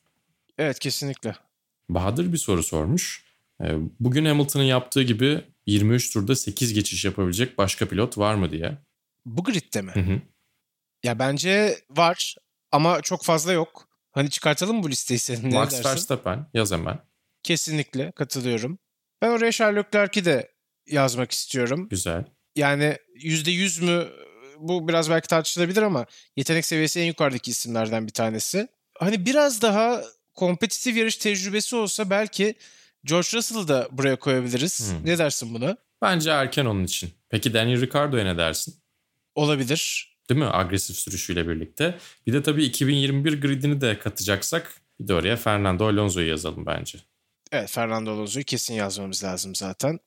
Evet 0.58 0.80
kesinlikle. 0.80 1.36
Bahadır 1.90 2.34
bir 2.34 2.38
soru 2.38 2.64
sormuş. 2.64 3.24
Ee, 3.64 3.76
bugün 4.00 4.26
Hamilton'ın 4.26 4.64
yaptığı 4.64 5.04
gibi 5.04 5.42
23 5.66 6.14
turda 6.14 6.36
8 6.36 6.74
geçiş 6.74 7.06
yapabilecek 7.06 7.58
başka 7.58 7.86
pilot 7.86 8.18
var 8.18 8.36
mı 8.36 8.52
diye. 8.52 8.78
Bu 9.26 9.44
gridde 9.44 9.82
mi? 9.82 9.92
Hı 9.92 10.00
hı. 10.00 10.22
Ya 11.04 11.20
bence 11.20 11.80
var 11.90 12.36
ama 12.72 13.02
çok 13.02 13.24
fazla 13.24 13.52
yok. 13.52 13.88
Hani 14.12 14.30
çıkartalım 14.30 14.78
mı 14.78 14.84
bu 14.84 14.90
listeyi 14.90 15.20
senin 15.20 15.54
Max 15.54 15.86
Verstappen 15.86 16.46
yaz 16.54 16.72
hemen. 16.72 17.00
Kesinlikle 17.44 18.12
katılıyorum. 18.12 18.80
Ben 19.22 19.30
oraya 19.30 19.52
Charles 19.52 19.86
Leclerc'i 19.86 20.26
de 20.26 20.52
yazmak 20.88 21.32
istiyorum. 21.32 21.90
Güzel 21.90 22.26
yani 22.56 22.98
%100 23.16 23.84
mü 23.84 24.08
bu 24.60 24.88
biraz 24.88 25.10
belki 25.10 25.28
tartışılabilir 25.28 25.82
ama 25.82 26.06
yetenek 26.36 26.66
seviyesi 26.66 27.00
en 27.00 27.06
yukarıdaki 27.06 27.52
isimlerden 27.52 28.08
bir 28.08 28.12
tanesi. 28.12 28.68
Hani 29.00 29.26
biraz 29.26 29.62
daha 29.62 30.02
kompetitif 30.34 30.98
yarış 30.98 31.16
tecrübesi 31.18 31.76
olsa 31.76 32.10
belki 32.10 32.56
George 33.06 33.28
Russell'ı 33.34 33.68
da 33.68 33.88
buraya 33.92 34.16
koyabiliriz. 34.16 34.92
Hmm. 34.92 35.06
Ne 35.06 35.18
dersin 35.18 35.54
buna? 35.54 35.78
Bence 36.02 36.30
erken 36.30 36.66
onun 36.66 36.84
için. 36.84 37.10
Peki 37.30 37.54
Daniel 37.54 37.82
Ricciardo'ya 37.82 38.24
ne 38.24 38.38
dersin? 38.38 38.76
Olabilir. 39.36 40.11
Değil 40.32 40.44
mi? 40.44 40.50
Agresif 40.52 40.96
sürüşüyle 40.96 41.48
birlikte. 41.48 41.98
Bir 42.28 42.34
de 42.34 42.44
tabii 42.44 42.64
2021 42.64 43.42
gridini 43.42 43.82
de 43.82 44.00
katacaksak 44.00 44.74
bir 45.00 45.08
de 45.08 45.14
oraya 45.14 45.36
Fernando 45.36 45.88
Alonso'yu 45.88 46.28
yazalım 46.28 46.66
bence. 46.66 47.00
Evet 47.52 47.72
Fernando 47.72 48.12
Alonso'yu 48.12 48.46
kesin 48.46 48.74
yazmamız 48.74 49.24
lazım 49.24 49.56
zaten. 49.56 50.00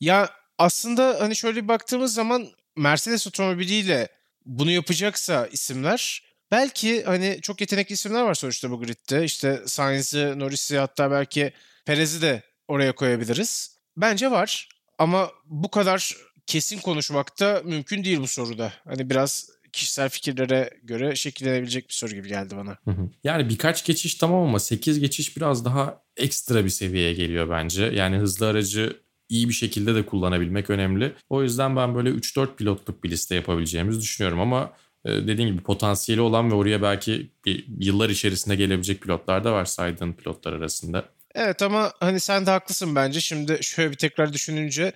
Ya 0.00 0.30
aslında 0.58 1.16
hani 1.20 1.36
şöyle 1.36 1.62
bir 1.62 1.68
baktığımız 1.68 2.14
zaman 2.14 2.48
Mercedes 2.76 3.26
otomobiliyle 3.26 4.08
bunu 4.46 4.70
yapacaksa 4.70 5.46
isimler 5.46 6.22
belki 6.50 7.04
hani 7.04 7.38
çok 7.42 7.60
yetenekli 7.60 7.92
isimler 7.92 8.22
var 8.22 8.34
sonuçta 8.34 8.70
bu 8.70 8.80
gridde. 8.80 9.24
İşte 9.24 9.62
Sainz'i, 9.66 10.38
Norris'i 10.38 10.78
hatta 10.78 11.10
belki 11.10 11.52
Perez'i 11.86 12.22
de 12.22 12.42
oraya 12.68 12.94
koyabiliriz. 12.94 13.76
Bence 13.96 14.30
var 14.30 14.68
ama 14.98 15.30
bu 15.44 15.70
kadar 15.70 16.16
kesin 16.46 16.78
konuşmak 16.78 17.40
da 17.40 17.62
mümkün 17.64 18.04
değil 18.04 18.20
bu 18.20 18.26
soruda. 18.26 18.72
Hani 18.84 19.10
biraz 19.10 19.61
kişisel 19.72 20.08
fikirlere 20.08 20.70
göre 20.82 21.16
şekillenebilecek 21.16 21.88
bir 21.88 21.94
soru 21.94 22.14
gibi 22.14 22.28
geldi 22.28 22.56
bana. 22.56 22.78
Yani 23.24 23.48
birkaç 23.48 23.84
geçiş 23.84 24.14
tamam 24.14 24.42
ama 24.42 24.58
8 24.58 25.00
geçiş 25.00 25.36
biraz 25.36 25.64
daha 25.64 26.02
ekstra 26.16 26.64
bir 26.64 26.70
seviyeye 26.70 27.12
geliyor 27.12 27.50
bence. 27.50 27.84
Yani 27.84 28.16
hızlı 28.16 28.46
aracı 28.46 28.96
iyi 29.28 29.48
bir 29.48 29.54
şekilde 29.54 29.94
de 29.94 30.06
kullanabilmek 30.06 30.70
önemli. 30.70 31.12
O 31.28 31.42
yüzden 31.42 31.76
ben 31.76 31.94
böyle 31.94 32.10
3-4 32.10 32.56
pilotluk 32.56 33.04
bir 33.04 33.10
liste 33.10 33.34
yapabileceğimizi 33.34 34.00
düşünüyorum 34.00 34.40
ama 34.40 34.72
e, 35.04 35.10
dediğim 35.10 35.52
gibi 35.52 35.62
potansiyeli 35.62 36.20
olan 36.20 36.50
ve 36.50 36.54
oraya 36.54 36.82
belki 36.82 37.30
yıllar 37.78 38.10
içerisinde 38.10 38.56
gelebilecek 38.56 39.00
pilotlar 39.00 39.44
da 39.44 39.52
var 39.52 39.64
saydığın 39.64 40.12
pilotlar 40.12 40.52
arasında. 40.52 41.04
Evet 41.34 41.62
ama 41.62 41.92
hani 42.00 42.20
sen 42.20 42.46
de 42.46 42.50
haklısın 42.50 42.94
bence. 42.94 43.20
Şimdi 43.20 43.58
şöyle 43.62 43.90
bir 43.90 43.96
tekrar 43.96 44.32
düşününce 44.32 44.92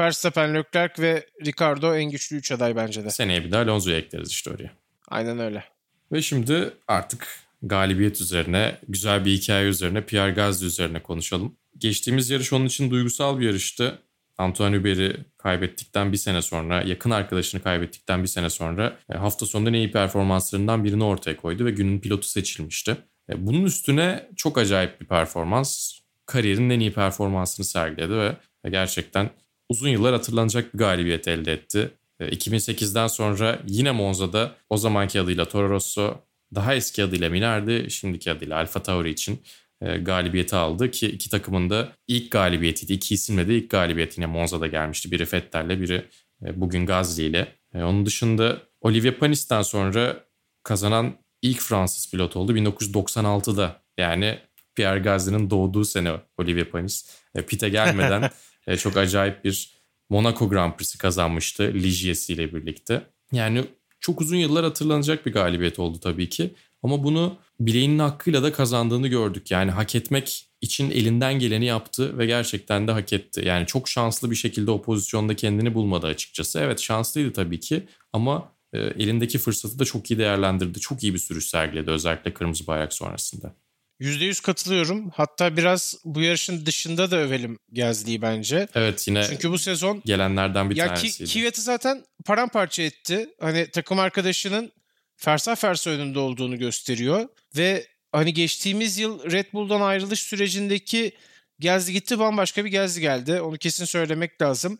Verstappen, 0.00 0.54
Leclerc 0.54 1.02
ve 1.02 1.26
Ricardo 1.46 1.96
en 1.96 2.10
güçlü 2.10 2.36
3 2.36 2.52
aday 2.52 2.76
bence 2.76 3.04
de. 3.04 3.10
Seneye 3.10 3.44
bir 3.44 3.52
de 3.52 3.56
Alonso'yu 3.56 3.96
ekleriz 3.96 4.30
işte 4.30 4.50
oraya. 4.50 4.70
Aynen 5.08 5.38
öyle. 5.38 5.64
Ve 6.12 6.22
şimdi 6.22 6.70
artık 6.88 7.28
galibiyet 7.62 8.20
üzerine, 8.20 8.78
güzel 8.88 9.24
bir 9.24 9.32
hikaye 9.32 9.68
üzerine, 9.68 10.06
Pierre 10.06 10.32
Gasly 10.32 10.66
üzerine 10.66 11.02
konuşalım. 11.02 11.56
Geçtiğimiz 11.78 12.30
yarış 12.30 12.52
onun 12.52 12.66
için 12.66 12.90
duygusal 12.90 13.40
bir 13.40 13.46
yarıştı. 13.46 13.98
Antoine 14.38 14.76
Hubert'i 14.76 15.24
kaybettikten 15.38 16.12
bir 16.12 16.16
sene 16.16 16.42
sonra, 16.42 16.82
yakın 16.82 17.10
arkadaşını 17.10 17.62
kaybettikten 17.62 18.22
bir 18.22 18.28
sene 18.28 18.50
sonra 18.50 18.98
e, 19.12 19.14
hafta 19.14 19.46
sonunda 19.46 19.70
en 19.70 19.74
iyi 19.74 19.92
performanslarından 19.92 20.84
birini 20.84 21.04
ortaya 21.04 21.36
koydu 21.36 21.64
ve 21.64 21.70
günün 21.70 22.00
pilotu 22.00 22.28
seçilmişti. 22.28 22.96
E, 23.30 23.46
bunun 23.46 23.64
üstüne 23.64 24.28
çok 24.36 24.58
acayip 24.58 25.00
bir 25.00 25.06
performans, 25.06 25.92
kariyerinin 26.26 26.70
en 26.70 26.80
iyi 26.80 26.92
performansını 26.92 27.66
sergiledi 27.66 28.36
ve 28.64 28.70
gerçekten 28.70 29.30
uzun 29.68 29.88
yıllar 29.88 30.12
hatırlanacak 30.12 30.74
bir 30.74 30.78
galibiyet 30.78 31.28
elde 31.28 31.52
etti. 31.52 31.90
2008'den 32.20 33.06
e, 33.06 33.08
sonra 33.08 33.58
yine 33.66 33.90
Monza'da 33.90 34.56
o 34.70 34.76
zamanki 34.76 35.20
adıyla 35.20 35.44
Toro 35.44 35.68
Rosso, 35.68 36.20
daha 36.54 36.74
eski 36.74 37.04
adıyla 37.04 37.30
Minardi, 37.30 37.90
şimdiki 37.90 38.30
adıyla 38.30 38.56
Alfa 38.56 38.82
Tauri 38.82 39.10
için 39.10 39.40
e, 39.80 39.96
galibiyeti 39.96 40.56
aldı 40.56 40.90
ki 40.90 41.06
iki 41.06 41.30
takımın 41.30 41.70
da 41.70 41.92
ilk 42.08 42.30
galibiyetiydi. 42.30 42.92
İki 42.92 43.14
isimle 43.14 43.48
de 43.48 43.56
ilk 43.56 43.70
galibiyet 43.70 44.18
yine 44.18 44.26
Monza'da 44.26 44.66
gelmişti. 44.66 45.10
Biri 45.10 45.26
Vettel'le 45.32 45.80
biri 45.80 46.04
e, 46.44 46.60
bugün 46.60 46.86
Gazli 46.86 47.22
ile. 47.22 47.48
Onun 47.74 48.06
dışında 48.06 48.58
Olivier 48.80 49.14
Panis'ten 49.14 49.62
sonra 49.62 50.24
kazanan 50.62 51.14
ilk 51.42 51.60
Fransız 51.60 52.10
pilot 52.10 52.36
oldu 52.36 52.56
1996'da. 52.56 53.82
Yani 53.98 54.38
Pierre 54.74 54.98
Gasly'nin 54.98 55.50
doğduğu 55.50 55.84
sene 55.84 56.12
Olivier 56.38 56.64
Panis. 56.64 57.10
Pite 57.46 57.68
gelmeden 57.68 58.30
çok 58.76 58.96
acayip 58.96 59.44
bir 59.44 59.78
Monaco 60.10 60.48
Grand 60.48 60.72
Prix'si 60.72 60.98
kazanmıştı 60.98 61.72
Ligiers 61.74 62.30
ile 62.30 62.54
birlikte. 62.54 63.02
Yani 63.32 63.64
çok 64.00 64.20
uzun 64.20 64.36
yıllar 64.36 64.64
hatırlanacak 64.64 65.26
bir 65.26 65.32
galibiyet 65.32 65.78
oldu 65.78 65.98
tabii 66.00 66.28
ki. 66.28 66.54
Ama 66.82 67.04
bunu 67.04 67.36
bileğinin 67.60 67.98
hakkıyla 67.98 68.42
da 68.42 68.52
kazandığını 68.52 69.08
gördük. 69.08 69.50
Yani 69.50 69.70
hak 69.70 69.94
etmek 69.94 70.48
için 70.60 70.90
elinden 70.90 71.38
geleni 71.38 71.64
yaptı 71.64 72.18
ve 72.18 72.26
gerçekten 72.26 72.88
de 72.88 72.92
hak 72.92 73.12
etti. 73.12 73.42
Yani 73.44 73.66
çok 73.66 73.88
şanslı 73.88 74.30
bir 74.30 74.36
şekilde 74.36 74.70
o 74.70 74.82
pozisyonda 74.82 75.36
kendini 75.36 75.74
bulmadı 75.74 76.06
açıkçası. 76.06 76.58
Evet 76.58 76.80
şanslıydı 76.80 77.32
tabii 77.32 77.60
ki 77.60 77.82
ama 78.12 78.52
e, 78.72 78.78
elindeki 78.78 79.38
fırsatı 79.38 79.78
da 79.78 79.84
çok 79.84 80.10
iyi 80.10 80.18
değerlendirdi. 80.18 80.80
Çok 80.80 81.02
iyi 81.02 81.14
bir 81.14 81.18
sürüş 81.18 81.46
sergiledi 81.46 81.90
özellikle 81.90 82.34
kırmızı 82.34 82.66
bayrak 82.66 82.92
sonrasında. 82.92 83.54
%100 84.00 84.42
katılıyorum. 84.42 85.10
Hatta 85.10 85.56
biraz 85.56 85.94
bu 86.04 86.20
yarışın 86.20 86.66
dışında 86.66 87.10
da 87.10 87.16
övelim 87.16 87.58
Gezli'yi 87.72 88.22
bence. 88.22 88.68
Evet 88.74 89.08
yine 89.08 89.24
Çünkü 89.24 89.50
bu 89.50 89.58
sezon 89.58 90.02
gelenlerden 90.04 90.70
bir 90.70 90.76
ya 90.76 90.86
tanesiydi. 90.86 91.30
Ki, 91.30 91.40
Kvyat'ı 91.40 91.62
zaten 91.62 92.04
paramparça 92.24 92.82
etti. 92.82 93.28
Hani 93.40 93.70
takım 93.70 93.98
arkadaşının 93.98 94.72
fersa 95.16 95.54
fersa 95.54 95.90
önünde 95.90 96.18
olduğunu 96.18 96.58
gösteriyor. 96.58 97.28
Ve 97.56 97.86
hani 98.12 98.34
geçtiğimiz 98.34 98.98
yıl 98.98 99.30
Red 99.30 99.46
Bull'dan 99.52 99.80
ayrılış 99.80 100.20
sürecindeki 100.20 101.12
Gezli 101.60 101.92
gitti 101.92 102.18
bambaşka 102.18 102.64
bir 102.64 102.70
Gezli 102.70 103.00
geldi. 103.00 103.40
Onu 103.40 103.58
kesin 103.58 103.84
söylemek 103.84 104.42
lazım. 104.42 104.78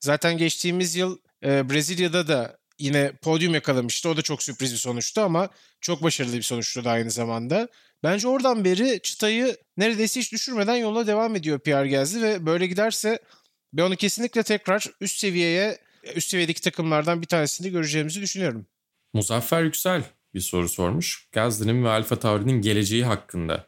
Zaten 0.00 0.38
geçtiğimiz 0.38 0.96
yıl 0.96 1.18
e, 1.44 1.70
Brezilya'da 1.70 2.28
da 2.28 2.58
yine 2.78 3.12
podyum 3.22 3.54
yakalamıştı. 3.54 4.08
O 4.08 4.16
da 4.16 4.22
çok 4.22 4.42
sürpriz 4.42 4.72
bir 4.72 4.78
sonuçtu 4.78 5.20
ama 5.20 5.48
çok 5.80 6.02
başarılı 6.02 6.36
bir 6.36 6.42
sonuçtu 6.42 6.84
da 6.84 6.90
aynı 6.90 7.10
zamanda. 7.10 7.68
Bence 8.02 8.28
oradan 8.28 8.64
beri 8.64 9.00
çıtayı 9.02 9.56
neredeyse 9.76 10.20
hiç 10.20 10.32
düşürmeden 10.32 10.76
yola 10.76 11.06
devam 11.06 11.36
ediyor 11.36 11.58
Pierre 11.60 11.88
Gasly 11.88 12.22
ve 12.22 12.46
böyle 12.46 12.66
giderse 12.66 13.18
ben 13.72 13.82
onu 13.82 13.96
kesinlikle 13.96 14.42
tekrar 14.42 14.86
üst 15.00 15.18
seviyeye 15.18 15.78
üst 16.14 16.28
seviyedeki 16.28 16.60
takımlardan 16.60 17.22
bir 17.22 17.26
tanesini 17.26 17.70
göreceğimizi 17.70 18.20
düşünüyorum. 18.20 18.66
Muzaffer 19.12 19.62
Yüksel 19.62 20.02
bir 20.34 20.40
soru 20.40 20.68
sormuş. 20.68 21.28
Gasly'nin 21.32 21.84
ve 21.84 21.88
Alfa 21.88 22.18
Tauri'nin 22.18 22.62
geleceği 22.62 23.04
hakkında 23.04 23.66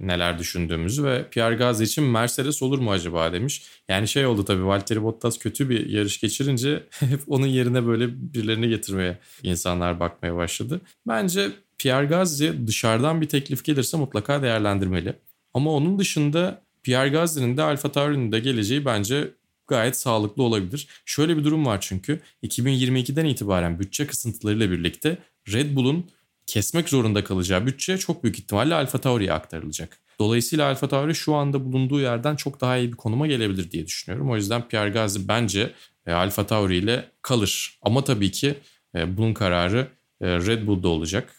neler 0.00 0.38
düşündüğümüzü 0.38 1.04
ve 1.04 1.28
Pierre 1.30 1.54
Gasly 1.54 1.84
için 1.84 2.04
Mercedes 2.04 2.62
olur 2.62 2.78
mu 2.78 2.90
acaba 2.90 3.32
demiş. 3.32 3.62
Yani 3.88 4.08
şey 4.08 4.26
oldu 4.26 4.44
tabii 4.44 4.66
Valtteri 4.66 5.02
Bottas 5.02 5.38
kötü 5.38 5.70
bir 5.70 5.88
yarış 5.88 6.20
geçirince 6.20 6.82
hep 7.00 7.20
onun 7.26 7.46
yerine 7.46 7.86
böyle 7.86 8.32
birilerini 8.34 8.68
getirmeye 8.68 9.18
insanlar 9.42 10.00
bakmaya 10.00 10.36
başladı. 10.36 10.80
Bence 11.06 11.50
Pierre 11.78 12.06
Gasly 12.06 12.66
dışarıdan 12.66 13.20
bir 13.20 13.28
teklif 13.28 13.64
gelirse 13.64 13.96
mutlaka 13.96 14.42
değerlendirmeli. 14.42 15.16
Ama 15.54 15.70
onun 15.72 15.98
dışında 15.98 16.62
Pierre 16.82 17.08
Gasly'nin 17.08 17.56
de 17.56 17.62
Alfa 17.62 17.92
Tauri'nin 17.92 18.32
de 18.32 18.40
geleceği 18.40 18.84
bence 18.84 19.30
gayet 19.66 19.96
sağlıklı 19.96 20.42
olabilir. 20.42 20.88
Şöyle 21.04 21.36
bir 21.36 21.44
durum 21.44 21.66
var 21.66 21.80
çünkü 21.80 22.20
2022'den 22.42 23.24
itibaren 23.24 23.78
bütçe 23.78 24.06
kısıntılarıyla 24.06 24.70
birlikte 24.70 25.18
Red 25.52 25.76
Bull'un 25.76 26.06
kesmek 26.46 26.88
zorunda 26.88 27.24
kalacağı 27.24 27.66
bütçe 27.66 27.98
çok 27.98 28.24
büyük 28.24 28.38
ihtimalle 28.38 28.74
Alfa 28.74 29.00
Tauri'ye 29.00 29.32
aktarılacak. 29.32 29.98
Dolayısıyla 30.18 30.68
Alfa 30.68 30.88
Tauri 30.88 31.14
şu 31.14 31.34
anda 31.34 31.64
bulunduğu 31.64 32.00
yerden 32.00 32.36
çok 32.36 32.60
daha 32.60 32.76
iyi 32.76 32.92
bir 32.92 32.96
konuma 32.96 33.26
gelebilir 33.26 33.70
diye 33.70 33.86
düşünüyorum. 33.86 34.30
O 34.30 34.36
yüzden 34.36 34.68
Pierre 34.68 34.90
Gasly 34.90 35.28
bence 35.28 35.72
e, 36.06 36.12
Alfa 36.12 36.46
Tauri 36.46 36.76
ile 36.76 37.10
kalır. 37.22 37.78
Ama 37.82 38.04
tabii 38.04 38.30
ki 38.30 38.54
e, 38.94 39.16
bunun 39.16 39.34
kararı 39.34 39.88
e, 40.20 40.26
Red 40.26 40.66
Bull'da 40.66 40.88
olacak. 40.88 41.34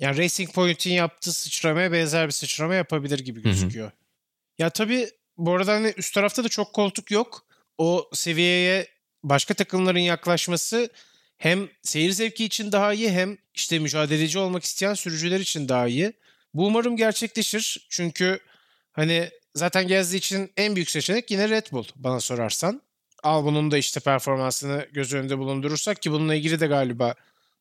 Yani 0.00 0.18
Racing 0.18 0.54
Point'in 0.54 0.92
yaptığı 0.92 1.32
sıçramaya 1.32 1.92
benzer 1.92 2.26
bir 2.26 2.32
sıçrama 2.32 2.74
yapabilir 2.74 3.18
gibi 3.18 3.42
gözüküyor. 3.42 3.86
Hı 3.86 3.90
hı. 3.90 3.94
Ya 4.58 4.70
tabii 4.70 5.08
bu 5.36 5.52
arada 5.52 5.72
hani 5.72 5.94
üst 5.96 6.14
tarafta 6.14 6.44
da 6.44 6.48
çok 6.48 6.72
koltuk 6.72 7.10
yok. 7.10 7.46
O 7.78 8.10
seviyeye 8.12 8.86
başka 9.22 9.54
takımların 9.54 9.98
yaklaşması 9.98 10.90
hem 11.38 11.68
seyir 11.82 12.10
zevki 12.10 12.44
için 12.44 12.72
daha 12.72 12.94
iyi 12.94 13.10
hem 13.10 13.38
işte 13.54 13.78
mücadeleci 13.78 14.38
olmak 14.38 14.64
isteyen 14.64 14.94
sürücüler 14.94 15.40
için 15.40 15.68
daha 15.68 15.88
iyi. 15.88 16.12
Bu 16.54 16.66
umarım 16.66 16.96
gerçekleşir. 16.96 17.86
Çünkü 17.90 18.40
hani 18.92 19.30
zaten 19.54 19.88
Gezdi 19.88 20.16
için 20.16 20.52
en 20.56 20.76
büyük 20.76 20.90
seçenek 20.90 21.30
yine 21.30 21.48
Red 21.48 21.66
Bull 21.72 21.84
bana 21.96 22.20
sorarsan. 22.20 22.82
Al 23.22 23.44
bunun 23.44 23.70
da 23.70 23.78
işte 23.78 24.00
performansını 24.00 24.88
göz 24.92 25.14
önünde 25.14 25.38
bulundurursak 25.38 26.02
ki 26.02 26.12
bununla 26.12 26.34
ilgili 26.34 26.60
de 26.60 26.66
galiba 26.66 27.14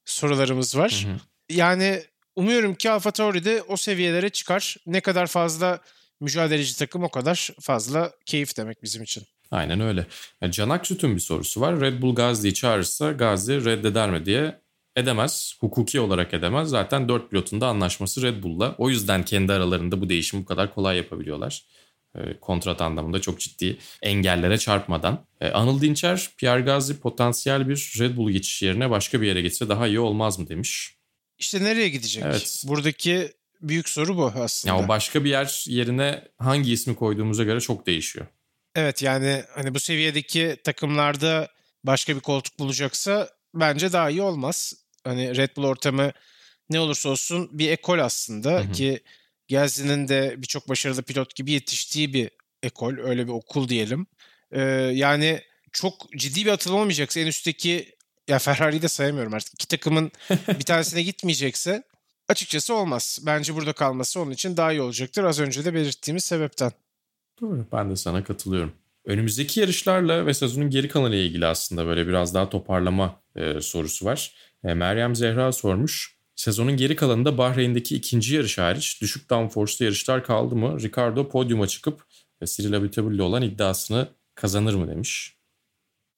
sorularımız 0.05 0.77
var. 0.77 1.05
Hı 1.05 1.11
hı. 1.11 1.17
Yani 1.49 2.03
umuyorum 2.35 2.75
ki 2.75 2.89
Alfa 2.89 3.11
Tauri 3.11 3.45
de 3.45 3.61
o 3.61 3.77
seviyelere 3.77 4.29
çıkar. 4.29 4.77
Ne 4.85 5.01
kadar 5.01 5.27
fazla 5.27 5.81
mücadeleci 6.19 6.77
takım 6.77 7.03
o 7.03 7.09
kadar 7.09 7.49
fazla 7.59 8.11
keyif 8.25 8.57
demek 8.57 8.83
bizim 8.83 9.03
için. 9.03 9.23
Aynen 9.51 9.81
öyle. 9.81 10.07
Yani 10.41 10.51
Can 10.51 10.69
Aksüt'ün 10.69 11.15
bir 11.15 11.21
sorusu 11.21 11.61
var. 11.61 11.81
Red 11.81 12.01
Bull 12.01 12.15
Gazli'yi 12.15 12.53
çağırırsa 12.53 13.11
Gazli 13.11 13.65
reddeder 13.65 14.09
mi 14.09 14.25
diye 14.25 14.61
edemez. 14.95 15.57
Hukuki 15.59 15.99
olarak 15.99 16.33
edemez. 16.33 16.69
Zaten 16.69 17.09
dört 17.09 17.29
pilotun 17.29 17.61
da 17.61 17.67
anlaşması 17.67 18.21
Red 18.21 18.43
Bull'la. 18.43 18.75
O 18.77 18.89
yüzden 18.89 19.25
kendi 19.25 19.53
aralarında 19.53 20.01
bu 20.01 20.09
değişimi 20.09 20.41
bu 20.41 20.45
kadar 20.45 20.73
kolay 20.73 20.97
yapabiliyorlar. 20.97 21.63
E, 22.15 22.39
kontrat 22.41 22.81
anlamında 22.81 23.21
çok 23.21 23.39
ciddi 23.39 23.77
engellere 24.01 24.57
çarpmadan. 24.57 25.25
E, 25.41 25.49
Anıl 25.49 25.81
Dinçer, 25.81 26.29
Pierre 26.37 26.61
Gasly 26.61 26.97
potansiyel 26.97 27.69
bir 27.69 27.93
Red 27.99 28.17
Bull 28.17 28.31
geçiş 28.31 28.61
yerine 28.61 28.89
başka 28.89 29.21
bir 29.21 29.27
yere 29.27 29.41
gitse 29.41 29.69
daha 29.69 29.87
iyi 29.87 29.99
olmaz 29.99 30.39
mı 30.39 30.47
demiş. 30.47 30.95
İşte 31.37 31.63
nereye 31.63 31.89
gidecek? 31.89 32.23
Evet. 32.25 32.63
Buradaki 32.67 33.31
büyük 33.61 33.89
soru 33.89 34.17
bu 34.17 34.25
aslında. 34.35 34.75
Ya 34.75 34.85
o 34.85 34.87
başka 34.87 35.23
bir 35.23 35.29
yer 35.29 35.63
yerine 35.67 36.23
hangi 36.37 36.73
ismi 36.73 36.95
koyduğumuza 36.95 37.43
göre 37.43 37.59
çok 37.59 37.87
değişiyor. 37.87 38.25
Evet 38.77 39.01
yani 39.01 39.43
hani 39.55 39.75
bu 39.75 39.79
seviyedeki 39.79 40.57
takımlarda 40.63 41.51
başka 41.83 42.15
bir 42.15 42.21
koltuk 42.21 42.59
bulacaksa 42.59 43.29
bence 43.53 43.93
daha 43.93 44.09
iyi 44.09 44.21
olmaz. 44.21 44.73
Hani 45.03 45.37
Red 45.37 45.57
Bull 45.57 45.63
ortamı 45.63 46.11
ne 46.69 46.79
olursa 46.79 47.09
olsun 47.09 47.49
bir 47.51 47.71
ekol 47.71 47.99
aslında 47.99 48.51
hı 48.51 48.59
hı. 48.59 48.71
ki 48.71 49.03
Gelsin'in 49.47 50.07
de 50.07 50.35
birçok 50.37 50.69
başarılı 50.69 51.03
pilot 51.03 51.35
gibi 51.35 51.51
yetiştiği 51.51 52.13
bir 52.13 52.29
ekol, 52.63 52.97
öyle 52.97 53.27
bir 53.27 53.31
okul 53.31 53.69
diyelim. 53.69 54.07
Ee, 54.51 54.61
yani 54.93 55.41
çok 55.71 56.11
ciddi 56.17 56.45
bir 56.45 56.51
atılım 56.51 56.77
olmayacaksa 56.77 57.19
en 57.19 57.27
üstteki 57.27 57.95
ya 58.27 58.39
Ferrari'yi 58.39 58.81
de 58.81 58.87
sayamıyorum 58.87 59.33
artık. 59.33 59.53
İki 59.53 59.67
takımın 59.67 60.11
bir 60.29 60.63
tanesine 60.65 61.01
gitmeyecekse 61.01 61.83
açıkçası 62.27 62.73
olmaz. 62.73 63.19
Bence 63.21 63.55
burada 63.55 63.73
kalması 63.73 64.19
onun 64.19 64.31
için 64.31 64.57
daha 64.57 64.71
iyi 64.71 64.81
olacaktır. 64.81 65.23
Az 65.23 65.39
önce 65.39 65.65
de 65.65 65.73
belirttiğimiz 65.73 66.23
sebepten. 66.23 66.71
Doğru. 67.41 67.65
Ben 67.71 67.89
de 67.89 67.95
sana 67.95 68.23
katılıyorum. 68.23 68.71
Önümüzdeki 69.05 69.59
yarışlarla 69.59 70.25
ve 70.25 70.33
sezonun 70.33 70.69
geri 70.69 70.87
kalanıyla 70.87 71.25
ilgili 71.25 71.45
aslında 71.45 71.85
böyle 71.85 72.07
biraz 72.07 72.33
daha 72.33 72.49
toparlama 72.49 73.21
e, 73.35 73.61
sorusu 73.61 74.05
var. 74.05 74.35
E, 74.63 74.73
Meryem 74.73 75.15
Zehra 75.15 75.51
sormuş. 75.51 76.17
Sezonun 76.35 76.77
geri 76.77 76.95
kalanında 76.95 77.37
Bahreyn'deki 77.37 77.95
ikinci 77.95 78.35
yarış 78.35 78.57
hariç 78.57 79.01
düşük 79.01 79.29
downforce'lu 79.29 79.85
yarışlar 79.85 80.23
kaldı 80.23 80.55
mı? 80.55 80.81
Ricardo 80.81 81.29
podyuma 81.29 81.67
çıkıp 81.67 82.03
e, 82.41 82.45
Cyril 82.45 82.77
Abiteboul'le 82.77 83.19
olan 83.19 83.41
iddiasını 83.41 84.07
kazanır 84.35 84.73
mı 84.73 84.87
demiş. 84.87 85.37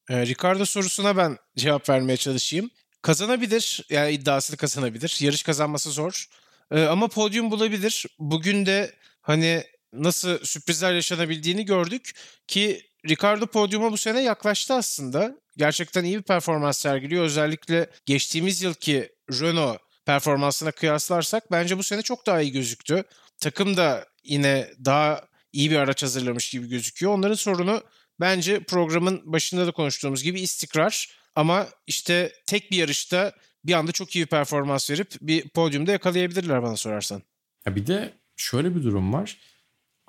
E, 0.09 0.25
Ricardo 0.25 0.65
sorusuna 0.65 1.17
ben 1.17 1.37
cevap 1.57 1.89
vermeye 1.89 2.17
çalışayım. 2.17 2.69
Kazanabilir. 3.01 3.85
Yani 3.89 4.11
iddiasını 4.11 4.57
kazanabilir. 4.57 5.17
Yarış 5.19 5.43
kazanması 5.43 5.91
zor. 5.91 6.25
E, 6.71 6.83
ama 6.83 7.07
podyum 7.07 7.51
bulabilir. 7.51 8.05
Bugün 8.19 8.65
de 8.65 8.95
hani 9.21 9.63
nasıl 9.93 10.39
sürprizler 10.43 10.93
yaşanabildiğini 10.93 11.65
gördük 11.65 12.11
ki 12.47 12.81
Ricardo 13.09 13.47
podyuma 13.47 13.91
bu 13.91 13.97
sene 13.97 14.21
yaklaştı 14.21 14.73
aslında. 14.73 15.37
Gerçekten 15.57 16.03
iyi 16.03 16.17
bir 16.17 16.23
performans 16.23 16.77
sergiliyor. 16.77 17.23
Özellikle 17.23 17.89
geçtiğimiz 18.05 18.61
yılki 18.61 19.09
Renault 19.31 19.79
performansına 20.05 20.71
kıyaslarsak 20.71 21.51
bence 21.51 21.77
bu 21.77 21.83
sene 21.83 22.01
çok 22.01 22.25
daha 22.25 22.41
iyi 22.41 22.51
gözüktü. 22.51 23.03
Takım 23.39 23.77
da 23.77 24.05
yine 24.23 24.69
daha 24.85 25.25
iyi 25.53 25.71
bir 25.71 25.75
araç 25.75 26.03
hazırlamış 26.03 26.49
gibi 26.49 26.69
gözüküyor. 26.69 27.13
Onların 27.13 27.35
sorunu 27.35 27.83
bence 28.19 28.63
programın 28.63 29.21
başında 29.25 29.67
da 29.67 29.71
konuştuğumuz 29.71 30.23
gibi 30.23 30.41
istikrar. 30.41 31.19
Ama 31.35 31.67
işte 31.87 32.33
tek 32.47 32.71
bir 32.71 32.77
yarışta 32.77 33.33
bir 33.63 33.73
anda 33.73 33.91
çok 33.91 34.15
iyi 34.15 34.21
bir 34.21 34.29
performans 34.29 34.91
verip 34.91 35.13
bir 35.21 35.49
podyumda 35.49 35.91
yakalayabilirler 35.91 36.63
bana 36.63 36.75
sorarsan. 36.75 37.21
Ya 37.65 37.75
bir 37.75 37.87
de 37.87 38.13
şöyle 38.35 38.75
bir 38.75 38.83
durum 38.83 39.13
var. 39.13 39.37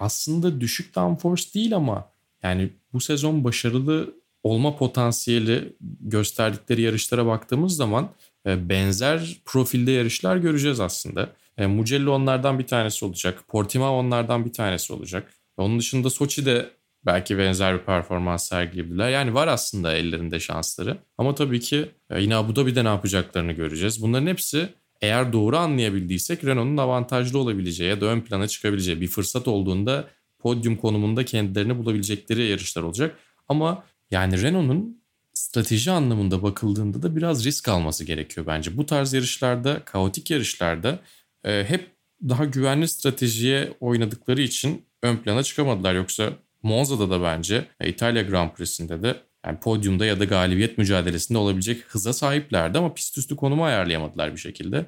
Aslında 0.01 0.61
düşük 0.61 0.95
downforce 0.95 1.45
değil 1.55 1.77
ama 1.77 2.13
yani 2.43 2.71
bu 2.93 3.01
sezon 3.01 3.45
başarılı 3.45 4.15
olma 4.43 4.77
potansiyeli 4.77 5.77
gösterdikleri 6.01 6.83
yarışlara 6.83 7.27
baktığımız 7.27 7.77
zaman 7.77 8.11
e, 8.47 8.69
benzer 8.69 9.37
profilde 9.45 9.91
yarışlar 9.91 10.37
göreceğiz 10.37 10.81
aslında. 10.81 11.33
E, 11.59 11.67
Mugello 11.67 12.13
onlardan 12.13 12.59
bir 12.59 12.67
tanesi 12.67 13.05
olacak. 13.05 13.45
Portimao 13.49 13.99
onlardan 13.99 14.45
bir 14.45 14.53
tanesi 14.53 14.93
olacak. 14.93 15.33
Onun 15.57 15.79
dışında 15.79 16.11
Soçi 16.11 16.47
de 16.47 16.71
belki 17.07 17.39
benzer 17.39 17.75
bir 17.79 17.85
performans 17.85 18.49
sergileyebilirler. 18.49 19.11
Yani 19.11 19.35
var 19.35 19.49
aslında 19.49 19.93
ellerinde 19.93 20.41
şansları. 20.41 20.99
Ama 21.19 21.35
tabii 21.35 21.61
ki 21.61 21.91
e, 22.11 22.23
yine 22.23 22.37
Abu 22.37 22.57
Dhabi'de 22.57 22.85
ne 22.85 22.89
yapacaklarını 22.89 23.53
göreceğiz. 23.53 24.03
Bunların 24.03 24.27
hepsi 24.27 24.69
eğer 25.03 25.33
doğru 25.33 25.57
anlayabildiysek 25.57 26.45
Renault'un 26.45 26.77
avantajlı 26.77 27.39
olabileceği 27.39 27.91
ya 27.91 28.01
da 28.01 28.07
ön 28.07 28.21
plana 28.21 28.49
çıkabileceği 28.49 29.01
bir 29.01 29.09
fırsat 29.09 29.49
olduğunda 29.49 30.09
podyum 30.39 30.77
konumunda 30.77 31.25
kendilerini 31.25 31.79
bulabilecekleri 31.79 32.47
yarışlar 32.47 32.83
olacak. 32.83 33.19
Ama 33.49 33.85
yani 34.11 34.43
Renault'un 34.43 35.01
strateji 35.33 35.91
anlamında 35.91 36.43
bakıldığında 36.43 37.03
da 37.03 37.17
biraz 37.17 37.45
risk 37.45 37.69
alması 37.69 38.05
gerekiyor 38.05 38.47
bence. 38.47 38.77
Bu 38.77 38.87
tarz 38.87 39.13
yarışlarda, 39.13 39.85
kaotik 39.85 40.31
yarışlarda 40.31 40.99
e, 41.45 41.65
hep 41.69 41.91
daha 42.29 42.45
güvenli 42.45 42.89
stratejiye 42.89 43.73
oynadıkları 43.81 44.43
için 44.43 44.85
ön 45.03 45.17
plana 45.17 45.43
çıkamadılar. 45.43 45.95
Yoksa 45.95 46.33
Monza'da 46.63 47.11
da 47.11 47.23
bence 47.23 47.67
e, 47.81 47.89
İtalya 47.89 48.23
Grand 48.23 48.51
Prix'sinde 48.51 49.03
de 49.03 49.21
yani 49.47 49.61
podyumda 49.61 50.07
ya 50.07 50.21
da 50.21 50.25
galibiyet 50.25 50.79
mücadelesinde 50.79 51.39
olabilecek 51.39 51.85
hıza 51.85 52.13
sahiplerdi 52.13 52.79
ama 52.79 52.95
pist 52.95 53.19
üstü 53.19 53.37
konumu 53.37 53.65
ayarlayamadılar 53.65 54.33
bir 54.33 54.41
şekilde. 54.41 54.87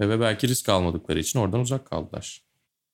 Ve 0.00 0.20
belki 0.20 0.48
risk 0.48 0.68
almadıkları 0.68 1.20
için 1.20 1.38
oradan 1.38 1.60
uzak 1.60 1.86
kaldılar. 1.86 2.42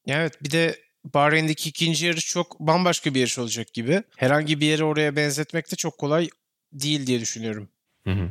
Evet 0.07 0.45
bir 0.45 0.51
de 0.51 0.79
Bahreyn'deki 1.05 1.69
ikinci 1.69 2.07
yarış 2.07 2.27
çok 2.27 2.61
bambaşka 2.61 3.15
bir 3.15 3.21
yarış 3.21 3.39
olacak 3.39 3.75
gibi. 3.75 4.03
Herhangi 4.17 4.61
bir 4.61 4.67
yeri 4.67 4.85
oraya 4.85 5.17
benzetmek 5.17 5.73
de 5.73 5.77
çok 5.77 5.99
kolay 5.99 6.29
değil 6.73 7.07
diye 7.07 7.21
düşünüyorum. 7.21 7.69
Hı 8.05 8.11
hı. 8.11 8.31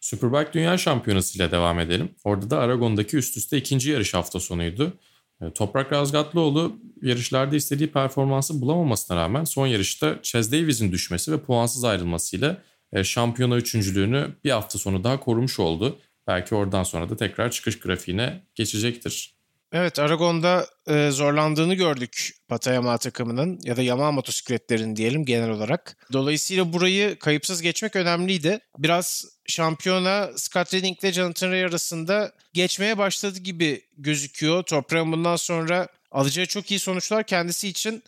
Superbike 0.00 0.52
Dünya 0.52 0.78
Şampiyonası 0.78 1.38
ile 1.38 1.50
devam 1.50 1.80
edelim. 1.80 2.14
Orada 2.24 2.50
da 2.50 2.58
Aragon'daki 2.58 3.16
üst 3.16 3.36
üste 3.36 3.56
ikinci 3.56 3.90
yarış 3.90 4.14
hafta 4.14 4.40
sonuydu. 4.40 4.98
E, 5.42 5.50
Toprak 5.50 5.92
Razgatlıoğlu 5.92 6.76
yarışlarda 7.02 7.56
istediği 7.56 7.92
performansı 7.92 8.60
bulamamasına 8.60 9.16
rağmen 9.16 9.44
son 9.44 9.66
yarışta 9.66 10.22
Chaz 10.22 10.52
Davies'in 10.52 10.92
düşmesi 10.92 11.32
ve 11.32 11.40
puansız 11.40 11.84
ayrılmasıyla 11.84 12.62
e, 12.92 13.04
şampiyona 13.04 13.56
üçüncülüğünü 13.56 14.28
bir 14.44 14.50
hafta 14.50 14.78
sonu 14.78 15.04
daha 15.04 15.20
korumuş 15.20 15.60
oldu. 15.60 15.98
Belki 16.26 16.54
oradan 16.54 16.82
sonra 16.82 17.08
da 17.08 17.16
tekrar 17.16 17.50
çıkış 17.50 17.80
grafiğine 17.80 18.42
geçecektir. 18.54 19.37
Evet 19.72 19.98
Aragon'da 19.98 20.66
e, 20.86 21.10
zorlandığını 21.10 21.74
gördük 21.74 22.30
Patayama 22.48 22.98
takımının 22.98 23.58
ya 23.62 23.76
da 23.76 23.82
Yamaha 23.82 24.12
motosikletlerin 24.12 24.96
diyelim 24.96 25.24
genel 25.24 25.50
olarak. 25.50 25.96
Dolayısıyla 26.12 26.72
burayı 26.72 27.18
kayıpsız 27.18 27.62
geçmek 27.62 27.96
önemliydi. 27.96 28.60
Biraz 28.78 29.24
şampiyona 29.46 30.30
Scott 30.36 30.74
Redding 30.74 30.98
ile 31.04 31.12
Jonathan 31.12 31.50
Ray 31.50 31.64
arasında 31.64 32.32
geçmeye 32.52 32.98
başladı 32.98 33.38
gibi 33.38 33.82
gözüküyor. 33.96 34.62
Toprağın 34.62 35.12
bundan 35.12 35.36
sonra 35.36 35.88
alacağı 36.10 36.46
çok 36.46 36.70
iyi 36.70 36.80
sonuçlar 36.80 37.24
kendisi 37.24 37.68
için 37.68 38.02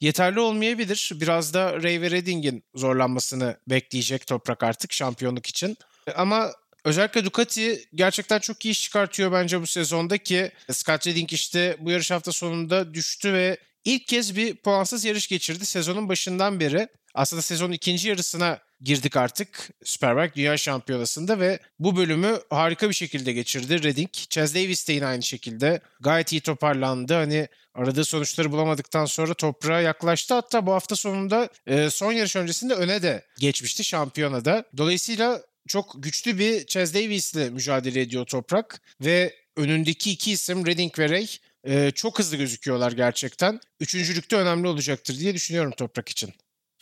yeterli 0.00 0.40
olmayabilir. 0.40 1.10
Biraz 1.14 1.54
da 1.54 1.82
Ray 1.82 2.00
ve 2.00 2.10
Redding'in 2.10 2.64
zorlanmasını 2.74 3.56
bekleyecek 3.68 4.26
Toprak 4.26 4.62
artık 4.62 4.92
şampiyonluk 4.92 5.46
için. 5.46 5.76
Ama 6.16 6.52
Özellikle 6.84 7.24
Ducati 7.24 7.84
gerçekten 7.94 8.38
çok 8.38 8.64
iyi 8.64 8.70
iş 8.70 8.82
çıkartıyor 8.82 9.32
bence 9.32 9.60
bu 9.60 9.66
sezonda 9.66 10.18
ki 10.18 10.50
Scott 10.72 11.06
Redding 11.06 11.32
işte 11.32 11.76
bu 11.80 11.90
yarış 11.90 12.10
hafta 12.10 12.32
sonunda 12.32 12.94
düştü 12.94 13.32
ve 13.32 13.58
ilk 13.84 14.06
kez 14.06 14.36
bir 14.36 14.56
puansız 14.56 15.04
yarış 15.04 15.28
geçirdi 15.28 15.66
sezonun 15.66 16.08
başından 16.08 16.60
beri. 16.60 16.88
Aslında 17.14 17.42
sezonun 17.42 17.72
ikinci 17.72 18.08
yarısına 18.08 18.58
girdik 18.80 19.16
artık 19.16 19.70
Superbike 19.84 20.34
Dünya 20.34 20.56
Şampiyonası'nda 20.56 21.40
ve 21.40 21.58
bu 21.78 21.96
bölümü 21.96 22.38
harika 22.50 22.88
bir 22.88 22.94
şekilde 22.94 23.32
geçirdi 23.32 23.82
Redding. 23.82 24.12
Chaz 24.12 24.54
Davis 24.54 24.88
de 24.88 24.92
yine 24.92 25.06
aynı 25.06 25.22
şekilde 25.22 25.80
gayet 26.00 26.32
iyi 26.32 26.40
toparlandı. 26.40 27.14
Hani 27.14 27.48
aradığı 27.74 28.04
sonuçları 28.04 28.52
bulamadıktan 28.52 29.04
sonra 29.04 29.34
toprağa 29.34 29.80
yaklaştı. 29.80 30.34
Hatta 30.34 30.66
bu 30.66 30.72
hafta 30.72 30.96
sonunda 30.96 31.48
son 31.90 32.12
yarış 32.12 32.36
öncesinde 32.36 32.74
öne 32.74 33.02
de 33.02 33.24
geçmişti 33.38 33.84
şampiyonada. 33.84 34.64
Dolayısıyla 34.76 35.42
çok 35.68 36.02
güçlü 36.02 36.38
bir 36.38 36.66
Chaz 36.66 36.94
Davis 36.94 37.34
ile 37.34 37.50
mücadele 37.50 38.00
ediyor 38.00 38.26
Toprak 38.26 38.80
ve 39.00 39.34
önündeki 39.56 40.10
iki 40.10 40.32
isim 40.32 40.66
Redding 40.66 40.98
ve 40.98 41.08
Ray 41.08 41.26
e, 41.64 41.90
çok 41.90 42.18
hızlı 42.18 42.36
gözüküyorlar 42.36 42.92
gerçekten. 42.92 43.60
Üçüncülükte 43.80 44.36
önemli 44.36 44.68
olacaktır 44.68 45.18
diye 45.18 45.34
düşünüyorum 45.34 45.72
Toprak 45.76 46.08
için. 46.08 46.30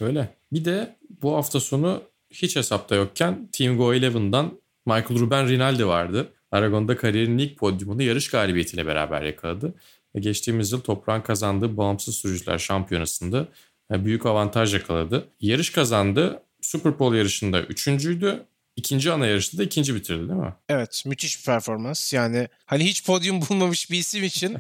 Öyle. 0.00 0.34
Bir 0.52 0.64
de 0.64 0.96
bu 1.22 1.36
hafta 1.36 1.60
sonu 1.60 2.02
hiç 2.30 2.56
hesapta 2.56 2.94
yokken 2.94 3.48
Team 3.52 3.76
Go 3.76 3.94
11'dan 3.94 4.60
Michael 4.86 5.20
Ruben 5.20 5.48
Rinaldi 5.48 5.86
vardı. 5.86 6.32
Aragon'da 6.50 6.96
kariyerinin 6.96 7.38
ilk 7.38 7.58
podyumunu 7.58 8.02
yarış 8.02 8.30
galibiyetiyle 8.30 8.86
beraber 8.86 9.22
yakaladı. 9.22 9.74
Ve 10.16 10.20
geçtiğimiz 10.20 10.72
yıl 10.72 10.80
toprağın 10.80 11.20
kazandığı 11.20 11.76
bağımsız 11.76 12.14
sürücüler 12.14 12.58
şampiyonasında 12.58 13.48
e, 13.92 14.04
büyük 14.04 14.26
avantaj 14.26 14.74
yakaladı. 14.74 15.28
Yarış 15.40 15.70
kazandı. 15.70 16.42
Super 16.60 16.98
Bowl 16.98 17.16
yarışında 17.16 17.62
üçüncüydü 17.62 18.46
İkinci 18.80 19.12
ana 19.12 19.26
yarışta 19.26 19.58
da 19.58 19.62
ikinci 19.62 19.94
bitirdi 19.94 20.28
değil 20.28 20.40
mi? 20.40 20.54
Evet 20.68 21.02
müthiş 21.06 21.38
bir 21.38 21.44
performans. 21.44 22.12
Yani 22.12 22.48
hani 22.66 22.84
hiç 22.84 23.04
podyum 23.04 23.40
bulmamış 23.48 23.90
bir 23.90 23.98
isim 23.98 24.24
için 24.24 24.58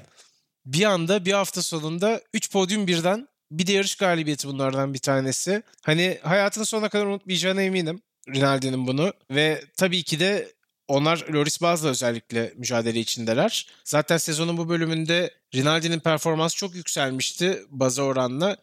bir 0.66 0.84
anda 0.84 1.24
bir 1.24 1.32
hafta 1.32 1.62
sonunda 1.62 2.20
3 2.34 2.52
podyum 2.52 2.86
birden 2.86 3.28
bir 3.50 3.66
de 3.66 3.72
yarış 3.72 3.94
galibiyeti 3.94 4.48
bunlardan 4.48 4.94
bir 4.94 4.98
tanesi. 4.98 5.62
Hani 5.82 6.18
hayatının 6.22 6.64
sonuna 6.64 6.88
kadar 6.88 7.06
unutmayacağına 7.06 7.62
eminim 7.62 8.02
Rinaldi'nin 8.28 8.86
bunu. 8.86 9.12
Ve 9.30 9.64
tabii 9.76 10.02
ki 10.02 10.20
de 10.20 10.52
onlar 10.88 11.24
Loris 11.32 11.62
Baz'la 11.62 11.88
özellikle 11.88 12.52
mücadele 12.56 13.00
içindeler. 13.00 13.66
Zaten 13.84 14.16
sezonun 14.16 14.56
bu 14.56 14.68
bölümünde 14.68 15.34
Rinaldi'nin 15.54 16.00
performansı 16.00 16.56
çok 16.56 16.74
yükselmişti 16.74 17.62
baza 17.70 18.02
oranla. 18.02 18.56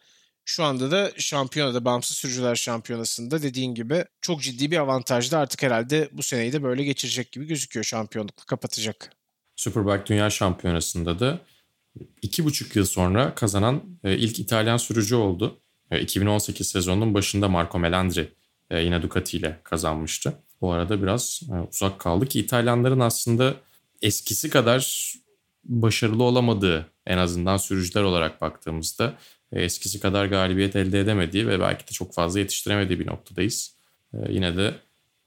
Şu 0.48 0.64
anda 0.64 0.90
da 0.90 1.12
şampiyonada, 1.16 1.84
bağımsız 1.84 2.16
sürücüler 2.16 2.54
şampiyonasında 2.54 3.42
dediğin 3.42 3.74
gibi 3.74 4.04
çok 4.20 4.42
ciddi 4.42 4.70
bir 4.70 4.76
avantajda 4.76 5.38
artık 5.38 5.62
herhalde 5.62 6.08
bu 6.12 6.22
seneyi 6.22 6.52
de 6.52 6.62
böyle 6.62 6.84
geçirecek 6.84 7.32
gibi 7.32 7.46
gözüküyor 7.46 7.84
şampiyonlukla 7.84 8.44
kapatacak. 8.44 9.12
Superbike 9.56 10.06
Dünya 10.06 10.30
Şampiyonası'nda 10.30 11.18
da 11.18 11.38
iki 12.22 12.44
buçuk 12.44 12.76
yıl 12.76 12.84
sonra 12.84 13.34
kazanan 13.34 13.82
e, 14.04 14.16
ilk 14.16 14.38
İtalyan 14.38 14.76
sürücü 14.76 15.14
oldu. 15.14 15.60
2018 16.00 16.66
e, 16.66 16.70
sezonunun 16.70 17.14
başında 17.14 17.48
Marco 17.48 17.78
Melandri 17.78 18.32
e, 18.70 18.80
yine 18.80 19.02
Ducati 19.02 19.36
ile 19.36 19.60
kazanmıştı. 19.64 20.34
Bu 20.60 20.72
arada 20.72 21.02
biraz 21.02 21.42
uzak 21.72 21.98
kaldı 21.98 22.26
ki 22.26 22.40
İtalyanların 22.40 23.00
aslında 23.00 23.54
eskisi 24.02 24.50
kadar 24.50 25.14
başarılı 25.64 26.22
olamadığı 26.22 26.86
en 27.06 27.18
azından 27.18 27.56
sürücüler 27.56 28.02
olarak 28.02 28.40
baktığımızda 28.40 29.14
eskisi 29.52 30.00
kadar 30.00 30.26
galibiyet 30.26 30.76
elde 30.76 31.00
edemediği 31.00 31.48
ve 31.48 31.60
belki 31.60 31.88
de 31.88 31.92
çok 31.92 32.14
fazla 32.14 32.38
yetiştiremediği 32.38 33.00
bir 33.00 33.06
noktadayız. 33.06 33.74
Ee, 34.14 34.16
yine 34.28 34.56
de 34.56 34.74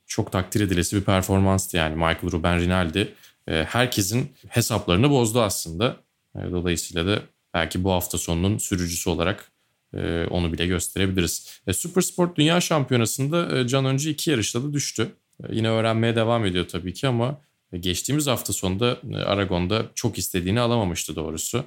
çok 0.07 0.31
takdir 0.31 0.61
edilesi 0.61 0.95
bir 0.95 1.01
performanstı 1.01 1.77
yani 1.77 1.95
Michael 1.95 2.31
Ruben 2.31 2.59
Rinaldi. 2.59 3.13
E, 3.47 3.63
herkesin 3.63 4.31
hesaplarını 4.47 5.09
bozdu 5.09 5.41
aslında. 5.41 5.97
E, 6.35 6.39
dolayısıyla 6.51 7.07
da 7.07 7.21
belki 7.53 7.83
bu 7.83 7.91
hafta 7.91 8.17
sonunun 8.17 8.57
sürücüsü 8.57 9.09
olarak 9.09 9.51
e, 9.93 10.25
onu 10.29 10.53
bile 10.53 10.67
gösterebiliriz. 10.67 11.61
E, 11.67 11.73
Supersport 11.73 12.37
Dünya 12.37 12.61
Şampiyonası'nda 12.61 13.59
e, 13.59 13.67
Can 13.67 13.85
Öncü 13.85 14.09
iki 14.09 14.31
yarışta 14.31 14.63
da 14.63 14.73
düştü. 14.73 15.11
E, 15.43 15.55
yine 15.55 15.69
öğrenmeye 15.69 16.15
devam 16.15 16.45
ediyor 16.45 16.67
tabii 16.67 16.93
ki 16.93 17.07
ama 17.07 17.41
e, 17.73 17.77
geçtiğimiz 17.77 18.27
hafta 18.27 18.53
sonunda 18.53 18.97
e, 19.11 19.15
Aragon'da 19.15 19.85
çok 19.95 20.17
istediğini 20.17 20.59
alamamıştı 20.59 21.15
doğrusu. 21.15 21.65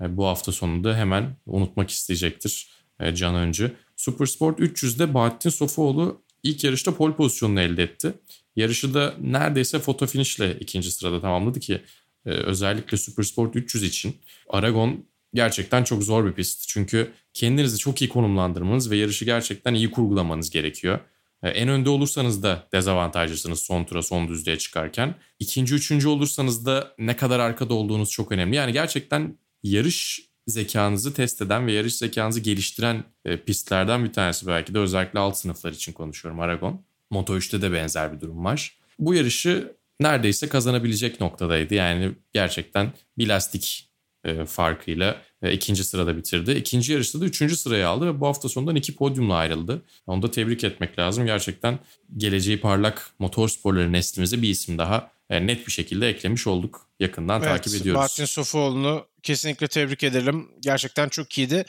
E, 0.00 0.16
bu 0.16 0.26
hafta 0.26 0.52
sonunda 0.52 0.96
hemen 0.96 1.36
unutmak 1.46 1.90
isteyecektir 1.90 2.70
e, 3.00 3.14
Can 3.14 3.34
Öncü. 3.34 3.76
Supersport 3.96 4.60
300'de 4.60 5.14
Bahattin 5.14 5.50
Sofuoğlu 5.50 6.22
ilk 6.42 6.64
yarışta 6.64 6.94
pole 6.94 7.14
pozisyonunu 7.14 7.60
elde 7.60 7.82
etti. 7.82 8.14
Yarışı 8.56 8.94
da 8.94 9.14
neredeyse 9.20 9.78
foto 9.78 10.06
finişle 10.06 10.58
ikinci 10.60 10.92
sırada 10.92 11.20
tamamladı 11.20 11.60
ki 11.60 11.82
e, 12.26 12.30
özellikle 12.30 12.96
Supersport 12.96 13.56
300 13.56 13.84
için 13.84 14.16
Aragon 14.48 15.04
gerçekten 15.34 15.84
çok 15.84 16.02
zor 16.02 16.26
bir 16.26 16.32
pist. 16.32 16.68
Çünkü 16.68 17.12
kendinizi 17.34 17.78
çok 17.78 18.02
iyi 18.02 18.08
konumlandırmanız 18.08 18.90
ve 18.90 18.96
yarışı 18.96 19.24
gerçekten 19.24 19.74
iyi 19.74 19.90
kurgulamanız 19.90 20.50
gerekiyor. 20.50 20.98
En 21.42 21.68
önde 21.68 21.90
olursanız 21.90 22.42
da 22.42 22.68
dezavantajlısınız 22.72 23.60
son 23.60 23.84
tura 23.84 24.02
son 24.02 24.28
düzlüğe 24.28 24.58
çıkarken. 24.58 25.14
İkinci, 25.38 25.74
üçüncü 25.74 26.08
olursanız 26.08 26.66
da 26.66 26.94
ne 26.98 27.16
kadar 27.16 27.40
arkada 27.40 27.74
olduğunuz 27.74 28.10
çok 28.10 28.32
önemli. 28.32 28.56
Yani 28.56 28.72
gerçekten 28.72 29.38
yarış 29.70 30.26
zekanızı 30.46 31.14
test 31.14 31.42
eden 31.42 31.66
ve 31.66 31.72
yarış 31.72 31.94
zekanızı 31.94 32.40
geliştiren 32.40 33.04
e, 33.24 33.36
pistlerden 33.36 34.04
bir 34.04 34.12
tanesi 34.12 34.46
belki 34.46 34.74
de 34.74 34.78
özellikle 34.78 35.18
alt 35.18 35.36
sınıflar 35.36 35.72
için 35.72 35.92
konuşuyorum 35.92 36.40
Aragon. 36.40 36.84
Moto 37.10 37.36
3'te 37.36 37.62
de 37.62 37.72
benzer 37.72 38.12
bir 38.12 38.20
durum 38.20 38.44
var. 38.44 38.78
Bu 38.98 39.14
yarışı 39.14 39.76
neredeyse 40.00 40.48
kazanabilecek 40.48 41.20
noktadaydı. 41.20 41.74
Yani 41.74 42.12
gerçekten 42.32 42.92
bir 43.18 43.28
lastik 43.28 43.90
e, 44.24 44.44
farkıyla 44.44 45.22
e, 45.42 45.52
ikinci 45.52 45.84
sırada 45.84 46.16
bitirdi. 46.16 46.52
İkinci 46.52 46.92
yarışta 46.92 47.20
da 47.20 47.24
üçüncü 47.24 47.56
sırayı 47.56 47.88
aldı 47.88 48.06
ve 48.06 48.20
bu 48.20 48.26
hafta 48.26 48.48
sonundan 48.48 48.76
iki 48.76 48.96
podyumla 48.96 49.34
ayrıldı. 49.34 49.82
Onu 50.06 50.22
da 50.22 50.30
tebrik 50.30 50.64
etmek 50.64 50.98
lazım. 50.98 51.26
Gerçekten 51.26 51.78
geleceği 52.16 52.60
parlak 52.60 53.10
motorsporları 53.18 53.92
neslimize 53.92 54.42
bir 54.42 54.48
isim 54.48 54.78
daha 54.78 55.10
net 55.30 55.66
bir 55.66 55.72
şekilde 55.72 56.08
eklemiş 56.08 56.46
olduk. 56.46 56.88
Yakından 57.00 57.42
evet, 57.42 57.48
takip 57.48 57.74
ediyoruz. 57.74 58.00
Martin 58.00 58.24
Sofuoğlu'nu 58.24 59.06
kesinlikle 59.26 59.68
tebrik 59.68 60.04
ederim. 60.04 60.48
Gerçekten 60.60 61.08
çok 61.08 61.38
iyiydi. 61.38 61.64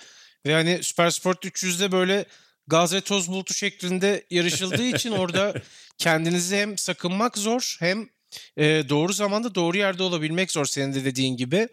Ve 0.45 0.53
hani 0.53 0.83
Supersport 0.83 1.45
300'de 1.45 1.91
böyle 1.91 2.25
gaz 2.67 2.93
ve 2.93 3.01
toz 3.01 3.27
bulutu 3.27 3.53
şeklinde 3.53 4.25
yarışıldığı 4.29 4.83
için 4.95 5.11
orada 5.11 5.53
kendinizi 5.97 6.57
hem 6.57 6.77
sakınmak 6.77 7.37
zor 7.37 7.77
hem 7.79 8.09
e, 8.57 8.83
doğru 8.89 9.13
zamanda 9.13 9.55
doğru 9.55 9.77
yerde 9.77 10.03
olabilmek 10.03 10.51
zor 10.51 10.65
senin 10.65 10.93
de 10.93 11.05
dediğin 11.05 11.37
gibi. 11.37 11.67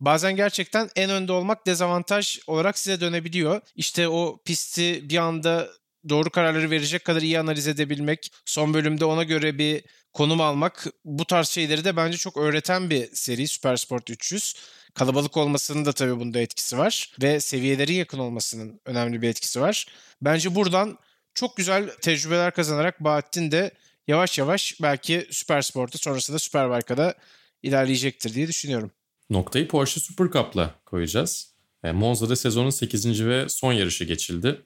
Bazen 0.00 0.36
gerçekten 0.36 0.90
en 0.96 1.10
önde 1.10 1.32
olmak 1.32 1.66
dezavantaj 1.66 2.38
olarak 2.46 2.78
size 2.78 3.00
dönebiliyor. 3.00 3.60
İşte 3.76 4.08
o 4.08 4.42
pisti 4.44 5.10
bir 5.10 5.16
anda 5.16 5.68
doğru 6.08 6.30
kararları 6.30 6.70
verecek 6.70 7.04
kadar 7.04 7.22
iyi 7.22 7.40
analiz 7.40 7.68
edebilmek, 7.68 8.32
son 8.44 8.74
bölümde 8.74 9.04
ona 9.04 9.24
göre 9.24 9.58
bir 9.58 9.84
konum 10.12 10.40
almak 10.40 10.86
bu 11.04 11.24
tarz 11.24 11.48
şeyleri 11.48 11.84
de 11.84 11.96
bence 11.96 12.16
çok 12.16 12.36
öğreten 12.36 12.90
bir 12.90 13.08
seri 13.12 13.48
Supersport 13.48 14.10
300. 14.10 14.54
Kalabalık 14.94 15.36
olmasının 15.36 15.84
da 15.84 15.92
tabii 15.92 16.20
bunda 16.20 16.38
etkisi 16.38 16.78
var 16.78 17.14
ve 17.22 17.40
seviyelerin 17.40 17.94
yakın 17.94 18.18
olmasının 18.18 18.80
önemli 18.84 19.22
bir 19.22 19.28
etkisi 19.28 19.60
var. 19.60 19.86
Bence 20.22 20.54
buradan 20.54 20.98
çok 21.34 21.56
güzel 21.56 21.90
tecrübeler 22.00 22.54
kazanarak 22.54 23.04
Bahattin 23.04 23.50
de 23.50 23.70
yavaş 24.08 24.38
yavaş 24.38 24.76
belki 24.82 25.26
Supersport'ta 25.30 25.98
sonrasında 25.98 26.38
Superbike'a 26.38 26.96
da 26.96 27.14
ilerleyecektir 27.62 28.34
diye 28.34 28.48
düşünüyorum. 28.48 28.90
Noktayı 29.30 29.68
Porsche 29.68 30.00
Super 30.00 30.26
Cup'la 30.26 30.74
koyacağız. 30.86 31.52
E, 31.84 31.92
Monza'da 31.92 32.36
sezonun 32.36 32.70
8. 32.70 33.26
ve 33.26 33.48
son 33.48 33.72
yarışı 33.72 34.04
geçildi. 34.04 34.62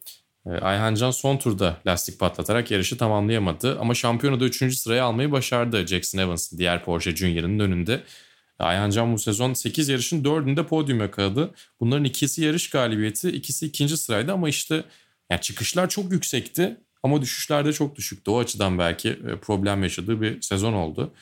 E, 0.47 0.51
Ayhan 0.51 0.95
Can 0.95 1.11
son 1.11 1.37
turda 1.37 1.81
lastik 1.87 2.21
patlatarak 2.21 2.71
yarışı 2.71 2.99
tamamlayamadı 2.99 3.79
ama 3.81 3.95
şampiyonada 3.95 4.45
3. 4.45 4.77
sırayı 4.79 5.05
almayı 5.05 5.33
başardı 5.33 5.87
Jackson 5.87 6.19
Evans'ın 6.19 6.59
diğer 6.59 6.85
Porsche 6.85 7.17
Junior'ın 7.17 7.59
önünde. 7.59 8.03
Ayhan 8.59 8.91
Can 8.91 9.13
bu 9.13 9.19
sezon 9.19 9.55
8 9.55 9.89
yarışın 9.89 10.25
4'ünde 10.25 10.65
podyum 10.65 11.01
yakaladı. 11.01 11.55
Bunların 11.81 12.05
ikisi 12.05 12.45
yarış 12.45 12.71
galibiyeti, 12.71 13.29
ikisi 13.29 13.67
ikinci 13.67 13.97
sıraydı 13.97 14.33
ama 14.33 14.49
işte 14.49 14.85
yani 15.31 15.41
çıkışlar 15.41 15.89
çok 15.89 16.13
yüksekti 16.13 16.77
ama 17.03 17.23
düşüşler 17.23 17.65
de 17.65 17.73
çok 17.73 17.97
düşüktü. 17.97 18.31
O 18.31 18.39
açıdan 18.39 18.79
belki 18.79 19.09
e, 19.09 19.37
problem 19.37 19.83
yaşadığı 19.83 20.21
bir 20.21 20.43
sezon 20.43 20.73
oldu. 20.73 21.13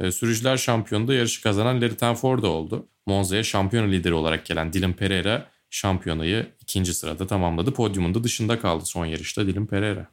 E, 0.00 0.12
sürücüler 0.12 0.56
şampiyonunda 0.56 1.14
yarışı 1.14 1.42
kazanan 1.42 1.80
Larry 1.80 1.96
Tenford 1.96 2.42
oldu. 2.42 2.88
Monza'ya 3.06 3.44
şampiyon 3.44 3.92
lideri 3.92 4.14
olarak 4.14 4.46
gelen 4.46 4.72
Dylan 4.72 4.92
Pereira 4.92 5.46
şampiyonayı 5.70 6.52
ikinci 6.60 6.94
sırada 6.94 7.26
tamamladı. 7.26 7.74
Podyumun 7.74 8.14
da 8.14 8.24
dışında 8.24 8.60
kaldı 8.60 8.84
son 8.84 9.06
yarışta 9.06 9.46
Dylan 9.46 9.66
Pereira. 9.66 10.10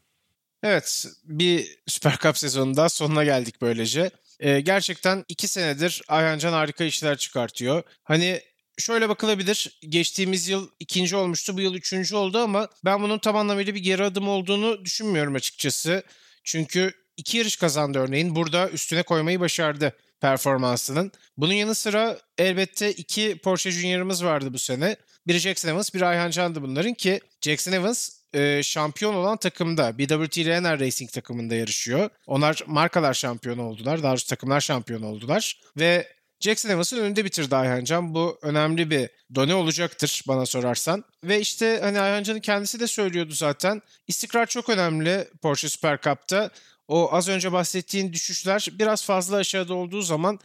Evet 0.64 1.06
bir 1.24 1.78
Süper 1.88 2.18
Cup 2.22 2.38
sezonunda 2.38 2.90
sonuna 2.90 3.24
geldik 3.24 3.56
böylece. 3.62 4.12
Ee, 4.40 4.60
gerçekten 4.60 5.26
iki 5.28 5.48
senedir 5.48 6.02
Ayhancan 6.08 6.54
harika 6.54 6.84
işler 6.84 7.18
çıkartıyor. 7.18 7.84
Hani 8.04 8.42
şöyle 8.78 9.10
bakılabilir. 9.10 9.80
Geçtiğimiz 9.90 10.48
yıl 10.48 10.70
ikinci 10.80 11.16
olmuştu. 11.16 11.58
Bu 11.58 11.62
yıl 11.62 11.76
üçüncü 11.76 12.16
oldu 12.16 12.38
ama 12.38 12.68
ben 12.86 13.02
bunun 13.02 13.20
tam 13.20 13.36
anlamıyla 13.36 13.76
bir 13.76 13.80
geri 13.84 14.04
adım 14.04 14.28
olduğunu 14.28 14.86
düşünmüyorum 14.86 15.36
açıkçası. 15.36 16.04
Çünkü 16.44 16.92
iki 17.18 17.38
yarış 17.38 17.56
kazandı 17.56 18.00
örneğin. 18.00 18.36
Burada 18.36 18.70
üstüne 18.70 19.04
koymayı 19.04 19.40
başardı 19.40 19.94
performansının. 20.22 21.12
Bunun 21.38 21.54
yanı 21.54 21.76
sıra 21.76 22.20
elbette 22.38 22.92
iki 22.92 23.38
Porsche 23.38 23.72
Junior'ımız 23.72 24.24
vardı 24.26 24.54
bu 24.54 24.60
sene. 24.60 24.96
Biri 25.28 25.40
Jackson 25.40 25.70
Evans, 25.70 25.94
biri 25.94 26.06
Ayhan 26.06 26.32
Can'dı 26.32 26.62
bunların 26.62 26.94
ki 26.94 27.20
Jackson 27.42 27.72
Evans 27.72 28.10
e, 28.34 28.64
şampiyon 28.64 29.14
olan 29.14 29.38
takımda 29.38 29.98
BWT 29.98 30.38
Renner 30.38 30.80
Racing 30.80 31.12
takımında 31.12 31.56
yarışıyor. 31.56 32.10
Onlar 32.28 32.64
markalar 32.68 33.14
şampiyonu 33.14 33.62
oldular. 33.62 34.04
Daha 34.04 34.12
doğrusu 34.12 34.28
takımlar 34.28 34.62
şampiyon 34.62 35.02
oldular. 35.02 35.62
Ve 35.78 36.08
Jackson 36.40 36.70
Evans'ın 36.70 36.98
önünde 36.98 37.26
bitirdi 37.26 37.56
Ayhan 37.56 37.84
Can. 37.84 38.14
Bu 38.14 38.40
önemli 38.42 38.90
bir 38.92 39.10
done 39.36 39.56
olacaktır 39.56 40.24
bana 40.28 40.46
sorarsan. 40.46 41.04
Ve 41.24 41.40
işte 41.40 41.80
hani 41.82 42.00
Ayhan 42.00 42.24
Can'ın 42.24 42.40
kendisi 42.40 42.80
de 42.80 42.88
söylüyordu 42.88 43.34
zaten. 43.34 43.82
İstikrar 44.08 44.46
çok 44.46 44.70
önemli 44.70 45.28
Porsche 45.42 45.70
Super 45.70 46.02
Cup'ta. 46.02 46.50
O 46.88 47.14
az 47.14 47.28
önce 47.28 47.52
bahsettiğin 47.52 48.14
düşüşler 48.14 48.68
biraz 48.72 49.06
fazla 49.06 49.38
aşağıda 49.38 49.74
olduğu 49.74 50.02
zaman 50.02 50.40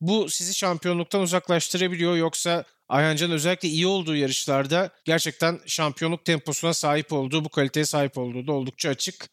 bu 0.00 0.28
sizi 0.28 0.54
şampiyonluktan 0.54 1.20
uzaklaştırabiliyor. 1.20 2.16
Yoksa 2.16 2.64
Ayhancan 2.88 3.30
özellikle 3.30 3.68
iyi 3.68 3.86
olduğu 3.86 4.16
yarışlarda 4.16 4.90
gerçekten 5.04 5.60
şampiyonluk 5.66 6.24
temposuna 6.24 6.74
sahip 6.74 7.12
olduğu, 7.12 7.44
bu 7.44 7.48
kaliteye 7.48 7.86
sahip 7.86 8.18
olduğu 8.18 8.46
da 8.46 8.52
oldukça 8.52 8.88
açık. 8.88 9.30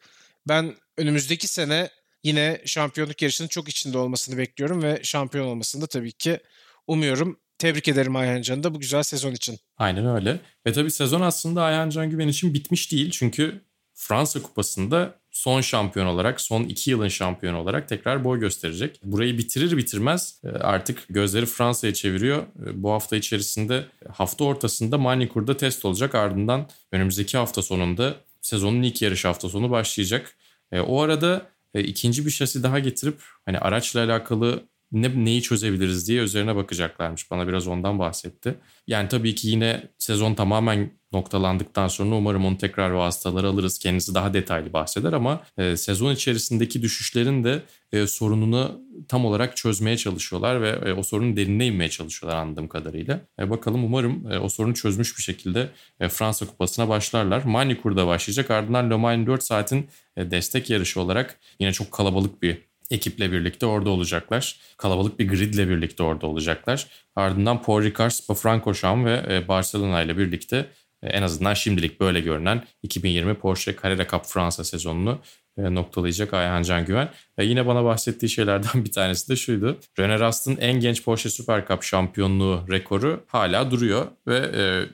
Ben 0.47 0.76
önümüzdeki 0.97 1.47
sene 1.47 1.89
yine 2.24 2.61
şampiyonluk 2.66 3.22
yarışının 3.22 3.47
çok 3.47 3.70
içinde 3.70 3.97
olmasını 3.97 4.38
bekliyorum 4.38 4.84
ve 4.84 4.99
şampiyon 5.03 5.47
olmasını 5.47 5.82
da 5.82 5.88
tabii 5.88 6.11
ki 6.11 6.39
umuyorum. 6.88 7.39
Tebrik 7.57 7.88
ederim 7.88 8.16
Ayhan 8.16 8.41
Can'ı 8.41 8.63
da 8.63 8.74
bu 8.74 8.80
güzel 8.80 9.03
sezon 9.03 9.32
için. 9.32 9.59
Aynen 9.78 10.05
öyle. 10.16 10.41
Ve 10.66 10.74
tabii 10.74 10.91
sezon 10.91 11.22
aslında 11.22 11.63
Ayhan 11.63 11.89
Can 11.89 12.09
Güven 12.09 12.28
için 12.28 12.53
bitmiş 12.53 12.91
değil. 12.91 13.11
Çünkü 13.11 13.66
Fransa 13.93 14.41
Kupası'nda 14.41 15.20
son 15.36 15.62
şampiyon 15.62 16.06
olarak, 16.06 16.42
son 16.42 16.64
iki 16.64 16.92
yılın 16.92 17.08
şampiyonu 17.08 17.58
olarak 17.58 17.90
tekrar 17.90 18.24
boy 18.24 18.40
gösterecek. 18.40 19.00
Burayı 19.04 19.38
bitirir 19.38 19.78
bitirmez 19.78 20.42
e, 20.44 20.48
artık 20.50 21.06
gözleri 21.10 21.46
Fransa'ya 21.46 21.94
çeviriyor. 21.94 22.38
E, 22.38 22.84
bu 22.84 22.92
hafta 22.92 23.16
içerisinde 23.16 23.86
hafta 24.14 24.44
ortasında 24.44 24.98
Manikur'da 24.98 25.58
test 25.58 25.86
olacak. 25.86 26.16
Ardından 26.16 26.70
önümüzdeki 26.92 27.38
hafta 27.38 27.62
sonunda 27.62 28.16
sezonun 28.42 28.84
ilk 28.84 29.02
yarış 29.02 29.26
hafta 29.26 29.50
sonu 29.50 29.72
başlayacak. 29.72 30.36
E, 30.72 30.80
o 30.80 31.02
arada 31.02 31.48
ikinci 31.74 32.26
bir 32.26 32.32
şasi 32.32 32.64
daha 32.64 32.80
getirip 32.80 33.22
hani 33.46 33.60
araçla 33.60 34.04
alakalı 34.04 34.64
ne, 34.96 35.26
neyi 35.26 35.41
çözebiliriz 35.41 36.08
diye 36.08 36.22
üzerine 36.22 36.56
bakacaklarmış. 36.56 37.32
Bana 37.32 37.48
biraz 37.48 37.68
ondan 37.68 38.00
bahsetti. 38.00 38.56
Yani 38.88 39.10
tabii 39.10 39.36
ki 39.36 39.48
yine 39.48 39.89
sezon 39.98 40.34
tamamen 40.34 40.91
noktalandıktan 41.12 41.88
sonra 41.88 42.16
umarım 42.16 42.46
onu 42.46 42.58
tekrar 42.58 42.89
vasıtaları 42.89 43.48
alırız. 43.48 43.80
Kendisi 43.80 44.14
daha 44.14 44.34
detaylı 44.34 44.74
bahseder 44.74 45.14
ama 45.14 45.43
e, 45.58 45.78
sezon 45.78 46.14
içerisindeki 46.14 46.82
düşüşlerin 46.82 47.43
de 47.43 47.62
e, 47.91 48.08
sorununu 48.08 48.82
tam 49.08 49.26
olarak 49.26 49.58
çözmeye 49.58 49.98
çalışıyorlar 49.98 50.62
ve 50.62 50.89
e, 50.89 50.93
o 50.93 51.04
sorunun 51.04 51.36
derinine 51.36 51.66
inmeye 51.66 51.89
çalışıyorlar 51.89 52.39
anladığım 52.39 52.68
kadarıyla. 52.68 53.22
E, 53.39 53.50
bakalım 53.50 53.84
umarım 53.84 54.32
e, 54.32 54.39
o 54.39 54.50
sorunu 54.50 54.74
çözmüş 54.74 55.18
bir 55.18 55.24
şekilde 55.24 55.70
e, 56.00 56.10
Fransa 56.10 56.46
Kupası'na 56.46 56.89
başlarlar. 56.89 57.43
Manikur'da 57.43 58.08
başlayacak 58.08 58.52
ardından 58.52 58.89
Le 58.89 58.96
Mans 58.96 59.28
4 59.28 59.43
saatin 59.43 59.88
e, 60.18 60.32
destek 60.32 60.70
yarışı 60.70 61.02
olarak 61.02 61.39
yine 61.60 61.74
çok 61.74 61.91
kalabalık 61.91 62.41
bir 62.41 62.75
ekiple 62.92 63.32
birlikte 63.32 63.66
orada 63.66 63.90
olacaklar. 63.90 64.60
Kalabalık 64.78 65.20
bir 65.20 65.28
gridle 65.28 65.70
birlikte 65.70 66.04
orada 66.04 66.28
olacaklar. 66.28 66.88
Ardından 67.16 67.62
Paul 67.62 67.84
Ricard, 67.84 68.12
Spa-Francorchamps 68.12 69.06
ve 69.06 69.36
e, 69.36 69.48
Barcelona 69.48 70.02
ile 70.02 70.18
birlikte 70.18 70.66
e, 71.04 71.08
en 71.08 71.22
azından 71.22 71.54
şimdilik 71.54 72.00
böyle 72.00 72.22
görünen 72.22 72.64
2020 72.84 73.34
Porsche 73.34 73.76
Carrera 73.84 74.08
Cup 74.08 74.26
Fransa 74.26 74.64
sezonunu 74.64 75.20
e, 75.58 75.76
noktalayacak 75.76 76.34
Ayhan 76.34 76.64
Can 76.64 76.86
Güven. 76.86 77.10
E, 77.38 77.46
yine 77.46 77.68
bana 77.68 77.84
bahsettiği 77.84 78.30
şeylerden 78.30 78.86
bir 78.86 78.92
tanesi 78.92 79.30
de 79.30 79.36
şuydu. 79.36 79.80
René 79.98 80.20
Rast'ın 80.20 80.58
en 80.58 80.80
genç 80.80 81.04
Porsche 81.04 81.30
Super 81.30 81.68
Cup 81.68 81.84
şampiyonluğu 81.84 82.66
rekoru 82.70 83.24
hala 83.28 83.72
duruyor 83.72 84.08
ve 84.28 84.38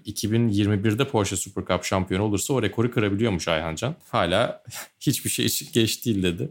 e, 0.06 0.12
2021'de 0.12 1.08
Porsche 1.08 1.36
Super 1.36 1.66
Cup 1.66 1.84
şampiyonu 1.84 2.24
olursa 2.24 2.54
o 2.54 2.62
rekoru 2.62 2.92
kırabiliyormuş 2.92 3.48
Ayhan 3.48 3.76
Can. 3.76 3.96
Hala 4.10 4.64
hiçbir 5.00 5.30
şey 5.30 5.46
için 5.46 5.68
geç 5.74 6.06
değil 6.06 6.24
dedi. 6.24 6.50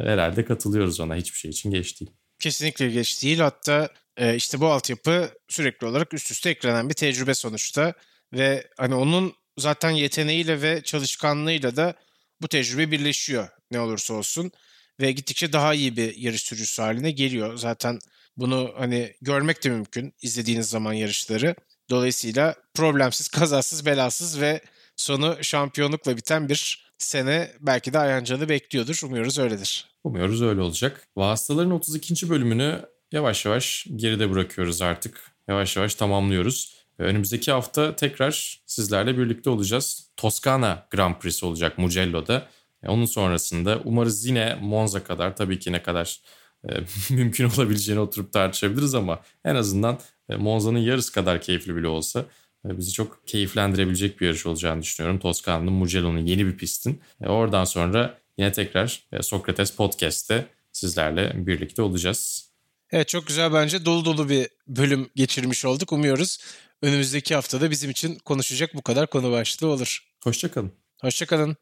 Herhalde 0.00 0.44
katılıyoruz 0.44 1.00
ona 1.00 1.16
hiçbir 1.16 1.38
şey 1.38 1.50
için 1.50 1.70
geç 1.70 2.00
değil. 2.00 2.10
Kesinlikle 2.38 2.90
geç 2.90 3.22
değil. 3.22 3.38
Hatta 3.38 3.88
e, 4.16 4.36
işte 4.36 4.60
bu 4.60 4.66
altyapı 4.66 5.30
sürekli 5.48 5.86
olarak 5.86 6.14
üst 6.14 6.30
üste 6.30 6.50
eklenen 6.50 6.88
bir 6.88 6.94
tecrübe 6.94 7.34
sonuçta. 7.34 7.94
Ve 8.32 8.70
hani 8.76 8.94
onun 8.94 9.34
zaten 9.58 9.90
yeteneğiyle 9.90 10.62
ve 10.62 10.82
çalışkanlığıyla 10.82 11.76
da 11.76 11.94
bu 12.42 12.48
tecrübe 12.48 12.90
birleşiyor 12.90 13.48
ne 13.70 13.80
olursa 13.80 14.14
olsun. 14.14 14.52
Ve 15.00 15.12
gittikçe 15.12 15.52
daha 15.52 15.74
iyi 15.74 15.96
bir 15.96 16.16
yarış 16.16 16.42
sürücüsü 16.42 16.82
haline 16.82 17.10
geliyor. 17.10 17.56
Zaten 17.56 17.98
bunu 18.36 18.74
hani 18.76 19.14
görmek 19.20 19.64
de 19.64 19.70
mümkün 19.70 20.14
izlediğiniz 20.22 20.68
zaman 20.68 20.92
yarışları. 20.92 21.56
Dolayısıyla 21.90 22.54
problemsiz, 22.74 23.28
kazasız, 23.38 23.86
belasız 23.86 24.40
ve 24.40 24.60
sonu 24.96 25.38
şampiyonlukla 25.42 26.16
biten 26.16 26.48
bir 26.48 26.85
sene 26.98 27.52
belki 27.60 27.92
de 27.92 27.98
Ayancan'ı 27.98 28.48
bekliyordur. 28.48 29.00
Umuyoruz 29.04 29.38
öyledir. 29.38 29.86
Umuyoruz 30.04 30.42
öyle 30.42 30.60
olacak. 30.60 31.08
Vasıtaların 31.16 31.70
32. 31.70 32.30
bölümünü 32.30 32.82
yavaş 33.12 33.46
yavaş 33.46 33.86
geride 33.96 34.30
bırakıyoruz 34.30 34.82
artık. 34.82 35.32
Yavaş 35.48 35.76
yavaş 35.76 35.94
tamamlıyoruz. 35.94 36.86
Önümüzdeki 36.98 37.52
hafta 37.52 37.96
tekrar 37.96 38.62
sizlerle 38.66 39.18
birlikte 39.18 39.50
olacağız. 39.50 40.10
Toskana 40.16 40.86
Grand 40.90 41.14
Prix 41.14 41.42
olacak 41.44 41.78
Mugello'da. 41.78 42.48
Onun 42.86 43.04
sonrasında 43.04 43.80
umarız 43.84 44.26
yine 44.26 44.58
Monza 44.62 45.04
kadar 45.04 45.36
tabii 45.36 45.58
ki 45.58 45.72
ne 45.72 45.82
kadar 45.82 46.20
e, 46.68 46.74
mümkün 47.14 47.50
olabileceğini 47.56 48.00
oturup 48.00 48.32
tartışabiliriz 48.32 48.94
ama 48.94 49.20
en 49.44 49.54
azından 49.54 49.98
e, 50.28 50.36
Monza'nın 50.36 50.78
yarısı 50.78 51.12
kadar 51.12 51.40
keyifli 51.40 51.76
bile 51.76 51.88
olsa 51.88 52.20
e, 52.20 52.24
bizi 52.68 52.92
çok 52.92 53.26
keyiflendirebilecek 53.26 54.20
bir 54.20 54.26
yarış 54.26 54.46
olacağını 54.46 54.82
düşünüyorum. 54.82 55.20
Toskana'nın 55.20 55.72
Mugello'nun 55.72 56.26
yeni 56.26 56.46
bir 56.46 56.56
pistin. 56.56 57.00
E, 57.20 57.28
oradan 57.28 57.64
sonra 57.64 58.18
yine 58.38 58.52
tekrar 58.52 59.02
e, 59.12 59.22
Sokrates 59.22 59.70
Podcast'te 59.70 60.46
sizlerle 60.72 61.46
birlikte 61.46 61.82
olacağız. 61.82 62.50
Evet 62.90 63.08
çok 63.08 63.26
güzel 63.26 63.52
bence 63.52 63.84
dolu 63.84 64.04
dolu 64.04 64.28
bir 64.28 64.48
bölüm 64.68 65.10
geçirmiş 65.14 65.64
olduk. 65.64 65.92
Umuyoruz 65.92 66.38
önümüzdeki 66.82 67.34
haftada 67.34 67.70
bizim 67.70 67.90
için 67.90 68.18
konuşacak 68.18 68.74
bu 68.74 68.82
kadar 68.82 69.10
konu 69.10 69.32
başlığı 69.32 69.68
olur. 69.68 70.06
Hoşçakalın. 70.24 70.72
Hoşçakalın. 71.00 71.56